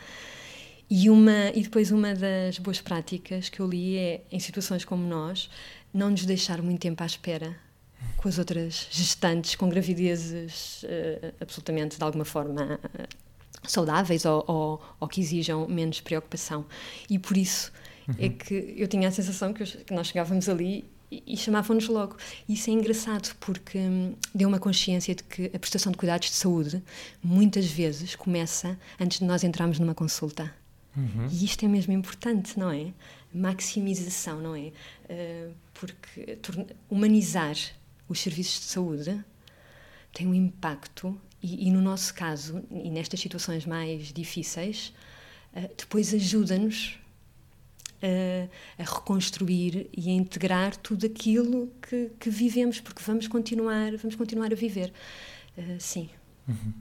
E, 0.90 1.10
uma, 1.10 1.50
e 1.54 1.62
depois 1.62 1.90
uma 1.90 2.14
das 2.14 2.58
boas 2.58 2.80
práticas 2.80 3.48
que 3.48 3.60
eu 3.60 3.66
li 3.66 3.96
é, 3.96 4.22
em 4.32 4.38
situações 4.38 4.84
como 4.84 5.06
nós, 5.06 5.50
não 5.92 6.10
nos 6.10 6.24
deixar 6.24 6.62
muito 6.62 6.80
tempo 6.80 7.02
à 7.02 7.06
espera 7.06 7.56
com 8.16 8.28
as 8.28 8.38
outras 8.38 8.86
gestantes 8.90 9.54
com 9.54 9.68
gravidezes 9.68 10.82
uh, 10.84 11.34
absolutamente, 11.40 11.96
de 11.96 12.04
alguma 12.04 12.24
forma, 12.24 12.78
uh, 12.84 13.68
saudáveis 13.68 14.24
ou, 14.24 14.44
ou, 14.46 14.82
ou, 15.00 15.08
que 15.08 15.20
exijam 15.20 15.66
menos 15.68 16.00
preocupação. 16.00 16.64
E 17.08 17.18
por 17.18 17.36
isso 17.36 17.72
é 18.06 18.10
uhum. 18.10 18.16
é 18.20 18.28
que 18.30 18.74
eu 18.76 18.88
tinha 18.88 19.08
a 19.08 19.12
sensação 19.12 19.52
que, 19.52 19.64
nós 19.92 20.06
chegávamos 20.06 20.48
ali 20.48 20.84
e, 21.10 21.22
e 21.26 21.36
chamavam-nos 21.36 21.88
logo. 21.88 22.16
E 22.48 22.54
isso 22.54 22.70
é 22.70 22.72
engraçado 22.72 23.34
porque 23.40 23.78
hum, 23.78 24.14
deu 24.34 24.48
uma 24.48 24.58
consciência 24.58 25.14
de 25.14 25.22
que 25.22 25.46
a 25.54 25.58
prestação 25.58 25.92
de 25.92 25.98
cuidados 25.98 26.28
de 26.28 26.36
saúde 26.36 26.82
muitas 27.22 27.66
vezes 27.66 28.14
começa 28.14 28.78
antes 29.00 29.18
de 29.18 29.24
nós 29.24 29.44
entrarmos 29.44 29.78
numa 29.78 29.94
consulta. 29.94 30.52
Uhum. 30.96 31.28
E 31.30 31.44
isto 31.44 31.64
é 31.64 31.68
mesmo 31.68 31.92
importante, 31.92 32.58
não 32.58 32.70
é? 32.70 32.92
Maximização, 33.32 34.40
não 34.40 34.54
é? 34.54 34.72
Uh, 35.08 35.54
porque 35.74 36.38
humanizar 36.90 37.56
os 38.08 38.20
serviços 38.20 38.60
de 38.60 38.66
saúde 38.66 39.24
tem 40.12 40.26
um 40.26 40.34
impacto, 40.34 41.18
e, 41.42 41.68
e 41.68 41.70
no 41.70 41.80
nosso 41.80 42.12
caso, 42.14 42.64
e 42.70 42.90
nestas 42.90 43.20
situações 43.20 43.64
mais 43.64 44.12
difíceis, 44.12 44.92
uh, 45.54 45.70
depois 45.76 46.12
ajuda-nos 46.12 46.98
uh, 48.02 48.50
a 48.78 48.82
reconstruir 48.82 49.88
e 49.96 50.10
a 50.10 50.12
integrar 50.12 50.76
tudo 50.76 51.06
aquilo 51.06 51.72
que, 51.82 52.10
que, 52.18 52.30
vivemos, 52.30 52.80
porque 52.80 53.02
vamos 53.02 53.28
continuar, 53.28 53.96
vamos 53.96 54.16
continuar 54.16 54.52
a 54.52 54.56
viver. 54.56 54.92
sim. 55.78 56.08
Uhum. 56.48 56.72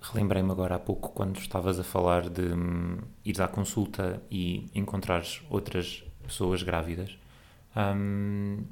Relembrei-me 0.00 0.50
agora 0.50 0.76
há 0.76 0.78
pouco 0.78 1.10
quando 1.10 1.38
estavas 1.38 1.78
a 1.78 1.84
falar 1.84 2.28
de 2.28 2.42
hum, 2.42 2.98
ir 3.24 3.40
à 3.40 3.46
consulta 3.46 4.22
e 4.30 4.68
encontrares 4.74 5.42
outras 5.50 6.02
pessoas 6.22 6.62
grávidas 6.62 7.18
um, 7.76 8.62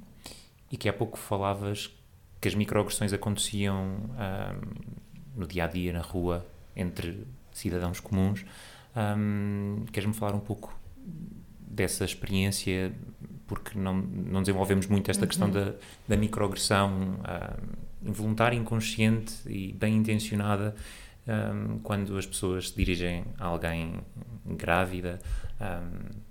e 0.70 0.76
que 0.76 0.88
há 0.88 0.92
pouco 0.92 1.18
falavas 1.18 1.90
que 2.40 2.48
as 2.48 2.54
microagressões 2.54 3.12
aconteciam 3.12 3.76
um, 3.76 5.40
no 5.40 5.46
dia 5.46 5.64
a 5.64 5.66
dia, 5.66 5.92
na 5.92 6.00
rua, 6.00 6.46
entre 6.74 7.26
cidadãos 7.52 8.00
comuns. 8.00 8.44
Um, 8.96 9.84
Queres-me 9.92 10.14
falar 10.14 10.34
um 10.34 10.40
pouco 10.40 10.78
dessa 11.61 12.04
experiência? 12.04 12.92
Porque 13.46 13.78
não, 13.78 13.94
não 13.94 14.40
desenvolvemos 14.40 14.86
muito 14.86 15.11
esta 15.11 15.22
uhum. 15.22 15.28
questão 15.28 15.50
da, 15.50 15.74
da 16.06 16.16
microagressão 16.16 17.18
involuntária, 18.02 18.56
inconsciente 18.56 19.34
e 19.46 19.72
bem 19.72 19.96
intencionada 19.96 20.74
um, 21.26 21.78
quando 21.78 22.16
as 22.16 22.26
pessoas 22.26 22.70
se 22.70 22.76
dirigem 22.76 23.24
a 23.38 23.46
alguém 23.46 24.00
grávida? 24.44 25.20
Um... 25.61 26.28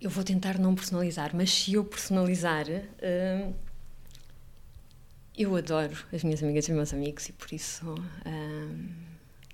Eu 0.00 0.10
vou 0.10 0.24
tentar 0.24 0.58
não 0.58 0.74
personalizar, 0.74 1.30
mas 1.34 1.52
se 1.52 1.74
eu 1.74 1.84
personalizar, 1.84 2.66
eu 5.36 5.56
adoro 5.56 5.96
as 6.12 6.24
minhas 6.24 6.42
amigas 6.42 6.66
e 6.66 6.72
os 6.72 6.76
meus 6.76 6.92
amigos 6.92 7.28
e 7.28 7.32
por 7.32 7.52
isso 7.52 7.94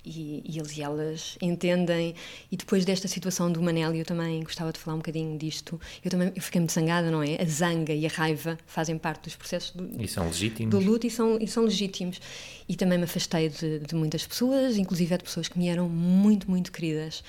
e, 0.03 0.43
e, 0.45 0.59
eles 0.59 0.77
e 0.77 0.81
elas 0.81 1.37
entendem. 1.41 2.15
E 2.51 2.57
depois 2.57 2.85
desta 2.85 3.07
situação 3.07 3.51
do 3.51 3.61
Manel, 3.61 3.93
eu 3.93 4.05
também 4.05 4.41
gostava 4.43 4.71
de 4.71 4.79
falar 4.79 4.95
um 4.95 4.99
bocadinho 4.99 5.37
disto. 5.37 5.79
Eu 6.03 6.09
também 6.09 6.31
eu 6.35 6.41
fiquei 6.41 6.59
muito 6.59 6.73
zangada, 6.73 7.11
não 7.11 7.21
é? 7.21 7.41
A 7.41 7.45
zanga 7.45 7.93
e 7.93 8.05
a 8.05 8.09
raiva 8.09 8.57
fazem 8.65 8.97
parte 8.97 9.23
dos 9.23 9.35
processos 9.35 9.71
do, 9.71 10.01
e 10.01 10.07
são 10.07 10.25
legítimos. 10.27 10.71
do 10.71 10.79
luto 10.79 11.05
e 11.05 11.09
são, 11.09 11.37
e 11.39 11.47
são 11.47 11.63
legítimos. 11.63 12.19
E 12.67 12.75
também 12.75 12.97
me 12.97 13.03
afastei 13.03 13.49
de, 13.49 13.79
de 13.79 13.95
muitas 13.95 14.25
pessoas, 14.25 14.77
inclusive 14.77 15.17
de 15.17 15.23
pessoas 15.23 15.47
que 15.47 15.57
me 15.57 15.67
eram 15.67 15.89
muito, 15.89 16.49
muito 16.49 16.71
queridas. 16.71 17.23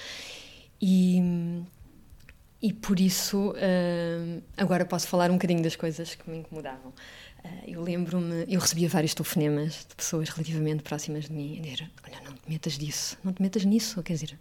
E. 0.80 1.20
E 2.62 2.74
por 2.74 3.00
isso, 3.00 3.52
uh, 3.52 4.42
agora 4.54 4.84
posso 4.84 5.08
falar 5.08 5.30
um 5.30 5.34
bocadinho 5.34 5.62
das 5.62 5.76
coisas 5.76 6.14
que 6.14 6.28
me 6.28 6.36
incomodavam. 6.36 6.92
Uh, 7.44 7.48
eu 7.66 7.82
lembro-me, 7.82 8.44
eu 8.48 8.60
recebia 8.60 8.88
vários 8.88 9.14
telefonemas 9.14 9.86
de 9.88 9.94
pessoas 9.94 10.28
relativamente 10.28 10.82
próximas 10.82 11.24
de 11.24 11.32
mim 11.32 11.58
a 11.58 11.62
dizer: 11.62 11.90
Olha, 12.04 12.20
não 12.24 12.34
te 12.34 12.48
metas 12.48 12.78
disso, 12.78 13.16
não 13.24 13.32
te 13.32 13.40
metas 13.40 13.64
nisso. 13.64 14.02
Quer 14.02 14.14
dizer, 14.14 14.38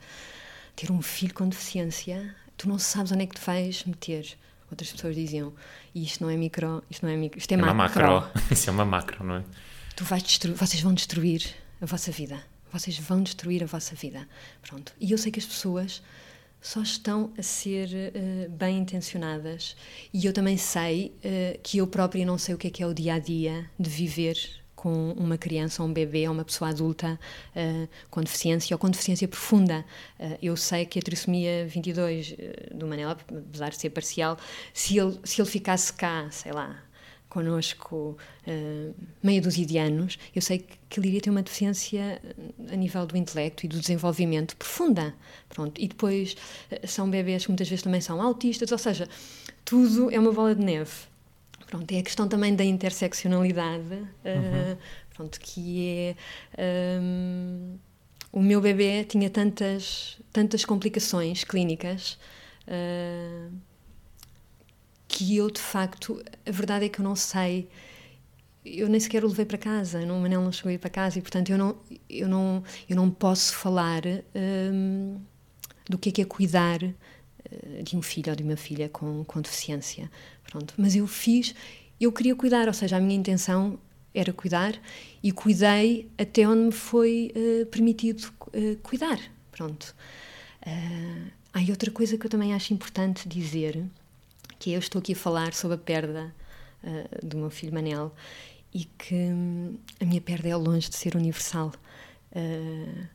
ter 0.76 0.92
um 0.92 1.02
filho 1.02 1.34
com 1.34 1.48
deficiência, 1.48 2.36
tu 2.58 2.68
não 2.68 2.78
sabes 2.78 3.12
onde 3.12 3.24
é 3.24 3.28
que 3.28 3.36
te 3.36 3.46
vais 3.46 3.84
meter. 3.86 4.38
Outras 4.70 4.92
pessoas 4.92 5.16
diziam: 5.16 5.54
Isto 5.96 6.24
não 6.24 6.30
é 6.30 6.38
micro, 6.38 6.84
isto 6.90 7.06
não 7.06 7.12
é 7.12 7.16
micro, 7.16 7.40
isto 7.40 7.52
é, 7.52 7.56
é 7.56 7.58
macro. 7.58 7.76
macro. 7.76 8.42
Isso 8.52 8.70
é 8.70 8.74
uma 8.74 8.86
macro, 8.86 9.24
não 9.24 9.36
é? 9.38 9.44
Tu 9.96 10.04
vais 10.04 10.24
destruir, 10.24 10.56
vocês 10.56 10.82
vão 10.82 10.94
destruir 10.94 11.56
a 11.82 11.86
vossa 11.86 12.12
vida. 12.12 12.42
Vocês 12.72 13.00
vão 13.00 13.24
destruir 13.24 13.64
a 13.64 13.66
vossa 13.66 13.96
vida. 13.96 14.28
Pronto. 14.62 14.94
E 15.00 15.12
eu 15.12 15.18
sei 15.18 15.32
que 15.32 15.40
as 15.40 15.46
pessoas 15.46 16.04
só 16.62 16.82
estão 16.82 17.32
a 17.38 17.44
ser 17.44 17.90
uh, 17.90 18.50
bem 18.50 18.80
intencionadas. 18.80 19.76
E 20.14 20.26
eu 20.26 20.34
também 20.34 20.58
sei 20.58 21.14
uh, 21.24 21.60
que 21.64 21.78
eu 21.78 21.88
própria 21.88 22.26
não 22.26 22.38
sei 22.38 22.56
o 22.56 22.58
que 22.58 22.68
é 22.68 22.70
que 22.70 22.84
é 22.84 22.88
o 22.88 22.94
dia 22.94 23.16
a 23.16 23.20
dia 23.20 23.70
de 23.80 23.90
viver 23.90 24.38
com 24.76 25.12
uma 25.12 25.38
criança 25.38 25.84
um 25.84 25.92
bebê 25.92 26.26
uma 26.30 26.46
pessoa 26.46 26.70
adulta 26.70 27.20
uh, 27.54 27.90
com 28.10 28.22
deficiência 28.22 28.74
ou 28.74 28.80
com 28.80 28.90
deficiência 28.90 29.28
profunda. 29.28 29.86
eu 30.42 30.56
sei 30.56 30.86
que 30.86 31.00
a 31.00 31.02
trissomia 31.02 31.68
22 31.68 32.36
do 32.74 32.88
Manela, 32.88 33.12
apesar 33.12 33.70
de 33.70 33.78
ser 33.78 33.90
parcial, 33.90 34.38
se 34.74 34.98
ele, 34.98 35.20
se 35.24 35.42
ele 35.42 35.50
ficasse 35.50 35.92
cá, 35.92 36.30
sei 36.32 36.54
lá, 36.54 36.82
connosco 37.30 38.18
uh, 38.48 38.96
meia 39.22 39.40
dúzia 39.40 39.66
de 39.66 39.78
anos, 39.78 40.18
eu 40.36 40.42
sei 40.42 40.66
que 40.90 41.00
ele 41.00 41.10
iria 41.10 41.22
ter 41.22 41.30
uma 41.30 41.44
deficiência 41.44 42.20
a 42.72 42.76
nível 42.76 43.06
do 43.06 43.16
intelecto 43.16 43.66
e 43.66 43.70
do 43.70 43.80
desenvolvimento 43.80 44.58
profunda. 44.58 45.14
Pronto. 45.48 45.80
E 45.80 45.88
depois 45.88 46.36
uh, 46.72 46.88
são 46.88 47.10
bebês 47.10 47.46
que 47.46 47.52
muitas 47.52 47.70
vezes 47.70 47.84
também 47.84 48.02
são 48.02 48.22
autistas, 48.22 48.72
ou 48.72 48.78
seja, 48.78 49.08
tudo 49.64 50.12
é 50.12 50.20
uma 50.20 50.32
bola 50.32 50.56
de 50.56 50.64
neve. 50.64 50.92
Pronto, 51.68 51.92
é 51.92 52.00
a 52.00 52.04
questão 52.04 52.28
também 52.28 52.56
da 52.56 52.64
interseccionalidade, 52.64 53.94
uh, 53.94 54.00
uhum. 54.00 54.78
pronto, 55.16 55.40
que 55.40 56.16
é... 56.58 57.00
Um, 57.00 57.78
o 58.32 58.42
meu 58.42 58.62
bebê 58.62 59.04
tinha 59.04 59.30
tantas, 59.30 60.20
tantas 60.32 60.64
complicações 60.64 61.44
clínicas 61.44 62.18
que 65.10 65.36
eu 65.36 65.50
de 65.50 65.60
facto, 65.60 66.24
a 66.46 66.52
verdade 66.52 66.86
é 66.86 66.90
que 66.90 67.00
eu 67.00 67.04
não 67.04 67.16
sei, 67.16 67.68
eu 68.64 68.88
nem 68.88 69.00
sequer 69.00 69.26
o 69.26 69.28
levei 69.28 69.44
para 69.44 69.58
casa, 69.58 70.06
não, 70.06 70.20
o 70.20 70.22
Manel 70.22 70.42
não 70.42 70.52
chegou 70.52 70.70
a 70.70 70.74
ir 70.74 70.78
para 70.78 70.90
casa 70.90 71.18
e 71.18 71.22
portanto 71.22 71.50
eu 71.50 71.58
não, 71.58 71.76
eu 72.08 72.28
não, 72.30 72.64
eu 72.88 72.96
não 72.96 73.10
posso 73.10 73.56
falar 73.56 74.04
hum, 74.72 75.20
do 75.90 75.98
que 75.98 76.10
é 76.10 76.12
que 76.12 76.22
é 76.22 76.26
cuidar 76.26 76.84
uh, 76.84 77.84
de 77.84 77.98
um 77.98 78.02
filho 78.04 78.30
ou 78.30 78.36
de 78.36 78.44
uma 78.44 78.56
filha 78.56 78.88
com, 78.88 79.24
com 79.26 79.42
deficiência, 79.42 80.10
pronto, 80.44 80.76
mas 80.78 80.96
eu 80.96 81.08
fiz, 81.08 81.56
eu 82.00 82.14
queria 82.14 82.36
cuidar, 82.36 82.68
ou 82.68 82.74
seja, 82.74 82.98
a 82.98 83.00
minha 83.00 83.16
intenção 83.16 83.80
era 84.14 84.32
cuidar 84.32 84.74
e 85.24 85.32
cuidei 85.32 86.08
até 86.18 86.48
onde 86.48 86.66
me 86.66 86.72
foi 86.72 87.34
uh, 87.36 87.66
permitido 87.66 88.32
uh, 88.48 88.78
cuidar, 88.84 89.20
pronto. 89.52 89.96
Uh, 90.66 91.32
há 91.52 91.60
outra 91.72 91.90
coisa 91.90 92.18
que 92.18 92.26
eu 92.28 92.30
também 92.30 92.54
acho 92.54 92.74
importante 92.74 93.28
dizer, 93.28 93.84
que 94.60 94.72
eu 94.74 94.80
estou 94.80 95.00
aqui 95.00 95.14
a 95.14 95.16
falar 95.16 95.54
sobre 95.54 95.76
a 95.76 95.80
perda 95.80 96.36
uh, 96.84 97.26
do 97.26 97.38
meu 97.38 97.50
filho 97.50 97.74
Manel 97.74 98.14
e 98.74 98.86
que 98.86 99.16
hum, 99.16 99.78
a 100.00 100.06
minha 100.06 100.22
perda 100.22 100.50
é 100.50 100.56
longe 100.56 100.90
de 100.90 100.96
ser 100.96 101.16
universal. 101.16 101.74
Uh, 102.32 103.08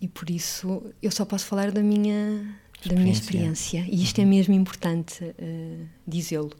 e 0.00 0.08
por 0.08 0.30
isso 0.30 0.82
eu 1.02 1.10
só 1.10 1.24
posso 1.24 1.44
falar 1.46 1.70
da 1.72 1.82
minha, 1.82 2.56
da 2.86 2.94
minha 2.94 3.12
experiência. 3.12 3.84
E 3.88 4.02
isto 4.02 4.20
é 4.20 4.22
uhum. 4.22 4.28
é 4.28 4.30
mesmo 4.30 4.54
importante 4.54 5.24
uh, 5.24 5.88
dizê-lo. 6.06 6.52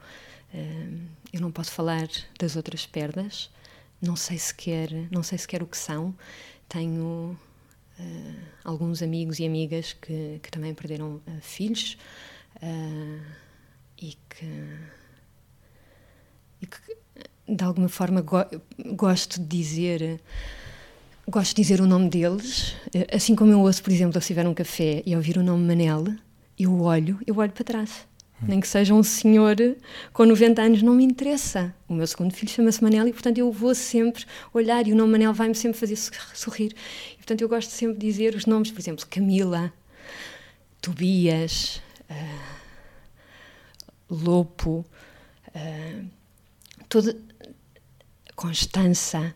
Uh, 0.53 1.01
eu 1.33 1.41
não 1.41 1.51
posso 1.51 1.71
falar 1.71 2.09
das 2.39 2.57
outras 2.57 2.87
perdas, 2.87 3.51
não 4.01 4.17
sei 4.17 4.39
sequer, 4.39 4.91
não 5.11 5.23
sei 5.23 5.39
sequer 5.39 5.63
o 5.63 5.67
que 5.67 5.77
são. 5.77 6.15
Tenho 6.69 7.39
alguns 8.63 9.03
amigos 9.03 9.41
e 9.41 9.47
amigas 9.47 9.93
que, 9.93 10.39
que 10.41 10.51
também 10.53 10.73
perderam 10.73 11.21
filhos 11.41 11.99
e 14.01 14.17
que, 14.29 14.47
e 16.63 16.67
que 16.67 16.97
de 17.49 17.65
alguma 17.65 17.89
forma 17.89 18.21
go, 18.21 18.39
gosto 18.95 19.41
de 19.41 19.47
dizer 19.47 20.21
gosto 21.27 21.55
de 21.55 21.63
dizer 21.63 21.81
o 21.81 21.87
nome 21.87 22.09
deles. 22.09 22.75
Assim 23.13 23.35
como 23.35 23.53
eu 23.53 23.61
ouço 23.61 23.83
por 23.83 23.93
exemplo 23.93 24.13
se 24.15 24.19
estiver 24.19 24.47
um 24.47 24.55
café 24.55 25.03
e 25.05 25.15
ouvir 25.15 25.37
o 25.37 25.43
nome 25.43 25.65
Manel 25.65 26.05
eu 26.59 26.81
olho 26.81 27.19
eu 27.27 27.37
olho 27.37 27.53
para 27.53 27.65
trás. 27.65 28.07
Hum. 28.41 28.47
nem 28.47 28.61
que 28.61 28.69
seja 28.69 28.95
um 28.95 29.03
senhor 29.03 29.57
com 30.13 30.25
90 30.25 30.63
anos 30.63 30.83
não 30.83 30.95
me 30.95 31.05
interessa. 31.05 31.75
O 31.89 31.95
meu 31.95 32.07
segundo 32.07 32.33
filho 32.33 32.53
chama-se 32.53 32.83
Manel 32.83 33.09
e 33.09 33.13
portanto 33.13 33.39
eu 33.39 33.51
vou 33.51 33.75
sempre 33.75 34.25
olhar 34.55 34.87
e 34.87 34.93
o 34.93 34.97
nome 34.97 35.13
Manel 35.13 35.35
vai-me 35.35 35.57
sempre 35.57 35.79
fazer 35.79 35.97
sorrir. 35.97 36.73
E 37.15 37.17
portanto 37.17 37.43
eu 37.43 37.49
gosto 37.49 37.71
sempre 37.71 37.99
de 37.99 38.07
dizer 38.07 38.35
os 38.35 38.47
nomes 38.47 38.71
por 38.71 38.81
exemplo 38.81 39.05
Camila 39.07 39.73
Tobias 40.81 41.83
uh, 42.09 42.68
Lopo, 44.11 44.85
uh, 45.49 46.07
toda 46.89 47.17
Constança, 48.35 49.35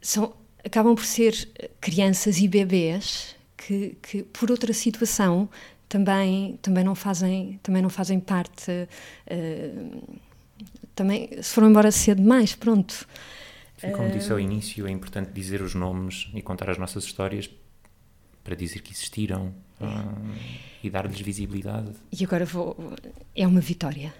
são 0.00 0.34
acabam 0.64 0.94
por 0.94 1.04
ser 1.04 1.34
crianças 1.80 2.38
e 2.38 2.48
bebês 2.48 3.36
que, 3.56 3.96
que 4.02 4.22
por 4.22 4.50
outra 4.50 4.72
situação 4.72 5.48
também 5.88 6.58
também 6.62 6.82
não 6.82 6.94
fazem 6.94 7.60
também 7.62 7.82
não 7.82 7.90
fazem 7.90 8.18
parte 8.18 8.70
uh, 8.70 10.18
também 10.94 11.30
se 11.42 11.52
foram 11.54 11.70
embora 11.70 11.90
cedo 11.90 12.22
demais 12.22 12.54
pronto. 12.54 13.06
Como 13.94 14.10
disse 14.10 14.32
ao 14.32 14.40
início 14.40 14.86
é 14.86 14.90
importante 14.90 15.30
dizer 15.32 15.60
os 15.60 15.74
nomes 15.74 16.30
e 16.32 16.40
contar 16.40 16.70
as 16.70 16.78
nossas 16.78 17.04
histórias 17.04 17.50
para 18.42 18.54
dizer 18.54 18.80
que 18.80 18.92
existiram 18.92 19.54
uh, 19.80 20.34
e 20.82 20.90
dar-lhes 20.90 21.20
visibilidade. 21.20 21.90
E 22.12 22.24
agora 22.24 22.44
vou 22.44 22.76
é 23.34 23.46
uma 23.46 23.60
vitória. 23.60 24.14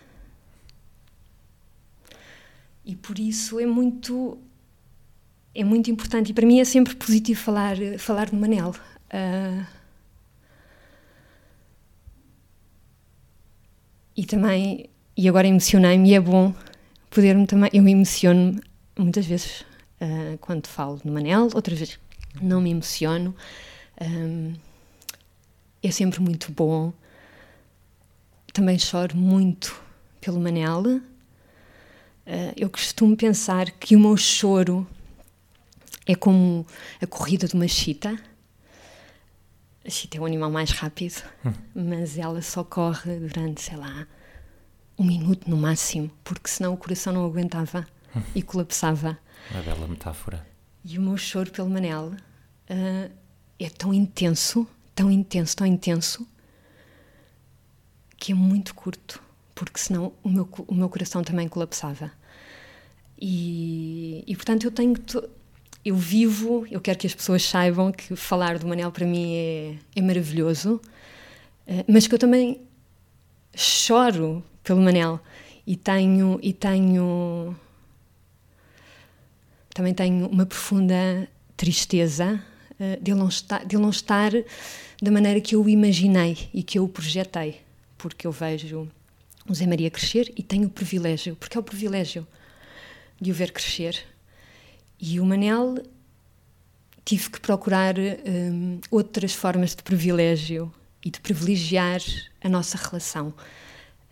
E 2.84 2.94
por 2.96 3.18
isso 3.18 3.59
é 3.59 3.66
muito 3.66 4.38
é 5.55 5.62
muito 5.62 5.90
importante 5.90 6.30
e 6.30 6.34
para 6.34 6.46
mim 6.46 6.61
é 6.61 6.64
sempre 6.64 6.94
positivo 6.96 7.40
falar 7.40 7.76
falar 7.98 8.30
de 8.30 8.36
Manel. 8.36 8.74
Uh, 9.12 9.66
e 14.16 14.24
também 14.24 14.90
e 15.16 15.28
agora 15.28 15.46
emocionei-me 15.46 16.11
e 16.11 16.14
é 16.14 16.20
bom 16.20 16.55
poder-me 17.11 17.46
também 17.46 17.70
eu 17.72 17.86
emociono-me 17.86 18.61
muitas 18.98 19.26
vezes 19.26 19.61
uh, 20.00 20.36
quando 20.40 20.66
falo 20.66 20.98
de 20.98 21.11
Manel 21.11 21.48
outras 21.55 21.78
vezes 21.78 21.98
não 22.42 22.61
me 22.61 22.70
emociono. 22.70 23.34
Um, 24.00 24.55
é 25.87 25.91
sempre 25.91 26.20
muito 26.20 26.51
bom 26.53 26.93
também 28.53 28.78
choro 28.78 29.16
muito 29.16 29.80
pelo 30.20 30.41
Manel 30.41 30.82
uh, 30.87 31.01
eu 32.57 32.70
costumo 32.70 33.16
pensar 33.16 33.70
que 33.70 33.97
o 33.97 34.01
meu 34.01 34.16
choro 34.16 34.87
é 36.07 36.14
como 36.14 36.66
a 37.01 37.07
corrida 37.07 37.47
de 37.47 37.55
uma 37.55 37.68
chita. 37.68 38.18
A 39.85 39.91
chita 39.91 40.16
é 40.16 40.20
o 40.20 40.24
animal 40.24 40.51
mais 40.51 40.70
rápido, 40.70 41.22
hum. 41.45 41.53
mas 41.74 42.16
ela 42.16 42.41
só 42.41 42.64
corre 42.64 43.18
durante, 43.18 43.61
sei 43.61 43.76
lá, 43.76 44.07
um 44.99 45.05
minuto 45.05 45.49
no 45.49 45.57
máximo, 45.57 46.11
porque 46.22 46.49
senão 46.49 46.72
o 46.72 46.76
coração 46.76 47.12
não 47.12 47.24
aguentava 47.24 47.87
hum. 48.14 48.22
e 48.35 48.43
colapsava. 48.43 49.18
Uma 49.51 49.62
bela 49.62 49.87
metáfora. 49.87 50.47
E 50.85 50.99
o 50.99 51.03
meu 51.03 51.16
choro 51.16 51.51
pelo 51.51 51.68
Manel 51.68 52.12
uh, 52.12 53.11
é 53.59 53.70
tão 53.70 53.93
intenso, 53.93 54.66
tão 54.95 55.11
intenso, 55.11 55.57
tão 55.57 55.66
intenso, 55.66 56.26
que 58.16 58.32
é 58.32 58.34
muito 58.34 58.74
curto, 58.74 59.22
porque 59.55 59.78
senão 59.78 60.12
o 60.22 60.28
meu, 60.28 60.49
o 60.66 60.74
meu 60.74 60.88
coração 60.88 61.22
também 61.22 61.49
colapsava. 61.49 62.11
E, 63.20 64.24
e 64.26 64.34
portanto 64.36 64.64
eu 64.64 64.70
tenho 64.70 64.95
eu 65.84 65.97
vivo, 65.97 66.66
eu 66.70 66.80
quero 66.80 66.99
que 66.99 67.07
as 67.07 67.14
pessoas 67.14 67.45
saibam 67.45 67.92
que 67.92 68.16
falar 68.16 68.59
do 68.59 68.66
Manel 68.66 68.90
para 68.90 69.07
mim 69.07 69.34
é, 69.34 69.76
é 69.95 70.01
maravilhoso, 70.01 70.80
uh, 71.66 71.84
mas 71.86 72.07
que 72.07 72.14
eu 72.14 72.18
também 72.18 72.62
choro 73.55 74.42
pelo 74.62 74.80
Manel 74.80 75.20
e 75.66 75.76
tenho 75.76 76.38
e 76.42 76.53
tenho 76.53 77.55
também 79.74 79.92
tenho 79.92 80.26
uma 80.28 80.47
profunda 80.47 81.28
tristeza 81.57 82.42
de, 83.01 83.11
ele 83.11 83.18
não 83.18 83.29
estar, 83.29 83.64
de 83.64 83.77
ele 83.77 83.83
não 83.83 83.91
estar 83.91 84.33
da 85.03 85.11
maneira 85.11 85.41
que 85.41 85.55
eu 85.55 85.62
o 85.62 85.68
imaginei 85.68 86.49
e 86.53 86.62
que 86.62 86.79
eu 86.79 86.85
o 86.85 86.89
projetei, 86.89 87.61
porque 87.97 88.27
eu 88.27 88.33
vejo 88.33 88.89
o 89.49 89.55
Zé 89.55 89.66
Maria 89.66 89.91
crescer 89.91 90.33
e 90.37 90.43
tenho 90.43 90.66
o 90.66 90.70
privilégio, 90.70 91.37
porque 91.37 91.57
é 91.57 91.61
o 91.61 91.64
privilégio 91.64 92.27
de 93.20 93.31
o 93.31 93.35
ver 93.35 93.53
crescer 93.53 94.05
e 94.99 95.20
o 95.20 95.25
Manel 95.27 95.77
tive 97.05 97.31
que 97.31 97.41
procurar 97.41 97.95
um, 97.99 98.81
outras 98.91 99.35
formas 99.35 99.75
de 99.75 99.83
privilégio 99.83 100.72
e 101.05 101.11
de 101.11 101.20
privilegiar 101.20 102.01
a 102.43 102.49
nossa 102.49 102.79
relação. 102.79 103.35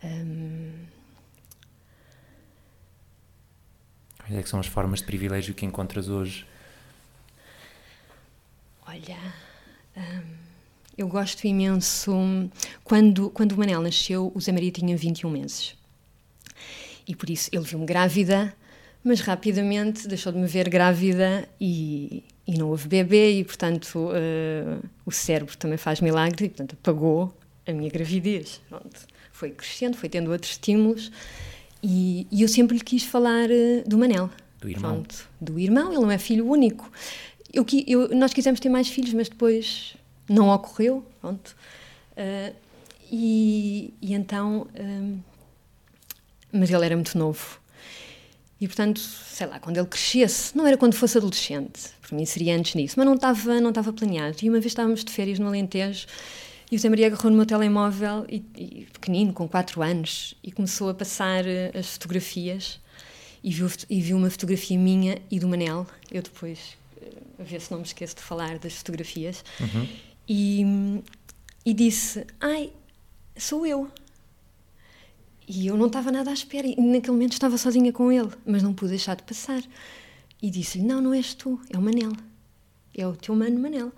Um... 0.03 0.71
Quais 4.19 4.35
é 4.37 4.43
que 4.43 4.49
são 4.49 4.59
as 4.59 4.67
formas 4.67 4.99
de 4.99 5.05
privilégio 5.05 5.55
que 5.55 5.65
encontras 5.65 6.07
hoje? 6.07 6.45
Olha, 8.93 9.17
um, 9.97 10.21
eu 10.97 11.07
gosto 11.07 11.45
imenso. 11.45 12.11
Quando, 12.83 13.29
quando 13.31 13.53
o 13.53 13.57
Manel 13.57 13.81
nasceu, 13.81 14.31
o 14.33 14.39
Zé 14.39 14.51
Maria 14.51 14.71
tinha 14.71 14.95
21 14.95 15.29
meses. 15.29 15.75
E 17.07 17.15
por 17.15 17.29
isso 17.29 17.49
ele 17.51 17.63
viu-me 17.63 17.85
grávida 17.85 18.55
mas 19.03 19.19
rapidamente 19.19 20.07
deixou 20.07 20.31
de 20.31 20.39
me 20.39 20.47
ver 20.47 20.69
grávida 20.69 21.47
e, 21.59 22.23
e 22.47 22.57
não 22.57 22.69
houve 22.69 22.87
bebê 22.87 23.39
e, 23.39 23.43
portanto, 23.43 23.95
uh, 23.97 24.89
o 25.05 25.11
cérebro 25.11 25.57
também 25.57 25.77
faz 25.77 25.99
milagre 25.99 26.45
e, 26.45 26.49
portanto, 26.49 26.77
apagou 26.79 27.35
a 27.67 27.73
minha 27.73 27.89
gravidez. 27.89 28.61
Pronto. 28.69 29.01
Foi 29.31 29.49
crescendo, 29.51 29.97
foi 29.97 30.07
tendo 30.07 30.31
outros 30.31 30.53
estímulos 30.53 31.11
e, 31.81 32.25
e 32.31 32.41
eu 32.43 32.47
sempre 32.47 32.77
lhe 32.77 32.83
quis 32.83 33.03
falar 33.03 33.49
uh, 33.49 33.87
do 33.87 33.97
Manel. 33.97 34.29
Do 34.61 34.69
irmão. 34.69 34.93
Pronto, 34.93 35.29
do 35.41 35.59
irmão, 35.59 35.91
ele 35.91 36.01
não 36.01 36.11
é 36.11 36.17
filho 36.17 36.47
único. 36.47 36.89
Eu, 37.53 37.65
eu, 37.87 38.09
nós 38.15 38.33
quisemos 38.33 38.59
ter 38.59 38.69
mais 38.69 38.87
filhos, 38.87 39.13
mas 39.13 39.29
depois 39.29 39.95
não 40.27 40.49
ocorreu. 40.49 41.05
Pronto. 41.21 41.55
Uh, 42.11 42.55
e, 43.11 43.93
e, 44.01 44.13
então. 44.13 44.67
mas 46.51 46.69
ele 46.71 46.85
era 46.85 46.95
muito 46.95 47.17
novo 47.17 47.61
e, 48.63 48.67
portanto, 48.67 49.01
sei 49.01 49.45
lá, 49.45 49.59
quando 49.59 49.75
ele 49.75 49.87
crescesse, 49.87 50.55
não 50.55 50.65
era 50.65 50.77
quando 50.77 50.93
fosse 50.93 51.17
adolescente, 51.17 51.89
para 52.01 52.15
mim 52.15 52.25
seria 52.25 52.55
antes 52.55 52.71
disso, 52.71 52.95
mas 52.95 53.05
não 53.05 53.15
estava, 53.15 53.59
não 53.59 53.71
estava 53.71 53.91
planeado. 53.91 54.37
E 54.41 54.49
uma 54.49 54.57
vez 54.57 54.67
estávamos 54.67 55.03
de 55.03 55.11
férias 55.11 55.37
no 55.37 55.47
Alentejo 55.47 56.07
e 56.71 56.77
o 56.77 56.79
Zé 56.79 56.87
Maria 56.87 57.07
agarrou 57.07 57.29
no 57.29 57.35
meu 57.35 57.45
telemóvel, 57.45 58.25
e, 58.29 58.41
e, 58.55 58.87
pequenino, 58.93 59.33
com 59.33 59.49
4 59.49 59.81
anos, 59.81 60.33
e 60.41 60.49
começou 60.49 60.87
a 60.87 60.93
passar 60.93 61.45
eh, 61.45 61.71
as 61.77 61.87
fotografias 61.89 62.79
e 63.43 63.51
viu, 63.51 63.69
e 63.89 63.99
viu 63.99 64.15
uma 64.15 64.29
fotografia 64.29 64.79
minha 64.79 65.17
e 65.29 65.41
do 65.41 65.47
Manel. 65.49 65.85
Eu 66.09 66.21
depois, 66.21 66.77
a 67.39 67.43
ver 67.43 67.61
se 67.61 67.71
não 67.71 67.79
me 67.79 67.85
esqueço 67.85 68.15
de 68.15 68.21
falar 68.21 68.57
das 68.59 68.73
fotografias, 68.73 69.43
uhum. 69.59 69.87
e, 70.27 70.65
e 71.65 71.73
disse: 71.73 72.25
Ai, 72.39 72.71
sou 73.37 73.65
eu. 73.65 73.89
E 75.47 75.67
eu 75.67 75.75
não 75.75 75.87
estava 75.87 76.11
nada 76.11 76.29
à 76.29 76.33
espera, 76.33 76.65
e 76.65 76.75
naquele 76.75 77.11
momento 77.11 77.33
estava 77.33 77.57
sozinha 77.57 77.91
com 77.91 78.11
ele, 78.11 78.29
mas 78.45 78.63
não 78.63 78.73
pude 78.73 78.91
deixar 78.91 79.15
de 79.15 79.23
passar. 79.23 79.61
E 80.41 80.49
disse-lhe: 80.49 80.83
Não, 80.83 81.01
não 81.01 81.13
és 81.13 81.33
tu, 81.33 81.59
é 81.69 81.77
o 81.77 81.81
Manel. 81.81 82.11
É 82.95 83.07
o 83.07 83.15
teu 83.15 83.35
mano 83.35 83.59
Manel. 83.59 83.91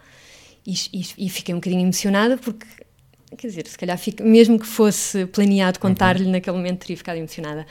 E, 0.66 0.74
e, 0.94 1.26
e 1.26 1.30
fiquei 1.30 1.54
um 1.54 1.58
bocadinho 1.58 1.82
emocionada 1.82 2.38
porque, 2.38 2.66
quer 3.38 3.48
dizer, 3.48 3.68
se 3.68 3.78
calhar, 3.78 3.98
fica, 3.98 4.24
mesmo 4.24 4.60
que 4.60 4.66
fosse 4.66 5.26
planeado 5.28 5.80
contar-lhe 5.80 6.26
uhum. 6.26 6.32
naquele 6.32 6.58
momento, 6.58 6.80
teria 6.80 6.98
ficado 6.98 7.18
emocionada. 7.18 7.68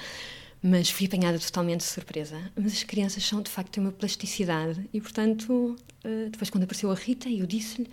Mas 0.67 0.89
fui 0.89 1.07
apanhada 1.07 1.39
totalmente 1.39 1.81
de 1.81 1.87
surpresa. 1.87 2.51
Mas 2.57 2.73
as 2.73 2.83
crianças 2.83 3.23
são, 3.23 3.43
de 3.43 3.51
facto, 3.51 3.71
têm 3.71 3.85
uma 3.85 3.93
plasticidade. 3.93 4.89
E, 4.95 5.01
portanto, 5.01 5.77
eh, 6.03 6.29
depois, 6.31 6.49
quando 6.49 6.65
apareceu 6.65 6.91
a 6.91 6.95
Rita, 6.95 7.29
eu 7.29 7.45
disse-lhe. 7.45 7.87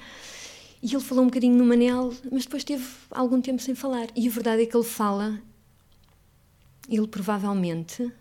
E 0.82 0.96
ele 0.96 1.04
falou 1.04 1.26
um 1.26 1.28
bocadinho 1.28 1.58
no 1.58 1.66
Manel, 1.66 2.14
mas 2.32 2.46
depois 2.46 2.64
teve 2.64 2.86
algum 3.12 3.42
tempo 3.42 3.62
sem 3.62 3.76
falar. 3.76 4.08
E 4.16 4.26
a 4.26 4.32
verdade 4.32 4.64
é 4.64 4.66
que 4.66 4.76
ele 4.76 4.86
fala 4.86 5.42
ele 6.90 7.08
provavelmente, 7.08 8.12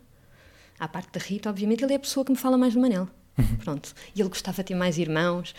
à 0.79 0.87
parte 0.87 1.11
da 1.11 1.19
Rita, 1.19 1.49
obviamente, 1.49 1.83
ele 1.83 1.93
é 1.93 1.95
a 1.95 1.99
pessoa 1.99 2.25
que 2.25 2.31
me 2.31 2.37
fala 2.37 2.57
mais 2.57 2.73
do 2.73 2.79
Manel. 2.79 3.07
Uhum. 3.37 3.57
Pronto. 3.57 3.93
E 4.13 4.21
ele 4.21 4.29
gostava 4.29 4.57
de 4.57 4.67
ter 4.67 4.75
mais 4.75 4.97
irmãos, 4.97 5.55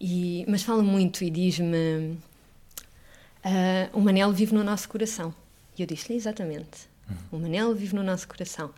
e, 0.00 0.44
mas 0.48 0.62
fala 0.62 0.82
muito 0.82 1.22
e 1.24 1.30
diz-me: 1.30 2.18
uh, 3.44 3.90
O 3.92 4.00
Manel 4.00 4.32
vive 4.32 4.54
no 4.54 4.64
nosso 4.64 4.88
coração. 4.88 5.34
E 5.78 5.82
eu 5.82 5.86
disse-lhe 5.86 6.16
exatamente. 6.16 6.93
O 7.30 7.38
Manel 7.38 7.74
vive 7.74 7.94
no 7.94 8.02
nosso 8.02 8.26
coração. 8.26 8.70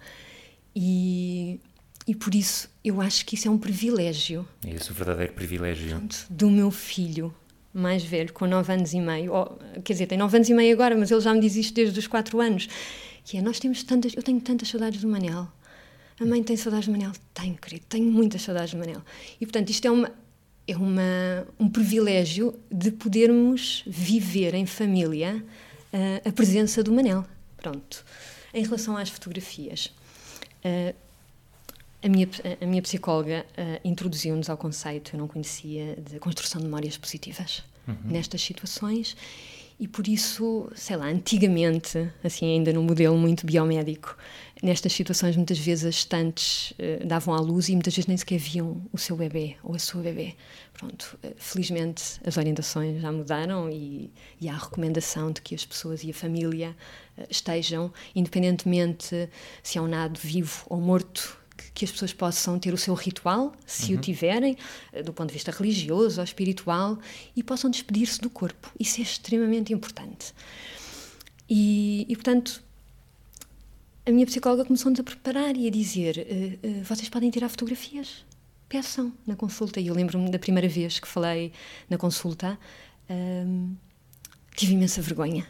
E, 0.75 1.61
e 2.07 2.15
por 2.15 2.35
isso 2.35 2.69
eu 2.85 3.01
acho 3.01 3.25
que 3.25 3.35
isso 3.35 3.49
é 3.49 3.51
um 3.51 3.59
privilégio. 3.59 4.47
É 4.65 4.71
esse 4.71 4.91
o 4.91 4.95
verdadeiro 4.95 5.33
privilégio. 5.33 6.01
Do 6.29 6.51
meu 6.51 6.71
filho 6.71 7.35
mais 7.73 8.03
velho, 8.03 8.33
com 8.33 8.47
9 8.47 8.73
anos 8.73 8.95
e 8.95 9.01
meio. 9.01 9.33
Ou, 9.33 9.59
quer 9.85 9.93
dizer, 9.93 10.07
tem 10.07 10.17
9 10.17 10.37
anos 10.37 10.49
e 10.49 10.55
meio 10.55 10.73
agora, 10.73 10.97
mas 10.97 11.11
ele 11.11 11.21
já 11.21 11.35
me 11.35 11.41
diz 11.41 11.57
isto 11.57 11.75
desde 11.75 11.99
os 11.99 12.07
4 12.07 12.41
anos 12.41 12.69
que 13.27 13.37
é, 13.37 13.43
nós 13.43 13.59
temos 13.59 13.83
tantas, 13.83 14.15
eu 14.15 14.23
tenho 14.23 14.41
tantas 14.41 14.69
saudades 14.69 15.01
do 15.01 15.09
Manel. 15.09 15.49
A 16.19 16.25
mãe 16.25 16.43
tem 16.45 16.57
saudades 16.57 16.87
do 16.87 16.93
Manel? 16.93 17.11
Tenho, 17.35 17.57
querido, 17.57 17.85
tenho 17.89 18.11
muitas 18.11 18.41
saudades 18.41 18.73
do 18.73 18.79
Manel. 18.79 19.03
E, 19.41 19.45
portanto, 19.45 19.69
isto 19.69 19.85
é, 19.85 19.91
uma, 19.91 20.13
é 20.67 20.77
uma, 20.77 21.47
um 21.59 21.69
privilégio 21.69 22.55
de 22.71 22.93
podermos 22.93 23.83
viver 23.85 24.55
em 24.55 24.65
família 24.65 25.45
uh, 25.93 26.29
a 26.29 26.33
presença 26.33 26.85
do 26.85 26.93
Manel. 26.93 27.27
Pronto. 27.67 28.05
Em 28.55 28.63
relação 28.63 28.97
às 28.97 29.09
fotografias, 29.09 29.87
uh, 30.65 30.95
a, 32.01 32.09
minha, 32.09 32.29
a 32.61 32.65
minha 32.65 32.81
psicóloga 32.81 33.45
uh, 33.59 33.81
introduziu-nos 33.85 34.49
ao 34.49 34.57
conceito, 34.57 35.17
eu 35.17 35.19
não 35.19 35.27
conhecia, 35.27 35.97
de 35.97 36.21
construção 36.21 36.61
de 36.61 36.67
memórias 36.69 36.97
positivas 36.97 37.65
uhum. 37.89 37.97
nestas 38.05 38.41
situações 38.41 39.17
E 39.81 39.87
por 39.87 40.07
isso, 40.09 40.71
sei 40.75 40.97
lá, 40.97 41.07
antigamente, 41.07 42.09
assim, 42.25 42.47
ainda 42.47 42.73
num 42.73 42.83
modelo 42.83 43.17
muito 43.19 43.45
biomédico, 43.45 44.17
nestas 44.63 44.93
situações 44.93 45.37
muitas 45.37 45.59
vezes 45.59 45.85
as 45.85 45.95
gestantes 45.97 46.71
uh, 46.73 47.07
davam 47.07 47.35
à 47.35 47.41
luz 47.41 47.69
e 47.69 47.73
muitas 47.73 47.95
vezes 47.95 48.07
nem 48.07 48.17
sequer 48.17 48.39
viam 48.39 48.83
o 48.93 48.99
seu 48.99 49.17
bebê 49.17 49.57
ou 49.63 49.75
a 49.75 49.79
sua 49.79 50.03
bebê. 50.03 50.35
Pronto, 50.73 51.19
uh, 51.23 51.35
felizmente 51.37 52.21
as 52.25 52.37
orientações 52.37 53.01
já 53.01 53.13
mudaram 53.13 53.71
e, 53.71 54.11
e, 54.41 54.49
há 54.49 54.55
a 54.55 54.59
recomendação 54.59 55.31
de 55.31 55.43
que 55.43 55.55
as 55.55 55.65
pessoas 55.65 56.03
e 56.05 56.11
a 56.11 56.15
família 56.15 56.75
uh, 57.19 57.27
estejam, 57.29 57.93
independentemente 58.15 59.29
se 59.63 59.79
é 59.79 59.81
um 59.81 59.89
nado 59.89 60.19
vivo 60.23 60.65
ou 60.69 60.81
morto, 60.81 61.39
que 61.75 61.85
as 61.85 61.91
pessoas 61.91 62.13
possam 62.13 62.59
ter 62.59 62.73
o 62.73 62.79
seu 62.79 62.95
ritual, 62.95 63.53
se 63.67 63.93
uhum. 63.93 63.99
o 63.99 64.01
tiverem, 64.01 64.57
do 65.05 65.13
ponto 65.13 65.29
de 65.29 65.35
vista 65.35 65.51
religioso 65.51 66.21
ou 66.21 66.25
espiritual, 66.25 66.99
e 67.35 67.43
possam 67.43 67.71
despedir-se 67.71 68.21
do 68.21 68.31
corpo. 68.31 68.71
Isso 68.81 69.01
é 69.01 69.03
extremamente 69.03 69.73
importante. 69.73 70.35
E, 71.49 72.07
e 72.09 72.15
portanto, 72.15 72.63
a 74.07 74.11
minha 74.13 74.25
psicóloga 74.25 74.65
começou-nos 74.65 75.01
a 75.01 75.03
preparar 75.03 75.57
e 75.57 75.67
a 75.67 75.71
dizer: 75.71 76.17
uh, 76.19 76.69
uh, 76.69 76.85
vocês 76.85 77.09
podem 77.09 77.29
tirar 77.31 77.49
fotografias, 77.49 78.25
peçam 78.69 79.13
na 79.27 79.35
consulta. 79.35 79.81
E 79.81 79.89
eu 79.89 79.95
lembro-me 79.95 80.31
da 80.31 80.39
primeira 80.39 80.69
vez 80.69 81.01
que 81.01 81.09
falei 81.09 81.53
na 81.91 81.99
consulta, 81.99 82.59
ehm, 83.09 83.75
tive 84.55 84.75
imensa 84.75 85.03
vergonha 85.03 85.47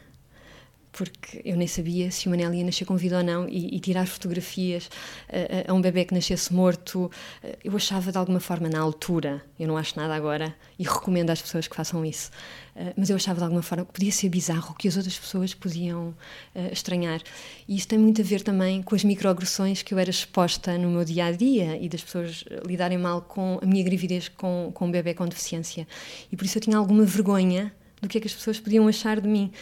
porque 0.96 1.42
eu 1.44 1.58
nem 1.58 1.68
sabia 1.68 2.10
se 2.10 2.26
o 2.26 2.30
Manel 2.30 2.54
ia 2.54 2.64
nascer 2.64 2.86
com 2.86 2.96
vida 2.96 3.18
ou 3.18 3.22
não 3.22 3.46
e, 3.46 3.76
e 3.76 3.80
tirar 3.80 4.06
fotografias 4.06 4.88
a, 5.28 5.70
a, 5.70 5.74
um 5.74 5.80
bebê 5.80 6.06
que 6.06 6.14
nascesse 6.14 6.54
morto, 6.54 7.10
eh, 7.44 7.58
eu 7.62 7.76
achava 7.76 8.10
de 8.10 8.16
alguma 8.16 8.40
forma 8.40 8.66
na 8.70 8.80
altura, 8.80 9.44
eu 9.60 9.68
não 9.68 9.76
acho 9.76 9.94
nada 9.94 10.14
agora 10.14 10.56
e 10.78 10.84
recomendo 10.84 11.28
às 11.28 11.42
pessoas 11.42 11.68
que 11.68 11.76
façam 11.76 12.02
isso, 12.02 12.30
eh, 12.74 12.94
mas 12.96 13.10
eu 13.10 13.16
achava 13.16 13.36
de 13.36 13.44
alguma 13.44 13.60
forma 13.60 13.84
que 13.84 13.92
podia 13.92 14.10
ser 14.10 14.30
bizarro, 14.30 14.74
que 14.74 14.88
as 14.88 14.96
outras 14.96 15.18
pessoas 15.18 15.52
podiam 15.52 16.14
uh, 16.54 16.72
estranhar. 16.72 17.20
E 17.68 17.76
isso 17.76 17.88
tem 17.88 17.98
muito 17.98 18.22
a 18.22 18.24
ver 18.24 18.40
também 18.40 18.82
com 18.82 18.94
as 18.94 19.04
microagressões 19.04 19.82
que 19.82 19.92
eu 19.92 19.98
era 19.98 20.08
exposta 20.08 20.78
no 20.78 20.88
meu 20.88 21.04
dia 21.04 21.26
a 21.26 21.32
dia 21.32 21.76
e 21.76 21.90
das 21.90 22.02
pessoas 22.02 22.42
lidarem 22.64 22.96
mal 22.96 23.20
com 23.20 23.58
a 23.62 23.66
minha 23.66 23.84
gravidez 23.84 24.30
com, 24.30 24.70
com 24.72 24.86
um 24.86 24.90
bebê 24.90 25.12
com 25.12 25.28
deficiência. 25.28 25.86
E 26.32 26.36
por 26.36 26.46
isso 26.46 26.56
eu 26.56 26.62
tinha 26.62 26.78
alguma 26.78 27.04
vergonha 27.04 27.70
do 28.00 28.08
que 28.08 28.16
é 28.16 28.20
que 28.20 28.26
as 28.28 28.34
pessoas 28.34 28.58
podiam 28.58 28.88
achar 28.88 29.20
de 29.20 29.28
mim. 29.28 29.52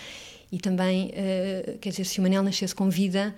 E 0.55 0.59
também, 0.59 1.09
uh, 1.09 1.79
quer 1.81 1.89
dizer, 1.89 2.05
se 2.05 2.21
o 2.21 2.23
Manel 2.23 2.41
nascesse 2.41 2.73
com 2.73 2.89
vida, 2.89 3.35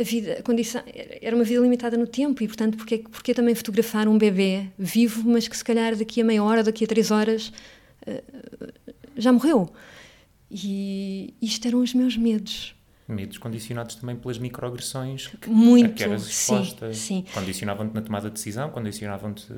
a 0.00 0.02
vida 0.02 0.38
a 0.38 0.42
condição, 0.42 0.82
era 1.20 1.36
uma 1.36 1.44
vida 1.44 1.60
limitada 1.60 1.94
no 1.94 2.06
tempo 2.06 2.42
e, 2.42 2.46
portanto, 2.46 2.78
porque, 2.78 3.00
porque 3.00 3.34
também 3.34 3.54
fotografar 3.54 4.08
um 4.08 4.16
bebê 4.16 4.68
vivo, 4.78 5.28
mas 5.28 5.46
que 5.46 5.54
se 5.54 5.62
calhar 5.62 5.94
daqui 5.94 6.22
a 6.22 6.24
meia 6.24 6.42
hora, 6.42 6.62
daqui 6.62 6.84
a 6.84 6.86
três 6.86 7.10
horas, 7.10 7.52
uh, 8.08 8.72
já 9.14 9.30
morreu? 9.30 9.70
E 10.50 11.34
isto 11.42 11.68
eram 11.68 11.80
os 11.80 11.92
meus 11.92 12.16
medos. 12.16 12.74
Medos 13.06 13.36
condicionados 13.36 13.96
também 13.96 14.16
pelas 14.16 14.38
microagressões 14.38 15.26
que, 15.26 15.50
Muito, 15.50 15.90
a 15.90 15.92
que 15.92 16.02
eras 16.02 16.26
exposta. 16.26 16.94
Sim, 16.94 17.26
sim. 17.26 17.34
Condicionavam-te 17.34 17.94
na 17.94 18.00
tomada 18.00 18.28
de 18.28 18.36
decisão, 18.36 18.70
condicionavam-te 18.70 19.52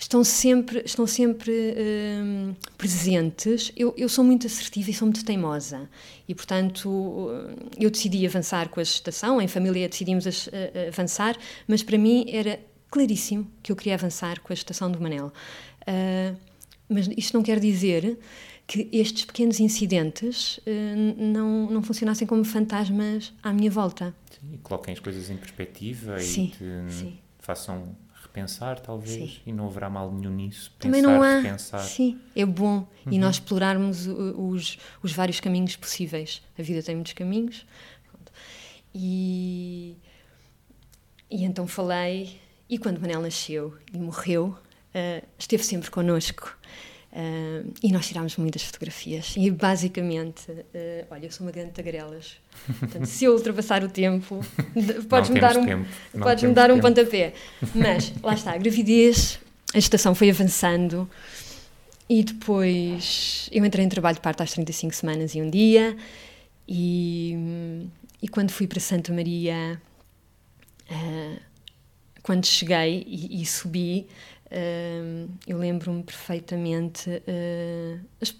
estão 0.00 0.24
sempre, 0.24 0.82
estão 0.84 1.06
sempre 1.06 1.52
hum, 1.52 2.54
presentes. 2.76 3.70
Eu, 3.76 3.94
eu 3.96 4.08
sou 4.08 4.24
muito 4.24 4.46
assertiva 4.46 4.90
e 4.90 4.94
sou 4.94 5.06
muito 5.06 5.24
teimosa. 5.24 5.88
E, 6.26 6.34
portanto, 6.34 7.28
eu 7.78 7.90
decidi 7.90 8.26
avançar 8.26 8.68
com 8.68 8.80
a 8.80 8.84
gestação, 8.84 9.40
em 9.40 9.46
família 9.46 9.88
decidimos 9.88 10.26
avançar, 10.88 11.36
mas 11.68 11.82
para 11.82 11.98
mim 11.98 12.24
era 12.28 12.58
claríssimo 12.90 13.50
que 13.62 13.70
eu 13.70 13.76
queria 13.76 13.94
avançar 13.94 14.40
com 14.40 14.52
a 14.52 14.56
gestação 14.56 14.90
do 14.90 15.00
Manel. 15.00 15.32
Uh, 15.82 16.36
mas 16.88 17.08
isto 17.16 17.34
não 17.34 17.42
quer 17.42 17.60
dizer 17.60 18.18
que 18.66 18.88
estes 18.92 19.24
pequenos 19.24 19.60
incidentes 19.60 20.58
uh, 20.58 20.62
não, 21.16 21.70
não 21.70 21.82
funcionassem 21.82 22.26
como 22.26 22.44
fantasmas 22.44 23.32
à 23.42 23.52
minha 23.52 23.70
volta. 23.70 24.14
Sim, 24.30 24.54
e 24.54 24.58
coloquem 24.58 24.92
as 24.92 25.00
coisas 25.00 25.30
em 25.30 25.36
perspectiva 25.36 26.18
sim, 26.18 26.46
e 26.46 26.48
te, 26.48 26.92
sim. 26.92 27.18
façam 27.38 27.96
repensar, 28.40 28.80
talvez, 28.80 29.34
sim. 29.34 29.40
e 29.46 29.52
não 29.52 29.66
haverá 29.66 29.90
mal 29.90 30.12
nenhum 30.12 30.32
nisso. 30.32 30.72
Também 30.78 31.02
não 31.02 31.22
há. 31.22 31.40
Repensar. 31.40 31.80
Sim, 31.80 32.18
é 32.34 32.44
bom. 32.44 32.78
Uhum. 32.78 33.12
E 33.12 33.18
nós 33.18 33.36
explorarmos 33.36 34.06
os, 34.06 34.78
os 35.02 35.12
vários 35.12 35.40
caminhos 35.40 35.76
possíveis. 35.76 36.42
A 36.58 36.62
vida 36.62 36.82
tem 36.82 36.94
muitos 36.94 37.12
caminhos. 37.12 37.66
E, 38.94 39.96
e 41.30 41.44
então 41.44 41.66
falei, 41.66 42.40
e 42.68 42.78
quando 42.78 43.00
Manel 43.00 43.22
nasceu 43.22 43.76
e 43.92 43.98
morreu, 43.98 44.56
uh, 44.94 45.26
esteve 45.38 45.62
sempre 45.62 45.90
connosco. 45.90 46.56
Uh, 47.12 47.72
e 47.82 47.90
nós 47.90 48.06
tirámos 48.06 48.36
muitas 48.36 48.62
fotografias. 48.62 49.34
E 49.36 49.50
basicamente, 49.50 50.48
uh, 50.50 51.06
olha, 51.10 51.26
eu 51.26 51.32
sou 51.32 51.44
uma 51.44 51.50
grande 51.50 51.72
tagarelas. 51.72 52.36
Portanto, 52.78 53.06
se 53.06 53.24
eu 53.24 53.32
ultrapassar 53.32 53.82
o 53.82 53.88
tempo, 53.88 54.40
podes-me 55.08 55.40
dar 55.40 55.56
um, 55.56 55.66
tempo. 55.66 55.88
podes 56.16 56.44
-me 56.44 56.54
dar 56.54 56.70
um 56.70 56.78
pontapé. 56.78 57.32
Mas 57.74 58.12
lá 58.22 58.34
está, 58.34 58.52
a 58.52 58.58
gravidez, 58.58 59.40
a 59.74 59.80
gestação 59.80 60.14
foi 60.14 60.30
avançando. 60.30 61.10
E 62.08 62.22
depois 62.22 63.48
eu 63.52 63.64
entrei 63.64 63.84
em 63.84 63.88
trabalho 63.88 64.16
de 64.16 64.20
parto 64.20 64.42
às 64.42 64.52
35 64.52 64.94
semanas 64.94 65.34
e 65.34 65.42
um 65.42 65.50
dia. 65.50 65.96
E, 66.68 67.36
e 68.22 68.28
quando 68.28 68.52
fui 68.52 68.68
para 68.68 68.78
Santa 68.78 69.12
Maria, 69.12 69.80
uh, 70.88 71.40
quando 72.22 72.46
cheguei 72.46 73.04
e, 73.04 73.42
e 73.42 73.46
subi, 73.46 74.06
Uh, 74.50 75.30
eu 75.46 75.58
lembro-me 75.58 76.02
perfeitamente. 76.02 77.08
Uh, 77.08 78.00
as, 78.20 78.34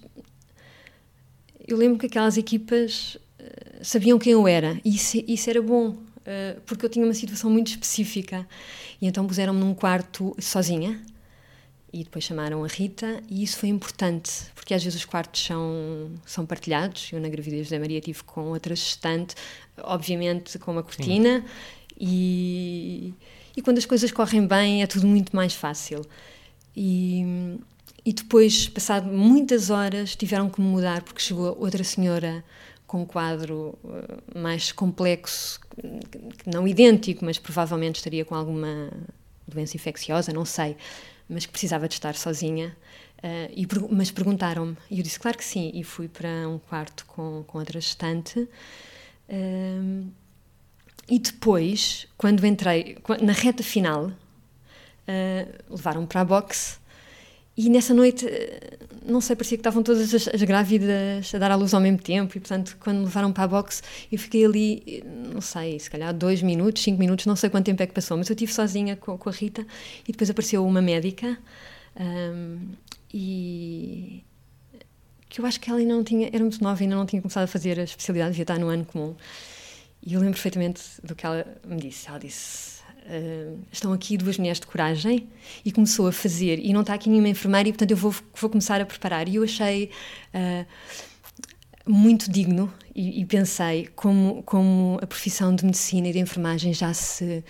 eu 1.66 1.76
lembro 1.76 1.98
que 1.98 2.06
aquelas 2.06 2.36
equipas 2.36 3.14
uh, 3.14 3.84
sabiam 3.84 4.18
quem 4.18 4.32
eu 4.32 4.48
era 4.48 4.80
e 4.84 4.96
isso, 4.96 5.22
isso 5.26 5.48
era 5.48 5.62
bom, 5.62 5.96
porque 6.66 6.84
eu 6.84 6.90
tinha 6.90 7.04
uma 7.04 7.14
situação 7.14 7.50
muito 7.50 7.68
específica. 7.68 8.46
E 9.00 9.06
então 9.06 9.26
puseram-me 9.26 9.60
num 9.60 9.74
quarto 9.74 10.36
sozinha 10.38 11.00
e 11.92 12.04
depois 12.04 12.24
chamaram 12.24 12.62
a 12.62 12.68
Rita 12.68 13.22
e 13.28 13.42
isso 13.42 13.56
foi 13.56 13.68
importante 13.68 14.30
porque 14.54 14.74
às 14.74 14.84
vezes 14.84 15.00
os 15.00 15.04
quartos 15.04 15.44
são 15.44 16.08
são 16.24 16.46
partilhados 16.46 17.10
eu 17.12 17.20
na 17.20 17.28
gravidez 17.28 17.68
da 17.68 17.80
Maria 17.80 18.00
tive 18.00 18.22
com 18.22 18.50
outra 18.50 18.76
gestante 18.76 19.34
obviamente 19.82 20.56
com 20.60 20.70
uma 20.70 20.84
cortina 20.84 21.40
Sim. 21.40 21.46
e 21.98 23.14
e 23.60 23.62
quando 23.62 23.76
as 23.76 23.84
coisas 23.84 24.10
correm 24.10 24.46
bem 24.46 24.82
é 24.82 24.86
tudo 24.86 25.06
muito 25.06 25.36
mais 25.36 25.54
fácil. 25.54 26.00
E, 26.74 27.58
e 28.02 28.10
depois, 28.10 28.68
passado 28.68 29.06
muitas 29.06 29.68
horas, 29.68 30.16
tiveram 30.16 30.48
que 30.48 30.62
mudar 30.62 31.02
porque 31.02 31.20
chegou 31.20 31.54
outra 31.60 31.84
senhora 31.84 32.42
com 32.86 33.02
um 33.02 33.04
quadro 33.04 33.78
uh, 33.84 34.38
mais 34.40 34.72
complexo, 34.72 35.60
não 36.46 36.66
idêntico, 36.66 37.22
mas 37.22 37.38
provavelmente 37.38 37.96
estaria 37.96 38.24
com 38.24 38.34
alguma 38.34 38.90
doença 39.46 39.76
infecciosa, 39.76 40.32
não 40.32 40.46
sei, 40.46 40.74
mas 41.28 41.44
que 41.44 41.52
precisava 41.52 41.86
de 41.86 41.94
estar 41.94 42.14
sozinha. 42.14 42.74
Uh, 43.18 43.52
e, 43.54 43.68
mas 43.90 44.10
perguntaram-me, 44.10 44.74
e 44.90 44.96
eu 44.96 45.04
disse 45.04 45.20
claro 45.20 45.36
que 45.36 45.44
sim, 45.44 45.70
e 45.74 45.84
fui 45.84 46.08
para 46.08 46.48
um 46.48 46.58
quarto 46.58 47.04
com, 47.04 47.44
com 47.46 47.58
outra 47.58 47.78
gestante. 47.78 48.48
Uh, 49.28 50.10
e 51.10 51.18
depois, 51.18 52.06
quando 52.16 52.46
entrei, 52.46 52.96
na 53.20 53.32
reta 53.32 53.62
final, 53.64 54.06
uh, 54.06 54.12
levaram-me 55.68 56.06
para 56.06 56.20
a 56.20 56.24
boxe. 56.24 56.78
E 57.56 57.68
nessa 57.68 57.92
noite, 57.92 58.24
não 59.04 59.20
sei, 59.20 59.34
parecia 59.34 59.58
que 59.58 59.60
estavam 59.60 59.82
todas 59.82 60.14
as, 60.14 60.28
as, 60.28 60.42
grávidas 60.44 61.34
a 61.34 61.38
dar 61.38 61.50
à 61.50 61.56
luz 61.56 61.74
ao 61.74 61.80
mesmo 61.80 61.98
tempo. 61.98 62.36
E, 62.36 62.40
portanto, 62.40 62.76
quando 62.80 62.98
me 62.98 63.04
levaram 63.04 63.32
para 63.32 63.42
a 63.42 63.48
boxe, 63.48 63.82
eu 64.10 64.18
fiquei 64.18 64.44
ali, 64.44 65.04
não 65.32 65.40
sei, 65.40 65.78
se 65.80 65.90
calhar 65.90 66.14
dois 66.14 66.42
minutos, 66.42 66.82
cinco 66.82 67.00
minutos, 67.00 67.26
não 67.26 67.34
sei 67.34 67.50
quanto 67.50 67.66
tempo 67.66 67.82
é 67.82 67.86
que 67.86 67.92
passou, 67.92 68.16
mas 68.16 68.30
eu 68.30 68.34
estive 68.34 68.52
sozinha 68.52 68.96
com, 68.96 69.18
com 69.18 69.28
a 69.28 69.32
Rita 69.32 69.66
e 70.06 70.12
depois 70.12 70.30
apareceu 70.30 70.64
uma 70.64 70.80
médica 70.80 71.36
um, 71.98 72.68
e 73.12 74.22
que 75.28 75.40
eu 75.40 75.46
acho 75.46 75.60
que 75.60 75.70
ela 75.70 75.78
ainda 75.78 75.94
não 75.94 76.04
tinha, 76.04 76.28
era 76.28 76.40
muito 76.40 76.62
nova, 76.62 76.80
ainda 76.82 76.94
não 76.94 77.06
tinha 77.06 77.20
começado 77.20 77.44
a 77.44 77.46
fazer 77.46 77.78
a 77.78 77.82
especialidade, 77.82 78.30
devia 78.30 78.44
estar 78.44 78.58
no 78.58 78.68
ano 78.68 78.84
comum. 78.84 79.14
E 80.02 80.14
eu 80.14 80.20
lembro 80.20 80.34
perfeitamente 80.34 80.82
do 81.02 81.14
que 81.14 81.26
ela 81.26 81.46
me 81.66 81.76
disse. 81.76 82.08
Ela 82.08 82.18
disse: 82.18 82.80
uh, 83.06 83.58
Estão 83.70 83.92
aqui 83.92 84.16
duas 84.16 84.38
mulheres 84.38 84.60
de 84.60 84.66
coragem. 84.66 85.28
E 85.64 85.72
começou 85.72 86.06
a 86.06 86.12
fazer. 86.12 86.58
E 86.58 86.72
não 86.72 86.80
está 86.80 86.94
aqui 86.94 87.08
nenhuma 87.08 87.28
enfermeira, 87.28 87.68
e 87.68 87.72
portanto 87.72 87.90
eu 87.90 87.96
vou, 87.96 88.14
vou 88.34 88.50
começar 88.50 88.80
a 88.80 88.86
preparar. 88.86 89.28
E 89.28 89.36
eu 89.36 89.44
achei. 89.44 89.90
Uh, 90.34 90.66
muito 91.86 92.30
digno 92.30 92.72
e, 92.94 93.20
e, 93.20 93.24
pensei 93.24 93.88
como, 93.96 94.42
como 94.44 94.98
a 95.02 95.06
profissão 95.06 95.54
de 95.54 95.64
medicina 95.64 96.08
e 96.08 96.12
de 96.12 96.18
enfermagem 96.18 96.72
já 96.72 96.92
se 96.92 97.42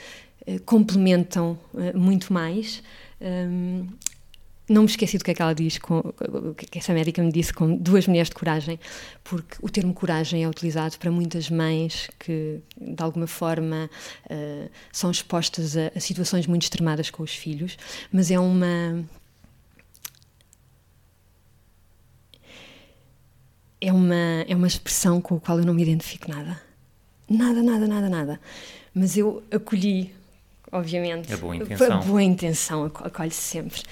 uh, 0.46 0.60
complementam 0.64 1.58
uh, 1.74 1.98
muito 1.98 2.32
mais. 2.32 2.82
Um, 3.20 3.86
não 4.70 4.82
me 4.82 4.88
esqueci 4.88 5.18
do 5.18 5.24
que 5.24 5.32
é 5.32 5.34
que 5.34 5.42
ela 5.42 5.52
diz, 5.52 5.78
com, 5.78 6.00
que 6.56 6.78
essa 6.78 6.94
médica 6.94 7.20
me 7.20 7.32
disse, 7.32 7.52
com 7.52 7.76
duas 7.76 8.06
mulheres 8.06 8.28
de 8.28 8.36
coragem, 8.36 8.78
porque 9.24 9.56
o 9.60 9.68
termo 9.68 9.92
coragem 9.92 10.44
é 10.44 10.48
utilizado 10.48 10.96
para 10.96 11.10
muitas 11.10 11.50
mães 11.50 12.08
que, 12.20 12.60
de 12.80 13.02
alguma 13.02 13.26
forma, 13.26 13.90
uh, 14.26 14.70
são 14.92 15.10
expostas 15.10 15.76
a, 15.76 15.90
a 15.96 15.98
situações 15.98 16.46
muito 16.46 16.62
extremadas 16.62 17.10
com 17.10 17.24
os 17.24 17.34
filhos, 17.34 17.76
mas 18.12 18.30
é 18.30 18.38
uma 18.38 19.04
é 23.80 23.92
uma, 23.92 24.44
é 24.46 24.54
uma 24.54 24.68
expressão 24.68 25.20
com 25.20 25.34
a 25.34 25.40
qual 25.40 25.58
eu 25.58 25.66
não 25.66 25.74
me 25.74 25.82
identifico 25.82 26.30
nada. 26.30 26.60
Nada, 27.28 27.60
nada, 27.60 27.88
nada, 27.88 28.08
nada. 28.08 28.40
Mas 28.94 29.16
eu 29.16 29.42
acolhi, 29.50 30.14
obviamente. 30.70 31.32
A 31.32 31.36
boa 31.36 31.56
intenção. 31.56 31.92
A 31.92 31.96
boa 31.96 32.22
intenção, 32.22 32.84
acolhe-se 32.84 33.40
sempre. 33.40 33.82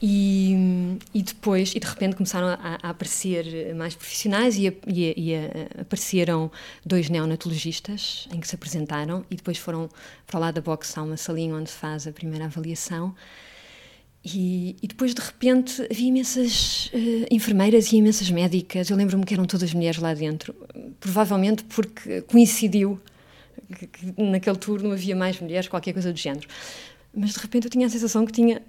E, 0.00 0.96
e, 1.12 1.22
depois, 1.22 1.74
e 1.74 1.80
de 1.80 1.86
repente 1.86 2.14
começaram 2.14 2.46
a, 2.46 2.78
a 2.80 2.90
aparecer 2.90 3.74
mais 3.74 3.96
profissionais 3.96 4.56
e, 4.56 4.68
a, 4.68 4.72
e, 4.86 5.14
e 5.16 5.34
a, 5.34 5.82
apareceram 5.82 6.52
dois 6.86 7.10
neonatologistas 7.10 8.28
em 8.32 8.38
que 8.38 8.46
se 8.46 8.54
apresentaram 8.54 9.24
e 9.28 9.34
depois 9.34 9.58
foram 9.58 9.88
para 10.24 10.38
lá 10.38 10.50
da 10.52 10.60
box, 10.60 10.96
há 10.96 11.02
uma 11.02 11.16
salinha 11.16 11.52
onde 11.52 11.70
se 11.70 11.76
faz 11.76 12.06
a 12.06 12.12
primeira 12.12 12.44
avaliação 12.44 13.12
e, 14.24 14.76
e, 14.82 14.86
depois, 14.86 15.14
de 15.14 15.20
repente, 15.20 15.80
havia 15.90 16.08
imensas 16.08 16.90
uh, 16.92 17.26
enfermeiras 17.30 17.92
e 17.92 17.96
imensas 17.96 18.30
médicas. 18.30 18.90
Eu 18.90 18.96
lembro-me 18.96 19.24
que 19.24 19.34
eram 19.34 19.44
todas 19.44 19.72
mulheres 19.72 19.98
lá 19.98 20.12
dentro. 20.12 20.54
Provavelmente 21.00 21.64
porque 21.64 22.22
coincidiu 22.22 23.00
que, 23.78 23.86
que, 23.86 24.22
naquele 24.22 24.56
turno 24.56 24.92
havia 24.92 25.14
mais 25.14 25.40
mulheres, 25.40 25.68
qualquer 25.68 25.92
coisa 25.92 26.12
do 26.12 26.18
género. 26.18 26.48
Mas, 27.14 27.34
de 27.34 27.38
repente, 27.38 27.66
eu 27.66 27.70
tinha 27.70 27.86
a 27.86 27.90
sensação 27.90 28.26
que 28.26 28.32
tinha 28.32 28.60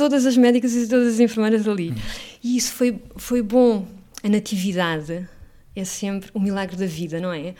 todas 0.00 0.24
as 0.24 0.34
médicas 0.34 0.74
e 0.74 0.88
todas 0.88 1.14
as 1.14 1.20
enfermeiras 1.20 1.68
ali. 1.68 1.90
Hum. 1.90 1.94
E 2.42 2.56
isso 2.56 2.72
foi, 2.72 2.98
foi 3.16 3.42
bom. 3.42 3.86
A 4.22 4.28
natividade 4.30 5.28
é 5.76 5.84
sempre 5.84 6.30
o 6.32 6.40
milagre 6.40 6.74
da 6.74 6.86
vida, 6.86 7.20
não 7.20 7.30
é? 7.30 7.54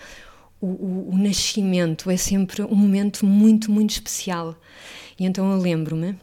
O, 0.59 0.66
o, 0.66 1.11
o 1.12 1.18
nascimento 1.18 2.11
é 2.11 2.16
sempre 2.16 2.62
um 2.62 2.74
momento 2.74 3.26
muito, 3.26 3.70
muito 3.70 3.91
especial. 3.91 4.59
E 5.18 5.26
então 5.26 5.53
eu 5.53 5.59
lembro-me 5.59 6.16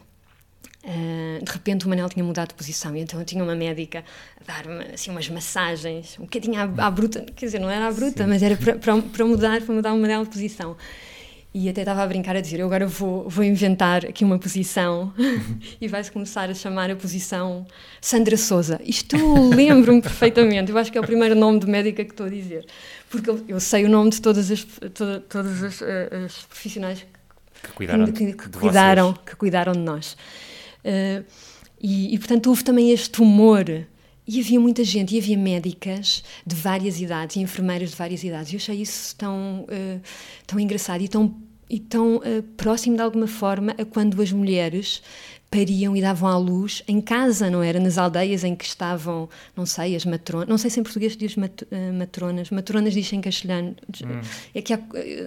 Uh, 0.87 1.43
de 1.43 1.51
repente 1.51 1.85
o 1.85 1.89
Manel 1.89 2.07
tinha 2.07 2.23
mudado 2.23 2.47
de 2.49 2.53
posição 2.53 2.95
e 2.95 3.01
então 3.01 3.19
eu 3.19 3.25
tinha 3.25 3.43
uma 3.43 3.55
médica 3.55 4.05
a 4.39 4.43
dar-me 4.45 4.85
assim, 4.93 5.11
umas 5.11 5.27
massagens, 5.27 6.17
um 6.17 6.23
bocadinho 6.23 6.57
à, 6.57 6.87
à 6.87 6.89
bruta, 6.89 7.25
quer 7.35 7.47
dizer, 7.47 7.59
não 7.59 7.69
era 7.69 7.89
à 7.89 7.91
bruta, 7.91 8.23
Sim. 8.23 8.29
mas 8.29 8.41
era 8.41 8.55
para, 8.55 8.77
para, 8.77 9.01
para, 9.01 9.25
mudar, 9.25 9.61
para 9.61 9.75
mudar 9.75 9.93
o 9.93 9.99
Manel 9.99 10.23
de 10.23 10.29
posição. 10.29 10.77
E 11.53 11.69
até 11.69 11.81
estava 11.81 12.03
a 12.03 12.07
brincar 12.07 12.35
a 12.35 12.41
dizer, 12.41 12.59
eu 12.59 12.67
agora 12.67 12.85
vou, 12.85 13.27
vou 13.27 13.43
inventar 13.43 14.05
aqui 14.05 14.23
uma 14.23 14.37
posição 14.37 15.13
e 15.81 15.87
vai-se 15.87 16.11
começar 16.11 16.49
a 16.49 16.53
chamar 16.53 16.91
a 16.91 16.95
posição 16.95 17.65
Sandra 17.99 18.37
Souza. 18.37 18.79
Isto 18.83 19.15
lembro-me 19.55 20.01
perfeitamente, 20.01 20.71
eu 20.71 20.77
acho 20.77 20.91
que 20.91 20.97
é 20.97 21.01
o 21.01 21.05
primeiro 21.05 21.33
nome 21.33 21.59
de 21.59 21.65
médica 21.65 22.03
que 22.03 22.11
estou 22.11 22.27
a 22.27 22.29
dizer, 22.29 22.65
porque 23.09 23.29
eu, 23.29 23.43
eu 23.47 23.59
sei 23.59 23.85
o 23.85 23.89
nome 23.89 24.11
de 24.11 24.21
todas 24.21 24.51
as, 24.51 24.63
toda, 24.93 25.19
todas 25.21 25.63
as, 25.63 25.81
eh, 25.81 26.25
as 26.25 26.35
profissionais 26.43 27.05
que 27.63 27.71
cuidaram, 27.71 28.05
que, 28.05 28.11
que, 28.11 28.33
que 28.33 28.49
cuidaram, 28.49 29.13
que 29.13 29.35
cuidaram 29.35 29.73
de 29.73 29.79
nós. 29.79 30.15
Uh, 30.83 31.23
e, 31.79 32.13
e, 32.13 32.17
portanto, 32.17 32.47
houve 32.47 32.63
também 32.63 32.91
este 32.91 33.21
humor. 33.21 33.65
E 34.27 34.39
havia 34.41 34.59
muita 34.59 34.83
gente, 34.83 35.15
e 35.15 35.19
havia 35.19 35.37
médicas 35.37 36.23
de 36.45 36.55
várias 36.55 36.99
idades, 36.99 37.37
e 37.37 37.39
enfermeiras 37.39 37.91
de 37.91 37.95
várias 37.95 38.23
idades. 38.23 38.51
E 38.51 38.55
eu 38.55 38.57
achei 38.57 38.81
isso 38.81 39.15
tão, 39.15 39.61
uh, 39.63 40.01
tão 40.45 40.59
engraçado 40.59 41.01
e 41.01 41.07
tão, 41.07 41.35
e 41.69 41.79
tão 41.79 42.17
uh, 42.17 42.43
próximo, 42.57 42.97
de 42.97 43.01
alguma 43.01 43.27
forma, 43.27 43.73
a 43.77 43.85
quando 43.85 44.21
as 44.21 44.31
mulheres 44.31 45.01
pariam 45.49 45.95
e 45.95 46.01
davam 46.01 46.29
à 46.29 46.37
luz 46.37 46.83
em 46.87 46.99
casa, 46.99 47.49
não 47.49 47.63
era? 47.63 47.79
Nas 47.79 47.97
aldeias 47.97 48.43
em 48.43 48.55
que 48.55 48.65
estavam, 48.65 49.29
não 49.55 49.65
sei, 49.65 49.95
as 49.95 50.05
matronas, 50.05 50.49
não 50.49 50.57
sei 50.57 50.69
se 50.69 50.79
em 50.79 50.83
português 50.83 51.15
diz 51.15 51.35
mat, 51.35 51.61
uh, 51.61 51.93
matronas, 51.93 52.49
matronas 52.49 52.93
dizem 52.93 53.19
em 53.19 53.21
castelhano. 53.21 53.75
Hum. 54.03 54.21
É 54.53 54.61
que 54.61 54.73
há, 54.73 54.79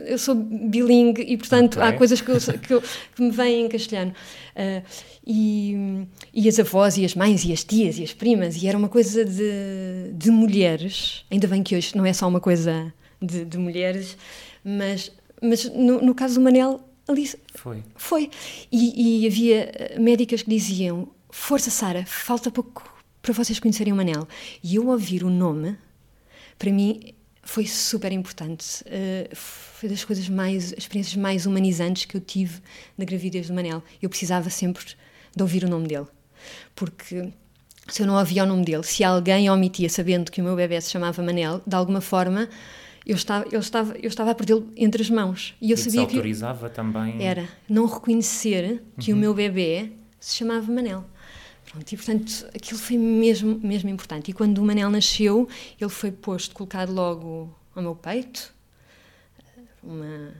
eu 0.06 0.18
sou 0.18 0.34
bilingue 0.34 1.22
e, 1.22 1.36
portanto, 1.36 1.76
okay. 1.76 1.88
há 1.88 1.92
coisas 1.94 2.20
que, 2.20 2.30
eu, 2.30 2.36
que, 2.36 2.74
eu, 2.74 2.82
que, 2.82 3.22
me 3.22 3.30
vêm 3.30 3.64
em 3.64 3.68
castelhano. 3.68 4.12
Uh, 4.54 4.82
e, 5.26 6.06
e 6.34 6.48
as 6.48 6.58
avós 6.58 6.98
e 6.98 7.04
as 7.04 7.14
mães 7.14 7.44
e 7.44 7.52
as 7.52 7.64
tias 7.64 7.98
e 7.98 8.02
as 8.02 8.12
primas, 8.12 8.62
e 8.62 8.66
era 8.66 8.76
uma 8.76 8.88
coisa 8.88 9.24
de, 9.24 10.12
de 10.12 10.30
mulheres, 10.30 11.24
ainda 11.30 11.46
bem 11.46 11.62
que 11.62 11.76
hoje 11.76 11.96
não 11.96 12.04
é 12.04 12.12
só 12.12 12.28
uma 12.28 12.40
coisa 12.40 12.92
de, 13.22 13.44
de 13.44 13.56
mulheres, 13.56 14.16
mas, 14.64 15.10
mas 15.40 15.64
no, 15.64 16.00
no 16.02 16.14
caso 16.14 16.34
do 16.34 16.40
Manel 16.40 16.80
ali 17.10 17.30
foi. 17.54 17.82
Foi. 17.96 18.30
E, 18.70 19.22
e 19.22 19.26
havia 19.26 19.70
eh, 19.74 19.98
médicas 19.98 20.42
que 20.42 20.50
diziam: 20.50 21.08
Força, 21.30 21.70
Sara, 21.70 22.04
falta 22.06 22.50
pouco 22.50 23.00
para 23.22 23.32
vocês 23.32 23.60
conhecerem 23.60 23.92
o 23.92 23.96
Manel. 23.96 24.26
E 24.62 24.76
eu 24.76 24.88
ouvir 24.88 25.24
o 25.24 25.30
nome, 25.30 25.76
para 26.58 26.72
mim, 26.72 27.14
foi 27.42 27.66
super 27.66 28.12
importante. 28.12 28.82
Uh, 28.84 29.34
foi 29.34 29.88
das 29.88 30.04
coisas 30.04 30.28
mais, 30.28 30.72
experiências 30.72 31.16
mais 31.16 31.46
humanizantes 31.46 32.04
que 32.04 32.16
eu 32.16 32.20
tive 32.20 32.60
na 32.96 33.04
gravidez 33.04 33.48
do 33.48 33.54
Manel. 33.54 33.82
Eu 34.00 34.08
precisava 34.08 34.50
sempre 34.50 34.84
de 35.34 35.42
ouvir 35.42 35.64
o 35.64 35.68
nome 35.68 35.88
dele. 35.88 36.06
Porque 36.74 37.32
se 37.88 38.02
eu 38.02 38.06
não 38.06 38.16
ouvia 38.16 38.44
o 38.44 38.46
nome 38.46 38.64
dele, 38.64 38.82
se 38.82 39.02
alguém 39.04 39.50
omitia 39.50 39.88
sabendo 39.88 40.30
que 40.30 40.40
o 40.40 40.44
meu 40.44 40.56
bebê 40.56 40.80
se 40.80 40.90
chamava 40.90 41.22
Manel, 41.22 41.62
de 41.66 41.74
alguma 41.74 42.00
forma 42.00 42.48
eu 43.10 43.16
estava, 43.16 43.44
eu 43.50 43.58
estava, 43.58 43.98
eu 43.98 44.08
estava 44.08 44.30
a 44.30 44.34
perdê-lo 44.36 44.72
entre 44.76 45.02
as 45.02 45.10
mãos. 45.10 45.56
E 45.60 45.72
eu 45.72 45.74
e 45.74 45.78
sabia 45.78 46.06
que. 46.06 46.14
autorizava 46.14 46.70
também. 46.70 47.20
Era 47.20 47.48
não 47.68 47.86
reconhecer 47.86 48.84
que 49.00 49.10
uhum. 49.10 49.18
o 49.18 49.20
meu 49.20 49.34
bebê 49.34 49.90
se 50.20 50.36
chamava 50.36 50.70
Manel. 50.72 51.04
Pronto, 51.68 51.92
e 51.92 51.96
portanto 51.96 52.46
aquilo 52.54 52.78
foi 52.78 52.96
mesmo, 52.96 53.58
mesmo 53.62 53.90
importante. 53.90 54.30
E 54.30 54.32
quando 54.32 54.58
o 54.58 54.64
Manel 54.64 54.90
nasceu, 54.90 55.48
ele 55.80 55.90
foi 55.90 56.12
posto, 56.12 56.54
colocado 56.54 56.92
logo 56.92 57.52
ao 57.74 57.82
meu 57.82 57.96
peito, 57.96 58.54
uma. 59.82 60.32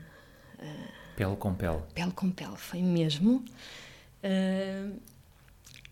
Uh, 0.59 1.17
pele 1.17 1.37
com 1.37 1.53
pele. 1.53 1.81
Pele 1.93 2.13
com 2.13 2.31
pele, 2.31 2.57
foi 2.57 2.83
mesmo. 2.83 3.45
Uh, 4.23 4.97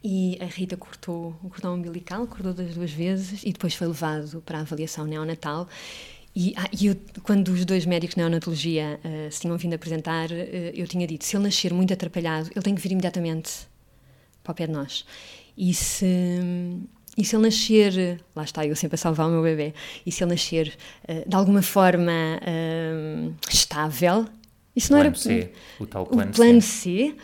e 0.03 0.39
a 0.41 0.45
Rita 0.45 0.76
cortou 0.76 1.37
o 1.43 1.51
cordão 1.51 1.74
umbilical, 1.74 2.24
cortou 2.29 2.55
das 2.55 2.72
duas 2.72 2.93
vezes 2.93 3.43
e 3.43 3.53
depois 3.53 3.74
foi 3.74 3.89
levado 3.89 4.41
para 4.43 4.59
a 4.59 4.61
avaliação 4.61 5.05
neonatal. 5.07 5.68
E, 6.41 6.55
ah, 6.57 6.68
e 6.80 6.86
eu, 6.86 6.97
quando 7.24 7.49
os 7.49 7.64
dois 7.64 7.84
médicos 7.84 8.14
de 8.14 8.20
neonatologia 8.20 9.01
uh, 9.05 9.28
se 9.28 9.41
tinham 9.41 9.59
vindo 9.59 9.74
apresentar, 9.74 10.30
uh, 10.30 10.34
eu 10.72 10.86
tinha 10.86 11.05
dito: 11.05 11.24
se 11.24 11.34
ele 11.36 11.43
nascer 11.43 11.74
muito 11.74 11.93
atrapalhado, 11.93 12.49
ele 12.55 12.62
tem 12.62 12.76
que 12.76 12.80
vir 12.80 12.93
imediatamente 12.93 13.51
para 14.45 14.53
o 14.53 14.55
pé 14.55 14.68
de 14.68 14.72
nós. 14.72 15.05
E 15.57 15.74
se, 15.74 16.07
e 17.16 17.24
se 17.24 17.34
ele 17.34 17.43
nascer, 17.43 18.20
lá 18.36 18.45
está, 18.45 18.64
eu 18.64 18.76
sempre 18.76 18.95
a 18.95 18.99
salvar 18.99 19.26
o 19.26 19.32
meu 19.32 19.43
bebê, 19.43 19.74
e 20.07 20.12
se 20.12 20.22
ele 20.22 20.30
nascer 20.30 20.78
uh, 21.09 21.28
de 21.28 21.34
alguma 21.34 21.61
forma 21.61 22.12
estável, 23.51 24.24
isso 24.76 24.93
não 24.93 25.01
plano 25.01 25.16
era. 25.16 25.18
C, 25.18 25.53
o 25.80 25.86
tal 25.86 26.07
plano, 26.07 26.30
o 26.30 26.34
plano 26.34 26.62
C, 26.62 26.68
C 26.68 27.16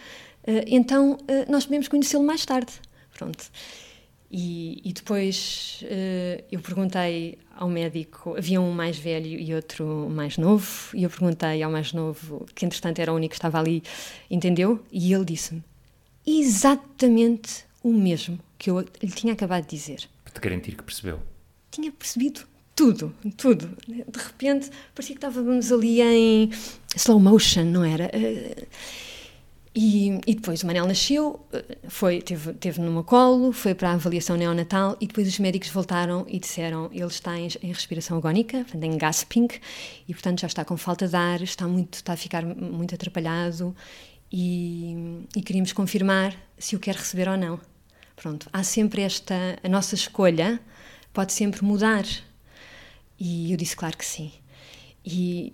então 0.67 1.19
nós 1.49 1.67
podemos 1.67 1.87
conhecê-lo 1.87 2.25
mais 2.25 2.45
tarde. 2.45 2.73
Pronto. 3.17 3.45
E, 4.29 4.83
e 4.85 4.93
depois 4.93 5.85
eu 6.51 6.59
perguntei 6.59 7.39
ao 7.57 7.69
médico, 7.69 8.37
havia 8.37 8.61
um 8.61 8.73
mais 8.73 8.99
velho 8.99 9.27
e 9.27 9.55
outro 9.55 10.09
mais 10.11 10.37
novo, 10.37 10.91
e 10.95 11.05
eu 11.05 11.11
perguntei 11.11 11.63
ao 11.63 11.71
mais 11.71 11.93
novo, 11.93 12.47
que 12.55 12.65
entretanto 12.65 12.99
era 12.99 13.13
o 13.13 13.17
único 13.17 13.31
que 13.31 13.37
estava 13.37 13.59
ali, 13.59 13.83
entendeu? 14.31 14.83
E 14.91 15.13
ele 15.13 15.25
disse-me 15.25 15.63
exatamente 16.27 17.65
o 17.83 17.93
mesmo 17.93 18.39
que 18.59 18.71
eu 18.71 18.81
lhe 18.81 19.13
tinha 19.13 19.33
acabado 19.33 19.65
de 19.65 19.77
dizer. 19.77 20.09
Para 20.25 20.33
te 20.33 20.41
garantir 20.41 20.77
que 20.77 20.83
percebeu. 20.83 21.21
Tinha 21.71 21.93
percebido 21.93 22.43
tudo, 22.75 23.15
tudo. 23.37 23.71
De 23.87 24.19
repente 24.19 24.71
parecia 24.95 25.15
que 25.15 25.25
estávamos 25.25 25.71
ali 25.71 26.01
em 26.01 26.51
slow 26.97 27.21
motion, 27.21 27.65
não 27.65 27.85
era? 27.85 28.07
Uh, 28.07 28.67
e, 29.77 30.21
e, 30.25 30.35
depois 30.37 30.63
o 30.63 30.67
Manel 30.69 30.87
nasceu, 30.87 31.45
eh, 31.53 31.79
foi, 31.89 32.23
teve, 32.23 32.53
teve 32.55 32.81
no 32.81 32.93
meu 32.93 33.03
colo, 33.03 33.53
foi 33.53 33.75
para 33.75 33.91
a 33.91 33.95
avaliação 33.95 34.37
neonatal 34.37 34.97
e 35.01 35.07
depois 35.09 35.27
os 35.27 35.39
médicos 35.41 35.69
voltaram 35.71 36.25
e 36.29 36.39
disseram 36.39 36.89
ele 36.93 37.07
está 37.07 37.37
em, 37.37 37.49
em 37.61 37.73
respiração 37.73 38.17
agónica, 38.17 38.65
em 38.73 38.97
gasping, 38.97 39.49
e 40.07 40.13
portanto 40.15 40.43
já 40.43 40.47
está 40.47 40.65
com 40.65 40.77
falta 40.77 41.09
de 41.09 41.17
ar, 41.17 41.43
está, 41.43 41.67
muito, 41.67 41.95
está 41.95 42.13
a 42.13 42.17
ficar 42.17 42.45
muito 42.45 42.95
atrapalhado 42.95 43.75
e, 44.31 45.25
e 45.35 45.43
queríamos 45.43 45.73
confirmar 45.73 46.37
se 46.57 46.77
o 46.77 46.79
quer 46.79 46.95
receber 46.95 47.29
ou 47.29 47.37
não. 47.37 47.61
Pronto, 48.15 48.49
há 48.53 48.63
sempre 48.63 49.03
esta, 49.03 49.59
a 49.61 49.69
nossa 49.69 49.97
escolha 49.97 50.61
pode 51.13 51.33
sempre 51.33 51.65
mudar. 51.65 52.05
E 53.19 53.51
eu 53.51 53.57
disse 53.57 53.77
claro 53.77 53.97
que 53.97 54.05
sim. 54.05 54.33
E, 55.05 55.53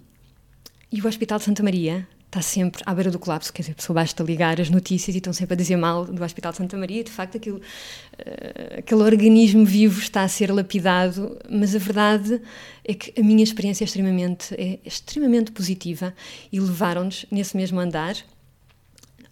e 0.92 1.00
o 1.00 1.06
Hospital 1.06 1.38
de 1.38 1.44
Santa 1.44 1.62
Maria 1.62 2.06
está 2.30 2.40
sempre 2.40 2.80
à 2.86 2.94
beira 2.94 3.10
do 3.10 3.18
colapso, 3.18 3.52
quer 3.52 3.62
dizer, 3.62 3.72
a 3.72 3.74
pessoa 3.74 3.94
basta 3.96 4.22
ligar 4.22 4.60
as 4.60 4.70
notícias 4.70 5.16
e 5.16 5.18
estão 5.18 5.32
sempre 5.32 5.54
a 5.54 5.56
dizer 5.56 5.76
mal 5.76 6.04
do 6.04 6.22
Hospital 6.22 6.52
de 6.52 6.58
Santa 6.58 6.76
Maria, 6.76 7.02
de 7.02 7.10
facto 7.10 7.36
aquilo, 7.36 7.58
uh, 7.58 8.78
aquele 8.78 9.02
organismo 9.02 9.66
vivo 9.66 10.00
está 10.00 10.22
a 10.22 10.28
ser 10.28 10.52
lapidado, 10.52 11.36
mas 11.50 11.74
a 11.74 11.78
verdade 11.78 12.40
é 12.84 12.94
que 12.94 13.20
a 13.20 13.24
minha 13.24 13.42
experiência 13.42 13.82
é 13.82 13.86
extremamente, 13.86 14.54
é 14.54 14.78
extremamente 14.84 15.50
positiva 15.50 16.14
e 16.52 16.60
levaram-nos 16.60 17.26
nesse 17.32 17.56
mesmo 17.56 17.80
andar, 17.80 18.14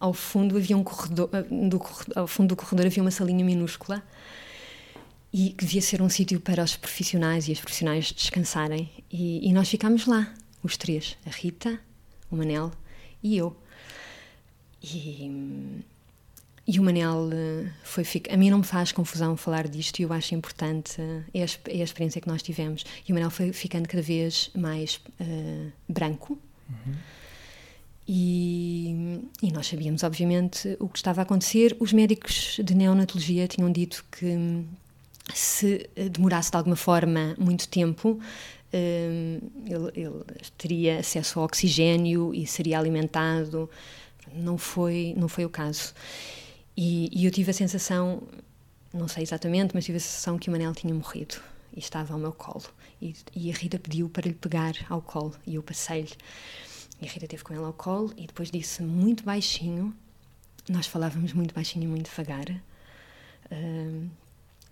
ao 0.01 0.13
fundo 0.13 0.57
havia 0.57 0.77
um 0.77 0.83
corredor, 0.83 1.31
eh, 1.33 1.43
do, 1.43 1.81
ao 2.17 2.27
fundo 2.27 2.49
do 2.49 2.57
corredor 2.57 2.87
havia 2.87 3.03
uma 3.03 3.13
salinha 3.13 3.45
minúscula 3.45 4.03
e 5.33 5.51
que 5.51 5.65
devia 5.65 5.83
ser 5.83 6.03
um 6.03 6.09
sítio 6.09 6.41
para 6.41 6.65
os 6.65 6.77
profissionais 6.77 7.47
e 7.47 7.53
as 7.53 7.61
profissionais 7.61 8.13
descansarem. 8.13 8.91
E, 9.11 9.47
e 9.49 9.53
nós 9.53 9.69
ficámos 9.69 10.07
lá, 10.07 10.33
os 10.63 10.77
três, 10.77 11.17
a 11.27 11.31
Rita, 11.31 11.79
o 12.31 12.37
Manel 12.37 12.73
e 13.23 13.37
eu. 13.37 13.57
E, 14.83 15.83
e 16.67 16.79
o 16.79 16.83
Manel 16.83 17.29
uh, 17.29 17.71
foi. 17.83 18.05
A 18.31 18.37
mim 18.37 18.51
não 18.51 18.59
me 18.59 18.65
faz 18.65 18.93
confusão 18.93 19.37
falar 19.37 19.67
disto 19.67 20.01
e 20.01 20.03
eu 20.03 20.13
acho 20.13 20.35
importante. 20.35 21.01
Uh, 21.01 21.25
é, 21.35 21.43
a, 21.43 21.47
é, 21.69 21.81
a, 21.81 21.85
experiência 21.85 22.21
que 22.21 22.29
nós 22.29 22.43
tivemos. 22.43 22.85
E 23.07 23.13
o 23.13 23.15
Manel 23.15 23.31
foi 23.31 23.53
ficando 23.53 23.89
cada 23.89 24.03
vez 24.03 24.51
mais 24.55 25.01
branco. 25.89 26.39
Uhum. 26.69 26.95
E, 28.11 29.21
e, 29.43 29.53
nós 29.53 29.67
sabíamos, 29.67 30.03
obviamente, 30.03 30.77
o 30.79 30.89
que 30.89 30.99
estava 30.99 31.21
a 31.21 31.25
acontecer. 31.25 31.77
Os 31.79 31.93
médicos 31.93 32.59
de 32.63 32.75
neonatologia 32.75 33.47
tinham 33.47 33.71
dito 33.71 34.05
que 34.11 34.65
se 35.35 35.91
demorasse 36.11 36.51
de 36.51 36.57
alguma 36.57 36.77
forma 36.77 37.35
muito 37.39 37.69
tempo, 37.69 38.19
ele, 38.73 39.93
ele, 39.95 40.25
teria 40.57 40.99
acesso 40.99 41.39
ao 41.39 41.45
oxigênio 41.45 42.35
e 42.35 42.47
seria 42.47 42.79
alimentado. 42.79 43.69
Não 44.33 44.59
foi, 44.59 45.15
não 45.17 45.29
foi 45.29 45.45
o 45.45 45.51
caso. 45.51 45.95
E, 46.77 47.09
e 47.13 47.25
eu 47.25 47.31
tive 47.31 47.51
a 47.51 47.55
sensação, 47.55 48.23
não 48.93 49.09
sei 49.09 49.23
exatamente, 49.23 49.75
mas 49.75 49.85
tive 49.85 49.97
a 49.97 50.01
sensação 50.01 50.39
que 50.39 50.49
o 50.49 50.53
Manel 50.53 50.75
tinha 50.75 50.95
morrido 50.95 51.37
e 51.75 51.79
estava 51.81 52.13
ao 52.13 52.21
meu 52.21 52.33
colo. 52.33 52.65
E, 53.01 53.15
e 53.35 53.51
a 53.51 53.55
Rita 53.55 53.79
pediu 53.79 54.09
para 54.09 54.29
lhe 54.29 54.35
pegar 54.35 54.75
ao 54.89 55.01
colo 55.01 55.35
e 55.47 55.55
eu 55.55 55.63
passei-lhe. 55.63 56.13
E 57.01 57.07
a 57.07 57.11
Rita 57.11 57.27
teve 57.27 57.43
com 57.43 57.55
ela 57.55 57.67
ao 57.67 57.73
colo 57.73 58.13
e 58.17 58.27
depois 58.27 58.51
disse 58.51 58.83
muito 58.83 59.25
baixinho, 59.25 59.95
nós 60.69 60.87
falávamos 60.87 61.33
muito 61.33 61.55
baixinho 61.55 61.85
e 61.85 61.87
muito 61.87 62.11
devagar, 62.11 62.49
uh, 62.51 64.11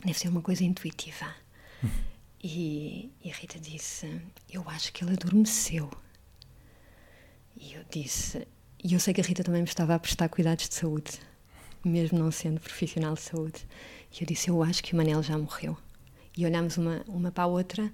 deve 0.04 0.18
ser 0.18 0.28
uma 0.28 0.42
coisa 0.42 0.64
intuitiva. 0.64 1.26
E, 2.48 3.10
e, 3.24 3.28
a 3.32 3.34
Rita 3.34 3.58
disse: 3.58 4.22
Eu 4.48 4.62
acho 4.68 4.92
que 4.92 5.02
ele 5.02 5.14
adormeceu. 5.14 5.90
E 7.56 7.74
eu 7.74 7.82
disse: 7.90 8.46
E 8.84 8.94
eu 8.94 9.00
sei 9.00 9.12
que 9.12 9.20
a 9.20 9.24
Rita 9.24 9.42
também 9.42 9.62
me 9.62 9.68
estava 9.68 9.96
a 9.96 9.98
prestar 9.98 10.28
cuidados 10.28 10.68
de 10.68 10.74
saúde, 10.76 11.18
mesmo 11.84 12.16
não 12.20 12.30
sendo 12.30 12.60
profissional 12.60 13.14
de 13.14 13.22
saúde. 13.22 13.66
E 14.12 14.22
eu 14.22 14.26
disse: 14.28 14.48
Eu 14.48 14.62
acho 14.62 14.80
que 14.84 14.92
o 14.92 14.96
Manel 14.96 15.24
já 15.24 15.36
morreu. 15.36 15.76
E 16.36 16.46
olhámos 16.46 16.76
uma, 16.76 17.02
uma 17.08 17.32
para 17.32 17.42
a 17.42 17.48
outra 17.48 17.92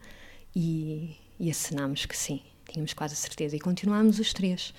e, 0.54 1.16
e 1.40 1.50
acenámos 1.50 2.04
que 2.04 2.14
sim. 2.14 2.42
Tínhamos 2.70 2.92
quase 2.92 3.14
a 3.14 3.16
certeza. 3.16 3.56
E 3.56 3.58
continuámos 3.58 4.18
os 4.18 4.34
três. 4.34 4.74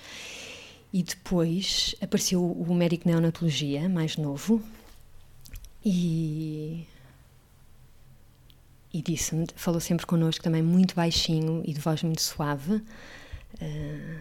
E 0.92 1.02
depois 1.02 1.96
apareceu 2.00 2.48
o 2.48 2.72
médico 2.72 3.06
de 3.06 3.10
neonatologia, 3.10 3.88
mais 3.88 4.16
novo, 4.16 4.62
e, 5.84 6.86
e 8.94 9.02
disse-me, 9.02 9.44
falou 9.56 9.80
sempre 9.80 10.06
connosco 10.06 10.44
também 10.44 10.62
muito 10.62 10.94
baixinho 10.94 11.64
e 11.66 11.72
de 11.72 11.80
voz 11.80 12.00
muito 12.04 12.22
suave. 12.22 12.74
Uh, 12.74 14.20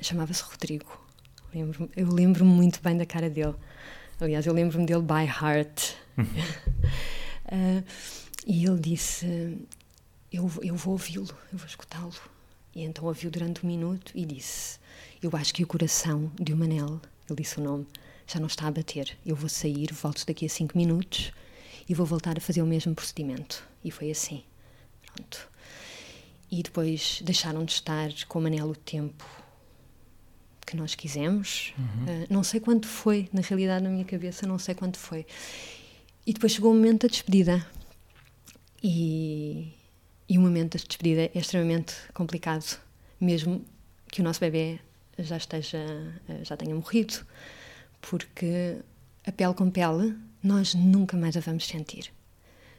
Chamava-se 0.00 0.42
Rodrigo. 0.44 1.06
Lembro, 1.54 1.90
eu 1.94 2.08
lembro-me 2.08 2.50
muito 2.50 2.80
bem 2.82 2.96
da 2.96 3.04
cara 3.04 3.28
dele. 3.28 3.54
Aliás, 4.18 4.46
eu 4.46 4.54
lembro-me 4.54 4.86
dele 4.86 5.02
by 5.02 5.26
heart. 5.26 5.90
uh, 6.16 7.84
e 8.46 8.64
ele 8.64 8.80
disse: 8.80 9.58
Eu, 10.32 10.50
eu 10.62 10.74
vou 10.74 10.92
ouvi-lo, 10.92 11.28
eu 11.52 11.58
vou 11.58 11.66
escutá-lo. 11.66 12.14
E 12.74 12.84
então 12.84 13.04
ouviu 13.04 13.30
durante 13.30 13.62
um 13.62 13.68
minuto 13.68 14.10
e 14.14 14.24
disse: 14.24 14.78
Eu 15.22 15.30
acho 15.34 15.52
que 15.52 15.62
o 15.62 15.66
coração 15.66 16.32
de 16.40 16.54
o 16.54 16.56
Manel, 16.56 16.98
ele 17.28 17.42
disse 17.42 17.60
o 17.60 17.62
nome, 17.62 17.86
já 18.26 18.40
não 18.40 18.46
está 18.46 18.68
a 18.68 18.70
bater. 18.70 19.18
Eu 19.26 19.36
vou 19.36 19.50
sair, 19.50 19.92
volto 19.92 20.24
daqui 20.24 20.46
a 20.46 20.48
cinco 20.48 20.78
minutos 20.78 21.30
e 21.86 21.92
vou 21.92 22.06
voltar 22.06 22.38
a 22.38 22.40
fazer 22.40 22.62
o 22.62 22.66
mesmo 22.66 22.94
procedimento. 22.94 23.67
E 23.84 23.90
foi 23.90 24.10
assim. 24.10 24.42
Pronto. 25.04 25.48
E 26.50 26.62
depois 26.62 27.20
deixaram 27.22 27.64
de 27.64 27.72
estar 27.72 28.10
com 28.26 28.38
o 28.38 28.42
Manel 28.42 28.68
o 28.68 28.76
tempo 28.76 29.24
que 30.66 30.76
nós 30.76 30.94
quisemos. 30.94 31.72
Uhum. 31.78 31.84
Uh, 32.04 32.26
não 32.30 32.42
sei 32.42 32.60
quanto 32.60 32.86
foi, 32.86 33.28
na 33.32 33.40
realidade, 33.40 33.82
na 33.84 33.90
minha 33.90 34.04
cabeça, 34.04 34.46
não 34.46 34.58
sei 34.58 34.74
quanto 34.74 34.98
foi. 34.98 35.26
E 36.26 36.32
depois 36.32 36.52
chegou 36.52 36.72
o 36.72 36.74
momento 36.74 37.02
da 37.02 37.08
despedida. 37.08 37.66
E, 38.82 39.72
e 40.28 40.38
o 40.38 40.40
momento 40.40 40.76
da 40.76 40.84
despedida 40.84 41.30
é 41.34 41.38
extremamente 41.38 41.94
complicado, 42.12 42.78
mesmo 43.20 43.64
que 44.10 44.20
o 44.20 44.24
nosso 44.24 44.40
bebê 44.40 44.78
já 45.18 45.36
esteja, 45.36 45.78
já 46.42 46.56
tenha 46.56 46.74
morrido, 46.74 47.26
porque 48.00 48.78
a 49.26 49.32
pele 49.32 49.54
com 49.54 49.70
pele 49.70 50.16
nós 50.42 50.74
nunca 50.74 51.16
mais 51.16 51.36
a 51.36 51.40
vamos 51.40 51.66
sentir. 51.66 52.12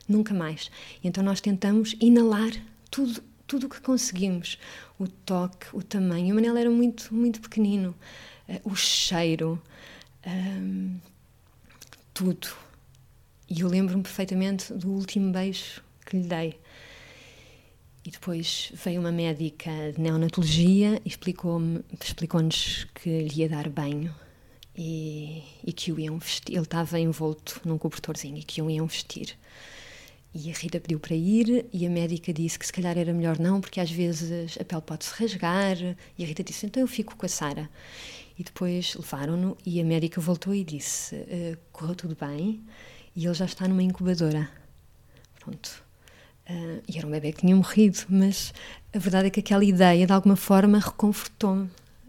Nunca 0.10 0.34
mais. 0.34 0.70
Então 1.04 1.24
nós 1.24 1.40
tentamos 1.40 1.96
inalar 2.02 2.52
tudo 2.92 3.22
tudo 3.50 3.66
o 3.66 3.70
que 3.70 3.82
conseguimos. 3.82 4.60
O 5.00 5.08
toque, 5.08 5.68
o 5.74 5.82
tamanho. 5.82 6.32
O 6.32 6.36
Manel 6.36 6.56
era 6.56 6.70
muito, 6.70 7.14
muito 7.14 7.42
pequenino. 7.42 7.96
Uh, 8.48 8.72
o 8.72 8.76
cheiro. 8.76 9.60
Um, 10.26 11.00
tudo. 12.14 12.48
E 13.50 13.62
eu 13.62 13.68
lembro-me 13.68 14.04
perfeitamente 14.04 14.72
do 14.72 14.92
último 14.92 15.32
beijo 15.32 15.82
que 16.06 16.18
lhe 16.18 16.28
dei. 16.28 16.60
E 18.06 18.12
depois 18.12 18.72
veio 18.76 19.02
uma 19.02 19.12
médica 19.12 19.72
de 19.96 20.00
neonatologia 20.00 21.02
e 21.04 21.10
explicou-nos 21.10 21.84
explicou 22.00 22.42
que 22.94 23.24
lhe 23.24 23.42
ia 23.42 23.50
dar 23.50 23.68
banho 23.68 24.14
e, 24.78 25.44
e 25.66 25.74
que 25.74 25.92
o 25.92 26.00
iam 26.00 26.20
vestir. 26.20 26.54
Ele 26.54 26.64
estava 26.64 27.00
envolto 27.00 27.62
num 27.66 27.78
cobertorzinho 27.78 28.38
e 28.38 28.44
que 28.44 28.62
o 28.62 28.70
iam 28.70 28.86
vestir. 28.86 29.36
E 30.34 30.52
a 30.52 30.54
Rita 30.54 30.80
pediu 30.80 31.00
para 31.00 31.16
ir 31.16 31.66
e 31.74 31.88
a 31.88 31.90
médica 31.90 32.32
disse 32.32 32.60
que 32.60 32.66
se 32.66 32.72
calhar 32.72 32.98
era 32.98 33.12
melhor 33.12 33.40
não, 33.40 33.60
porque 33.60 33.80
às 33.80 33.90
vezes 33.90 34.58
a 34.60 34.64
pele 34.64 34.82
pode 34.82 35.06
se 35.06 35.14
rasgar. 35.16 35.78
E 36.18 36.24
a 36.24 36.28
Rita 36.28 36.44
disse: 36.44 36.66
então 36.66 36.82
eu 36.82 36.88
fico 36.88 37.16
com 37.16 37.26
a 37.26 37.30
Sara. 37.30 37.70
E 38.38 38.44
depois 38.44 38.96
levaram-no 38.96 39.58
e 39.66 39.82
a 39.82 39.84
médica 39.84 40.22
voltou 40.22 40.54
e 40.54 40.64
disse: 40.64 41.16
uh, 41.16 41.58
correu 41.72 41.96
tudo 41.96 42.16
bem 42.20 42.64
e 43.16 43.26
ele 43.26 43.34
já 43.34 43.46
está 43.46 43.68
numa 43.68 43.84
incubadora. 43.84 44.50
Pronto. 45.40 45.84
Uh, 46.50 46.82
e 46.88 46.98
era 46.98 47.08
um 47.08 47.12
bebê 47.12 47.32
que 47.32 47.42
tinha 47.42 47.56
morrido, 47.56 48.00
mas 48.08 48.54
a 48.94 49.00
verdade 49.00 49.28
é 49.28 49.30
que 49.30 49.40
aquela 49.40 49.64
ideia 49.64 50.06
de 50.06 50.14
alguma 50.14 50.36
forma 50.36 50.80
reconfortou-me. 50.80 51.66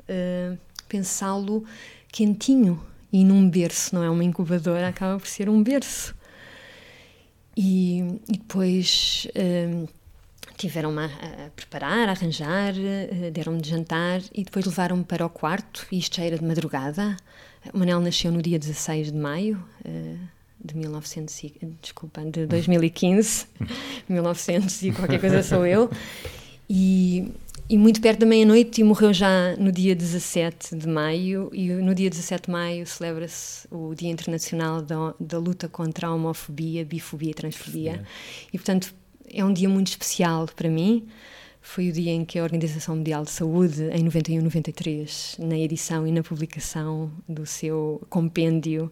Uh, 0.08 0.58
Pensá-lo 0.88 1.64
quentinho 2.10 2.84
e 3.12 3.24
num 3.24 3.48
berço, 3.48 3.94
não 3.94 4.02
é 4.02 4.10
uma 4.10 4.24
incubadora, 4.24 4.88
acaba 4.88 5.20
por 5.20 5.28
ser 5.28 5.48
um 5.48 5.62
berço. 5.62 6.14
E, 7.62 7.98
e 8.26 8.38
depois 8.38 9.28
uh, 9.36 9.86
tiveram-me 10.56 11.00
a, 11.00 11.04
a, 11.04 11.50
preparar, 11.54 12.08
a 12.08 12.12
arranjar, 12.12 12.72
deram-me 13.30 13.60
de 13.60 13.68
jantar 13.68 14.22
e 14.32 14.44
depois 14.44 14.64
levaram-me 14.64 15.04
para 15.04 15.26
o 15.26 15.28
quarto, 15.28 15.86
e 15.92 15.98
isto 15.98 16.16
já 16.16 16.24
era 16.24 16.38
de 16.38 16.44
madrugada. 16.44 17.18
O 17.74 17.78
Manel 17.78 18.00
nasceu 18.00 18.32
no 18.32 18.40
dia 18.40 18.58
16 18.58 19.12
de 19.12 19.18
maio 19.18 19.62
de 20.64 20.74
1900 20.74 21.44
e, 21.44 21.52
desculpa, 21.82 22.22
de 22.24 22.46
2015, 22.46 23.46
1900 24.08 24.80
e 24.82 24.92
qualquer 24.92 25.20
coisa 25.20 25.42
sou 25.42 25.66
eu, 25.66 25.90
e, 26.68 27.30
e 27.70 27.78
muito 27.78 28.00
perto 28.00 28.18
da 28.18 28.26
meia-noite 28.26 28.80
e 28.80 28.84
morreu 28.84 29.12
já 29.12 29.54
no 29.56 29.70
dia 29.70 29.94
17 29.94 30.74
de 30.74 30.88
maio. 30.88 31.48
E 31.52 31.68
no 31.68 31.94
dia 31.94 32.10
17 32.10 32.46
de 32.46 32.50
maio 32.50 32.84
celebra-se 32.84 33.68
o 33.70 33.94
Dia 33.94 34.10
Internacional 34.10 34.82
da, 34.82 35.14
da 35.20 35.38
Luta 35.38 35.68
contra 35.68 36.08
a 36.08 36.14
Homofobia, 36.14 36.84
Bifobia 36.84 37.30
e 37.30 37.34
Transfobia. 37.34 38.04
E 38.52 38.58
portanto 38.58 38.92
é 39.32 39.44
um 39.44 39.52
dia 39.52 39.68
muito 39.68 39.86
especial 39.86 40.48
para 40.56 40.68
mim. 40.68 41.06
Foi 41.60 41.88
o 41.88 41.92
dia 41.92 42.10
em 42.10 42.24
que 42.24 42.40
a 42.40 42.42
Organização 42.42 42.96
Mundial 42.96 43.22
de 43.22 43.30
Saúde, 43.30 43.84
em 43.92 44.04
91-93, 44.04 45.38
na 45.38 45.56
edição 45.56 46.04
e 46.04 46.10
na 46.10 46.24
publicação 46.24 47.08
do 47.28 47.46
seu 47.46 48.04
compêndio 48.10 48.90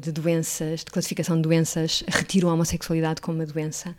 de 0.00 0.10
doenças, 0.10 0.80
de 0.80 0.86
classificação 0.86 1.36
de 1.36 1.42
doenças, 1.42 2.02
retirou 2.08 2.50
a 2.50 2.54
homossexualidade 2.54 3.20
como 3.20 3.38
uma 3.38 3.46
doença. 3.46 3.94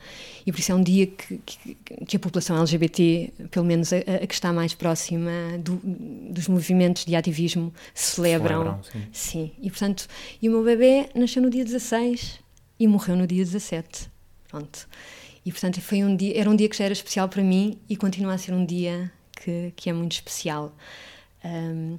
E 0.45 0.51
por 0.51 0.59
isso 0.59 0.71
é 0.71 0.75
um 0.75 0.81
dia 0.81 1.07
que, 1.07 1.37
que, 1.45 1.77
que 2.05 2.17
a 2.17 2.19
população 2.19 2.57
LGBT, 2.57 3.31
pelo 3.51 3.65
menos 3.65 3.93
a, 3.93 3.97
a 3.97 4.25
que 4.27 4.33
está 4.33 4.51
mais 4.51 4.73
próxima 4.73 5.31
do, 5.59 5.79
dos 6.31 6.47
movimentos 6.47 7.05
de 7.05 7.15
ativismo, 7.15 7.73
celebram. 7.93 8.81
celebram 8.83 8.83
sim. 8.83 9.07
sim. 9.11 9.51
E 9.61 9.69
portanto, 9.69 10.07
e 10.41 10.49
o 10.49 10.51
meu 10.51 10.63
bebê 10.63 11.09
nasceu 11.13 11.41
no 11.41 11.49
dia 11.49 11.63
16 11.63 12.39
e 12.79 12.87
morreu 12.87 13.15
no 13.15 13.27
dia 13.27 13.43
17. 13.43 14.09
Pronto. 14.49 14.87
E 15.45 15.51
portanto 15.51 15.79
foi 15.81 16.03
um 16.03 16.15
dia, 16.15 16.39
era 16.39 16.49
um 16.49 16.55
dia 16.55 16.67
que 16.67 16.77
já 16.77 16.85
era 16.85 16.93
especial 16.93 17.29
para 17.29 17.43
mim 17.43 17.77
e 17.87 17.95
continua 17.95 18.33
a 18.33 18.37
ser 18.37 18.53
um 18.53 18.65
dia 18.65 19.11
que, 19.31 19.71
que 19.75 19.89
é 19.89 19.93
muito 19.93 20.13
especial. 20.13 20.75
Um, 21.43 21.97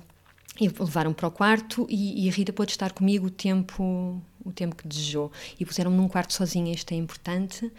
e 0.60 0.68
levaram 0.68 1.12
para 1.12 1.28
o 1.28 1.30
quarto 1.30 1.86
e, 1.88 2.24
e, 2.24 2.28
a 2.28 2.32
Rita 2.32 2.52
pôde 2.52 2.72
estar 2.72 2.92
comigo 2.92 3.26
o 3.26 3.30
tempo, 3.30 4.20
o 4.44 4.52
tempo 4.52 4.74
que 4.74 4.86
desejou. 4.88 5.30
E 5.58 5.64
puseram-me 5.64 5.96
num 5.96 6.08
quarto 6.08 6.32
sozinha, 6.32 6.72
isto 6.72 6.92
é 6.92 6.96
importante. 6.96 7.70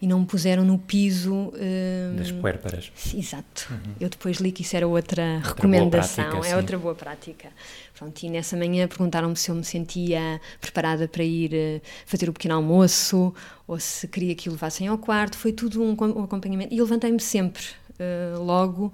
E 0.00 0.06
não 0.06 0.18
me 0.18 0.26
puseram 0.26 0.64
no 0.64 0.78
piso. 0.78 1.32
Uh, 1.32 2.16
das 2.16 2.32
puérperas. 2.32 2.90
Exato. 3.14 3.68
Uhum. 3.70 3.94
Eu 4.00 4.08
depois 4.08 4.38
li 4.38 4.50
que 4.50 4.62
isso 4.62 4.76
era 4.76 4.88
outra, 4.88 5.36
outra 5.36 5.50
recomendação, 5.50 6.24
prática, 6.24 6.46
é 6.48 6.50
sim. 6.50 6.56
outra 6.56 6.76
boa 6.76 6.94
prática. 6.96 7.48
Pronto, 7.96 8.20
e 8.20 8.28
nessa 8.28 8.56
manhã 8.56 8.88
perguntaram-me 8.88 9.36
se 9.36 9.48
eu 9.48 9.54
me 9.54 9.62
sentia 9.62 10.40
preparada 10.60 11.06
para 11.06 11.22
ir 11.22 11.52
uh, 11.52 11.80
fazer 12.04 12.28
o 12.28 12.32
pequeno 12.32 12.56
almoço 12.56 13.32
ou 13.64 13.78
se 13.78 14.08
queria 14.08 14.34
que 14.34 14.48
o 14.48 14.52
levassem 14.52 14.88
ao 14.88 14.98
quarto. 14.98 15.36
Foi 15.36 15.52
tudo 15.52 15.80
um, 15.80 15.90
um 15.90 16.24
acompanhamento. 16.24 16.74
E 16.74 16.78
eu 16.78 16.84
levantei-me 16.84 17.20
sempre, 17.20 17.62
uh, 17.92 18.42
logo, 18.42 18.92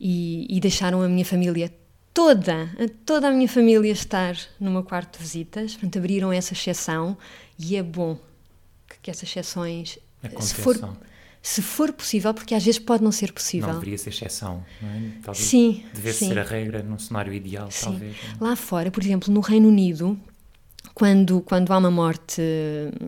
e, 0.00 0.48
e 0.50 0.58
deixaram 0.58 1.00
a 1.00 1.08
minha 1.08 1.24
família 1.24 1.72
toda, 2.14 2.70
a 2.78 2.88
toda 3.04 3.28
a 3.28 3.32
minha 3.32 3.48
família 3.48 3.90
estar 3.90 4.36
no 4.60 4.70
meu 4.70 4.84
quarto 4.84 5.18
de 5.18 5.24
visitas, 5.24 5.72
portanto 5.72 5.98
abriram 5.98 6.32
essa 6.32 6.52
exceção 6.52 7.18
e 7.58 7.76
é 7.76 7.82
bom 7.82 8.16
que, 8.88 9.00
que 9.02 9.10
essas 9.10 9.28
exceções, 9.28 9.98
se 10.38 10.54
for, 10.54 10.78
se 11.42 11.60
for 11.60 11.92
possível, 11.92 12.32
porque 12.32 12.54
às 12.54 12.64
vezes 12.64 12.78
pode 12.78 13.02
não 13.02 13.10
ser 13.10 13.32
possível. 13.32 13.68
Não 13.68 13.74
deveria 13.74 13.98
ser 13.98 14.10
exceção, 14.10 14.64
não 14.80 14.88
é? 14.88 15.10
Talvez 15.24 15.44
sim. 15.44 15.84
Devesse 15.92 16.20
sim. 16.20 16.28
ser 16.28 16.38
a 16.38 16.44
regra 16.44 16.82
num 16.84 16.98
cenário 16.98 17.34
ideal, 17.34 17.68
sim. 17.70 17.86
talvez. 17.86 18.16
Lá 18.40 18.54
fora, 18.54 18.90
por 18.92 19.02
exemplo, 19.02 19.34
no 19.34 19.40
Reino 19.40 19.68
Unido, 19.68 20.16
quando, 20.94 21.40
quando 21.40 21.72
há 21.72 21.78
uma 21.78 21.90
morte 21.90 22.40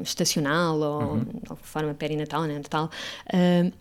estacional 0.02 0.80
ou 0.80 1.02
uhum. 1.12 1.18
de 1.20 1.30
alguma 1.48 1.56
forma 1.62 1.94
perinatal, 1.94 2.42
né, 2.42 2.56
Natal, 2.56 2.90
uh, 3.32 3.72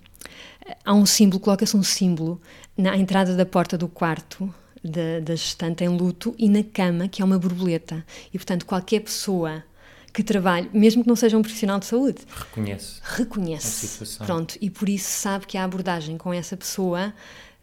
há 0.85 0.93
um 0.93 1.05
símbolo, 1.05 1.39
coloca-se 1.39 1.75
um 1.75 1.83
símbolo 1.83 2.39
na 2.77 2.95
entrada 2.95 3.35
da 3.35 3.45
porta 3.45 3.75
do 3.75 3.87
quarto 3.87 4.53
da, 4.85 5.19
da 5.19 5.35
gestante 5.35 5.83
em 5.83 5.89
luto 5.89 6.35
e 6.37 6.47
na 6.47 6.63
cama, 6.63 7.07
que 7.07 7.21
é 7.21 7.25
uma 7.25 7.39
borboleta. 7.39 8.05
E, 8.33 8.37
portanto, 8.37 8.65
qualquer 8.65 9.01
pessoa 9.01 9.63
que 10.13 10.23
trabalhe, 10.23 10.69
mesmo 10.71 11.03
que 11.03 11.09
não 11.09 11.15
seja 11.15 11.37
um 11.37 11.41
profissional 11.41 11.79
de 11.79 11.87
saúde, 11.87 12.19
reconhece. 12.33 13.01
Reconhece. 13.03 14.17
Pronto, 14.25 14.57
e 14.61 14.69
por 14.69 14.87
isso 14.87 15.09
sabe 15.09 15.45
que 15.45 15.57
a 15.57 15.63
abordagem 15.63 16.17
com 16.17 16.33
essa 16.33 16.55
pessoa 16.55 17.13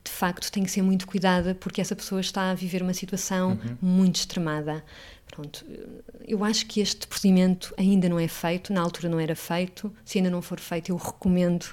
de 0.04 0.10
facto 0.10 0.50
tem 0.50 0.64
que 0.64 0.70
ser 0.70 0.82
muito 0.82 1.06
cuidada 1.06 1.54
porque 1.54 1.80
essa 1.80 1.94
pessoa 1.94 2.20
está 2.20 2.50
a 2.50 2.54
viver 2.54 2.82
uma 2.82 2.92
situação 2.92 3.52
uhum. 3.52 3.76
muito 3.80 4.16
extremada. 4.16 4.84
Pronto, 5.28 5.64
eu 6.26 6.44
acho 6.44 6.66
que 6.66 6.80
este 6.80 7.06
procedimento 7.06 7.72
ainda 7.78 8.06
não 8.06 8.18
é 8.18 8.28
feito, 8.28 8.70
na 8.72 8.82
altura 8.82 9.08
não 9.08 9.18
era 9.18 9.34
feito. 9.34 9.90
Se 10.04 10.18
ainda 10.18 10.28
não 10.28 10.42
for 10.42 10.60
feito, 10.60 10.90
eu 10.90 10.96
recomendo 10.96 11.64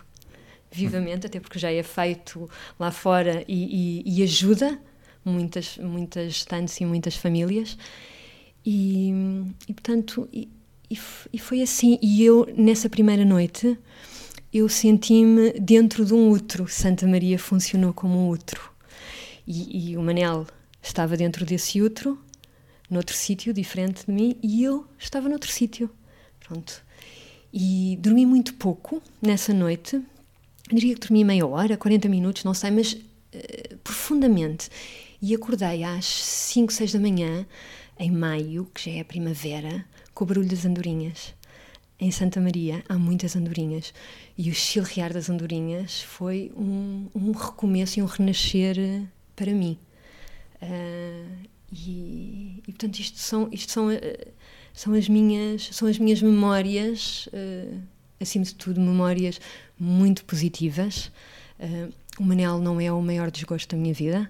vivamente, 0.72 1.26
até 1.26 1.40
porque 1.40 1.60
já 1.60 1.72
é 1.72 1.84
feito 1.84 2.50
lá 2.80 2.92
fora 2.92 3.44
e, 3.48 4.04
e, 4.06 4.20
e 4.20 4.24
ajuda 4.24 4.80
muitas, 5.24 5.78
muitas 5.78 6.34
gestantes 6.34 6.80
e 6.80 6.86
muitas 6.86 7.16
famílias. 7.16 7.78
E, 8.66 9.12
e 9.68 9.74
portanto, 9.74 10.28
e, 10.32 10.50
e, 10.90 11.40
foi 11.40 11.62
assim. 11.62 11.98
E 12.02 12.24
eu, 12.24 12.48
nessa 12.56 12.90
primeira 12.90 13.24
noite, 13.24 13.78
eu 14.54 14.68
senti-me 14.68 15.54
dentro 15.54 16.04
de 16.06 16.14
um 16.14 16.30
útero. 16.30 16.68
Santa 16.68 17.08
Maria 17.08 17.38
funcionou 17.38 17.94
como 17.94 18.18
um 18.18 18.30
útero. 18.30 18.62
E, 19.48 19.92
e 19.92 19.98
o 19.98 20.02
Manel 20.02 20.46
estava 20.82 21.16
dentro 21.16 21.46
desse 21.46 21.82
útero, 21.82 22.20
noutro 22.90 23.16
sítio 23.16 23.54
diferente 23.54 24.06
de 24.06 24.12
mim, 24.12 24.38
e 24.42 24.64
eu 24.64 24.86
estava 24.98 25.30
noutro 25.30 25.52
sítio. 25.52 25.90
Pronto. 26.40 26.84
E 27.54 27.98
dormi 28.02 28.26
muito 28.26 28.54
pouco 28.56 29.02
nessa 29.22 29.54
noite. 29.54 29.96
Eu 29.96 30.76
diria 30.76 30.94
que 30.94 31.02
dormi 31.02 31.24
meia 31.24 31.46
hora, 31.46 31.78
40 31.78 32.08
minutos, 32.08 32.44
não 32.44 32.54
sei, 32.54 32.72
mas 32.72 32.94
uh, 32.94 33.78
profundamente. 33.84 34.70
E 35.22 35.36
acordei 35.36 35.84
às 35.84 36.06
5, 36.06 36.72
6 36.72 36.94
da 36.94 37.00
manhã, 37.00 37.46
em 38.00 38.10
maio, 38.10 38.66
que 38.74 38.90
já 38.90 38.98
é 38.98 39.02
a 39.02 39.06
primavera, 39.06 39.86
com 40.14 40.24
o 40.24 40.28
barulho 40.28 40.48
das 40.48 40.66
andorinhas. 40.66 41.34
Em 42.00 42.12
Santa 42.12 42.40
Maria 42.40 42.82
há 42.88 42.98
muitas 42.98 43.36
andorinhas 43.36 43.94
e 44.38 44.50
o 44.50 44.54
chilrear 44.54 45.12
das 45.12 45.30
andorinhas 45.30 46.02
foi 46.02 46.50
um, 46.56 47.08
um 47.14 47.34
recomeço 47.34 48.00
e 48.00 48.02
um 48.02 48.06
renascer 48.06 48.80
eh, 48.80 49.02
para 49.36 49.52
mim. 49.52 49.78
Uh, 50.62 51.48
e, 51.72 52.64
e, 52.66 52.72
portanto 52.72 53.00
isto 53.00 53.18
são 53.18 53.50
isto 53.52 53.72
são 53.72 53.90
uh, 53.90 54.32
são 54.74 54.94
as 54.94 55.08
minhas 55.08 55.70
são 55.72 55.88
as 55.88 55.98
minhas 56.00 56.22
memórias 56.22 57.28
uh, 57.28 57.82
acima 58.20 58.44
de 58.44 58.56
tudo 58.56 58.82
memórias 58.82 59.40
muito 59.80 60.26
positivas 60.26 61.12
o 62.20 62.24
Manel 62.24 62.60
não 62.60 62.82
é 62.82 62.92
o 62.92 63.02
maior 63.02 63.32
desgosto 63.32 63.74
da 63.74 63.82
minha 63.82 63.94
vida 63.94 64.30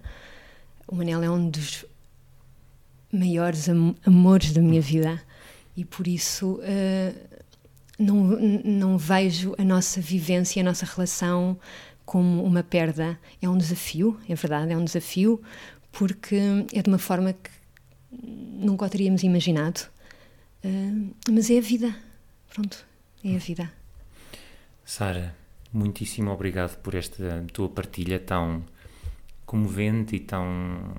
o 0.89 0.95
Manel 0.95 1.23
é 1.23 1.29
um 1.29 1.49
dos 1.49 1.85
maiores 3.11 3.69
am 3.69 3.95
amores 4.05 4.51
da 4.51 4.61
minha 4.61 4.81
vida 4.81 5.21
e 5.77 5.85
por 5.85 6.07
isso 6.07 6.55
uh, 6.55 7.39
não, 7.97 8.23
não 8.63 8.97
vejo 8.97 9.53
a 9.57 9.63
nossa 9.63 10.01
vivência, 10.01 10.61
a 10.61 10.65
nossa 10.65 10.85
relação 10.85 11.59
como 12.05 12.43
uma 12.43 12.63
perda. 12.63 13.19
É 13.39 13.47
um 13.47 13.57
desafio, 13.57 14.19
é 14.27 14.33
verdade, 14.33 14.73
é 14.73 14.77
um 14.77 14.83
desafio, 14.83 15.41
porque 15.91 16.39
é 16.73 16.81
de 16.81 16.89
uma 16.89 16.97
forma 16.97 17.33
que 17.33 17.51
nunca 18.11 18.85
o 18.85 18.89
teríamos 18.89 19.21
imaginado. 19.21 19.81
Uh, 20.63 21.13
mas 21.29 21.51
é 21.51 21.59
a 21.59 21.61
vida, 21.61 21.95
pronto, 22.51 22.83
é 23.23 23.35
a 23.35 23.39
vida. 23.39 23.71
Sara, 24.83 25.35
muitíssimo 25.71 26.31
obrigado 26.31 26.77
por 26.77 26.95
esta 26.95 27.45
tua 27.53 27.69
partilha 27.69 28.19
tão 28.19 28.65
comovente 29.49 30.15
e 30.15 30.19
tão 30.19 30.93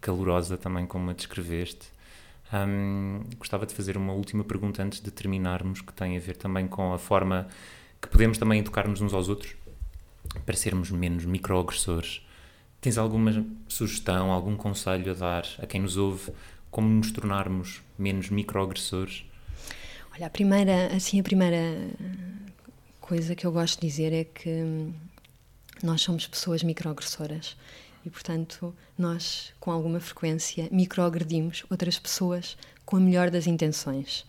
calorosa 0.00 0.56
também 0.56 0.86
como 0.86 1.10
a 1.10 1.12
descreveste. 1.12 1.88
Um, 2.52 3.24
gostava 3.40 3.66
de 3.66 3.74
fazer 3.74 3.96
uma 3.96 4.12
última 4.12 4.44
pergunta 4.44 4.80
antes 4.84 5.00
de 5.00 5.10
terminarmos, 5.10 5.80
que 5.80 5.92
tem 5.92 6.16
a 6.16 6.20
ver 6.20 6.36
também 6.36 6.68
com 6.68 6.92
a 6.92 6.98
forma 6.98 7.48
que 8.00 8.06
podemos 8.06 8.38
também 8.38 8.60
educar-nos 8.60 9.00
uns 9.00 9.12
aos 9.12 9.28
outros 9.28 9.56
para 10.46 10.56
sermos 10.56 10.92
menos 10.92 11.24
microagressores. 11.24 12.24
Tens 12.80 12.96
alguma 12.96 13.44
sugestão, 13.66 14.30
algum 14.30 14.54
conselho 14.56 15.10
a 15.10 15.14
dar 15.14 15.44
a 15.58 15.66
quem 15.66 15.80
nos 15.80 15.96
ouve 15.96 16.32
como 16.70 16.88
nos 16.88 17.10
tornarmos 17.10 17.82
menos 17.98 18.30
microagressores? 18.30 19.24
Olha, 20.14 20.28
a 20.28 20.30
primeira, 20.30 20.94
assim, 20.94 21.18
a 21.18 21.22
primeira 21.24 21.90
coisa 23.00 23.34
que 23.34 23.44
eu 23.44 23.50
gosto 23.50 23.80
de 23.80 23.88
dizer 23.88 24.12
é 24.12 24.22
que 24.22 24.92
nós 25.82 26.02
somos 26.02 26.26
pessoas 26.26 26.62
microagressoras 26.62 27.56
e, 28.04 28.10
portanto, 28.10 28.74
nós, 28.96 29.52
com 29.60 29.70
alguma 29.70 30.00
frequência, 30.00 30.68
microagredimos 30.70 31.64
outras 31.70 31.98
pessoas 31.98 32.56
com 32.84 32.96
a 32.96 33.00
melhor 33.00 33.30
das 33.30 33.46
intenções. 33.46 34.24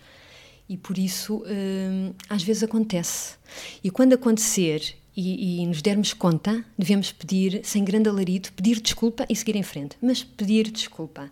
E 0.68 0.78
por 0.78 0.97
isso, 0.97 1.43
hum, 1.45 2.14
às 2.30 2.43
vezes 2.43 2.64
acontece. 2.64 3.36
E 3.84 3.89
quando 3.89 4.14
acontecer 4.14 4.95
e, 5.16 5.62
e, 5.62 5.68
nos 5.68 5.82
dermos 5.82 6.14
conta, 6.14 6.64
devemos 6.78 7.12
pedir, 7.12 7.62
sem 7.64 7.84
grande 7.84 8.08
alarido, 8.08 8.52
pedir 8.54 8.80
desculpa 8.80 9.26
e 9.30 9.36
seguir 9.36 9.56
em 9.56 9.64
frente. 9.64 9.97
Mas 10.02 10.24
pedir 10.24 10.70
desculpa. 10.70 11.32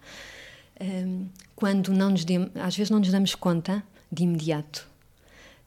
Hum, 0.81 1.27
quando 1.55 1.93
não 1.93 2.09
nos 2.09 2.25
dem, 2.25 2.49
às 2.55 2.75
vezes 2.75 2.89
não 2.89 2.99
nos 2.99 3.11
damos 3.11 3.35
conta 3.35 3.83
de 4.11 4.23
imediato. 4.23 4.87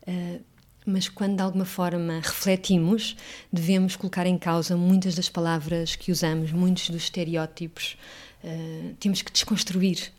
Uh, 0.06 0.40
mas 0.84 1.08
quando 1.08 1.36
de 1.36 1.42
alguma 1.42 1.64
forma 1.64 2.20
refletimos, 2.20 3.16
devemos 3.52 3.96
colocar 3.96 4.26
em 4.26 4.36
causa 4.36 4.76
muitas 4.76 5.14
das 5.14 5.28
palavras 5.28 5.94
que 5.94 6.10
usamos, 6.10 6.50
muitos 6.52 6.90
dos 6.90 7.04
estereótipos. 7.04 7.96
Uh, 8.42 8.94
temos 8.98 9.22
que 9.22 9.30
desconstruir 9.30 10.12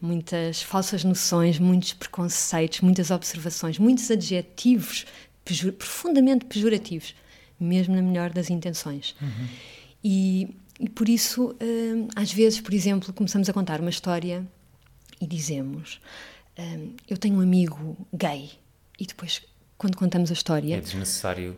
muitas 0.00 0.62
falsas 0.62 1.04
noções, 1.04 1.58
muitos 1.58 1.92
preconceitos, 1.92 2.80
muitas 2.80 3.10
observações, 3.10 3.78
muitos 3.78 4.10
adjetivos 4.10 5.06
pejor, 5.44 5.72
profundamente 5.72 6.44
pejorativos, 6.44 7.14
mesmo 7.58 7.94
na 7.94 8.02
melhor 8.02 8.30
das 8.30 8.50
intenções. 8.50 9.14
Uhum. 9.20 9.48
E, 10.02 10.56
e, 10.80 10.88
por 10.88 11.08
isso, 11.08 11.50
uh, 11.50 12.08
às 12.14 12.32
vezes, 12.32 12.60
por 12.60 12.74
exemplo, 12.74 13.12
começamos 13.12 13.48
a 13.48 13.52
contar 13.52 13.80
uma 13.80 13.90
história 13.90 14.46
e 15.20 15.26
dizemos: 15.26 16.00
uh, 16.58 16.94
Eu 17.08 17.16
tenho 17.16 17.36
um 17.36 17.40
amigo 17.40 17.96
gay, 18.12 18.50
e 18.98 19.06
depois 19.06 19.42
quando 19.78 19.96
contamos 19.96 20.30
a 20.30 20.34
história. 20.34 20.76
É 20.76 20.80
desnecessário 20.80 21.56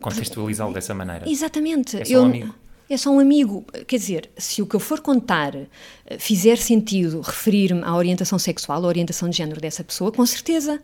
contextualizá-lo 0.00 0.74
dessa 0.74 0.94
maneira. 0.94 1.28
Exatamente. 1.28 2.00
É 2.00 2.04
só 2.04 2.12
eu, 2.12 2.22
um 2.22 2.26
amigo. 2.26 2.54
É 2.88 2.96
só 2.96 3.10
um 3.10 3.18
amigo. 3.18 3.64
Quer 3.86 3.96
dizer, 3.96 4.30
se 4.36 4.60
o 4.60 4.66
que 4.66 4.76
eu 4.76 4.80
for 4.80 5.00
contar 5.00 5.54
eh, 5.54 5.68
fizer 6.18 6.56
sentido 6.56 7.20
referir-me 7.20 7.82
à 7.82 7.94
orientação 7.94 8.38
sexual, 8.38 8.84
à 8.84 8.86
orientação 8.86 9.28
de 9.28 9.36
género 9.36 9.60
dessa 9.60 9.82
pessoa, 9.82 10.12
com 10.12 10.24
certeza 10.26 10.82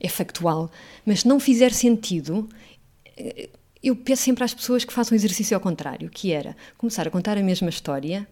é 0.00 0.08
factual. 0.08 0.70
Mas 1.04 1.20
se 1.20 1.28
não 1.28 1.38
fizer 1.38 1.72
sentido, 1.72 2.48
eh, 3.16 3.50
eu 3.82 3.94
peço 3.94 4.22
sempre 4.22 4.42
às 4.42 4.54
pessoas 4.54 4.84
que 4.84 4.92
façam 4.92 5.14
um 5.14 5.18
exercício 5.18 5.54
ao 5.54 5.60
contrário, 5.60 6.08
que 6.08 6.32
era 6.32 6.56
começar 6.78 7.06
a 7.06 7.10
contar 7.10 7.36
a 7.36 7.42
mesma 7.42 7.68
história 7.68 8.26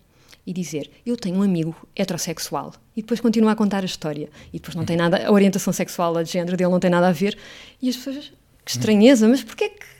e 0.47 0.53
dizer 0.53 0.91
eu 1.05 1.17
tenho 1.17 1.37
um 1.37 1.43
amigo 1.43 1.75
heterossexual 1.95 2.73
e 2.97 3.03
depois 3.03 3.21
continuar 3.21 3.53
a 3.53 3.57
contar 3.57 3.83
a 3.83 3.87
história 3.87 4.29
e 4.53 4.59
depois 4.59 4.75
não 4.75 4.85
tem 4.85 4.97
nada, 4.97 5.27
a 5.27 5.31
orientação 5.31 5.73
sexual, 5.73 6.17
a 6.17 6.23
de 6.23 6.33
género 6.33 6.57
dele 6.57 6.71
não 6.71 6.81
tem 6.81 6.91
nada 6.91 7.09
a 7.09 7.13
ver 7.13 7.37
e 7.81 7.89
as 7.89 7.97
pessoas, 7.97 8.33
que 8.65 8.71
estranheza, 8.71 9.29
mas 9.29 9.43
porquê 9.43 9.69
que 9.71 9.93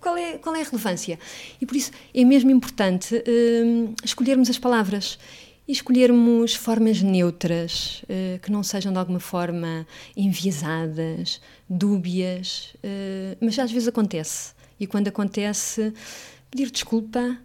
qual 0.00 0.16
é, 0.16 0.38
qual 0.38 0.54
é 0.54 0.60
a 0.60 0.64
relevância? 0.64 1.18
E 1.60 1.66
por 1.66 1.76
isso 1.76 1.90
é 2.14 2.24
mesmo 2.24 2.50
importante 2.50 3.14
uh, 3.14 3.94
escolhermos 4.04 4.50
as 4.50 4.58
palavras 4.58 5.18
e 5.66 5.72
escolhermos 5.72 6.54
formas 6.54 7.00
neutras, 7.00 8.02
uh, 8.04 8.38
que 8.40 8.50
não 8.50 8.62
sejam 8.62 8.92
de 8.92 8.98
alguma 8.98 9.20
forma 9.20 9.86
enviesadas, 10.16 11.40
dúbias, 11.68 12.74
uh, 12.84 13.36
mas 13.40 13.58
às 13.58 13.70
vezes 13.70 13.88
acontece. 13.88 14.52
E 14.78 14.86
quando 14.86 15.08
acontece, 15.08 15.92
pedir 16.50 16.70
desculpa, 16.70 17.38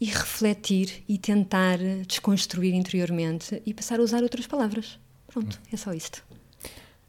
e 0.00 0.06
refletir 0.06 1.04
e 1.08 1.18
tentar 1.18 1.78
desconstruir 2.06 2.74
interiormente 2.74 3.62
e 3.66 3.74
passar 3.74 4.00
a 4.00 4.02
usar 4.02 4.22
outras 4.22 4.46
palavras. 4.46 4.98
Pronto, 5.26 5.60
é 5.70 5.76
só 5.76 5.92
isto. 5.92 6.24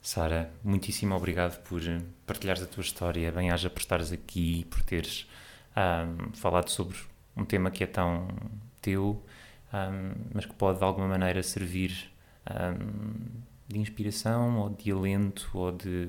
Sara, 0.01 0.51
muitíssimo 0.63 1.15
obrigado 1.15 1.61
por 1.63 1.81
partilhares 2.25 2.61
a 2.61 2.65
tua 2.65 2.81
história, 2.81 3.31
bem-haja 3.31 3.69
por 3.69 3.79
estares 3.79 4.11
aqui, 4.11 4.65
por 4.65 4.81
teres 4.81 5.27
um, 5.77 6.33
falado 6.33 6.69
sobre 6.69 6.97
um 7.37 7.45
tema 7.45 7.71
que 7.71 7.83
é 7.83 7.87
tão 7.87 8.27
teu 8.81 9.23
um, 9.73 10.11
mas 10.33 10.45
que 10.45 10.53
pode 10.53 10.79
de 10.79 10.83
alguma 10.83 11.07
maneira 11.07 11.41
servir 11.43 12.11
um, 12.49 13.41
de 13.67 13.79
inspiração 13.79 14.59
ou 14.59 14.69
de 14.69 14.91
alento 14.91 15.49
ou 15.53 15.71
de, 15.71 16.07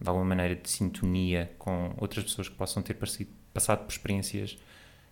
de 0.00 0.08
alguma 0.08 0.24
maneira 0.24 0.54
de 0.54 0.68
sintonia 0.68 1.50
com 1.58 1.94
outras 1.98 2.24
pessoas 2.24 2.48
que 2.48 2.54
possam 2.56 2.82
ter 2.82 2.94
passado 3.58 3.84
por 3.84 3.90
experiências 3.90 4.56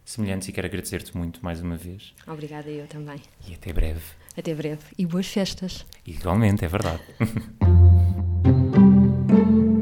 semelhantes 0.05 0.49
e 0.49 0.53
quero 0.53 0.69
agradecer-te 0.69 1.17
muito 1.17 1.45
mais 1.45 1.61
uma 1.61 1.77
vez. 1.77 2.15
Obrigada, 2.29 2.71
eu 2.71 2.87
também. 2.87 3.21
E 3.49 3.55
até 3.55 3.73
breve. 3.73 4.01
Até 4.37 4.55
breve. 4.55 4.83
E 4.97 5.05
boas 5.05 5.27
festas. 5.27 5.85
Igualmente, 6.07 6.65
é 6.65 6.69
verdade. 6.69 7.03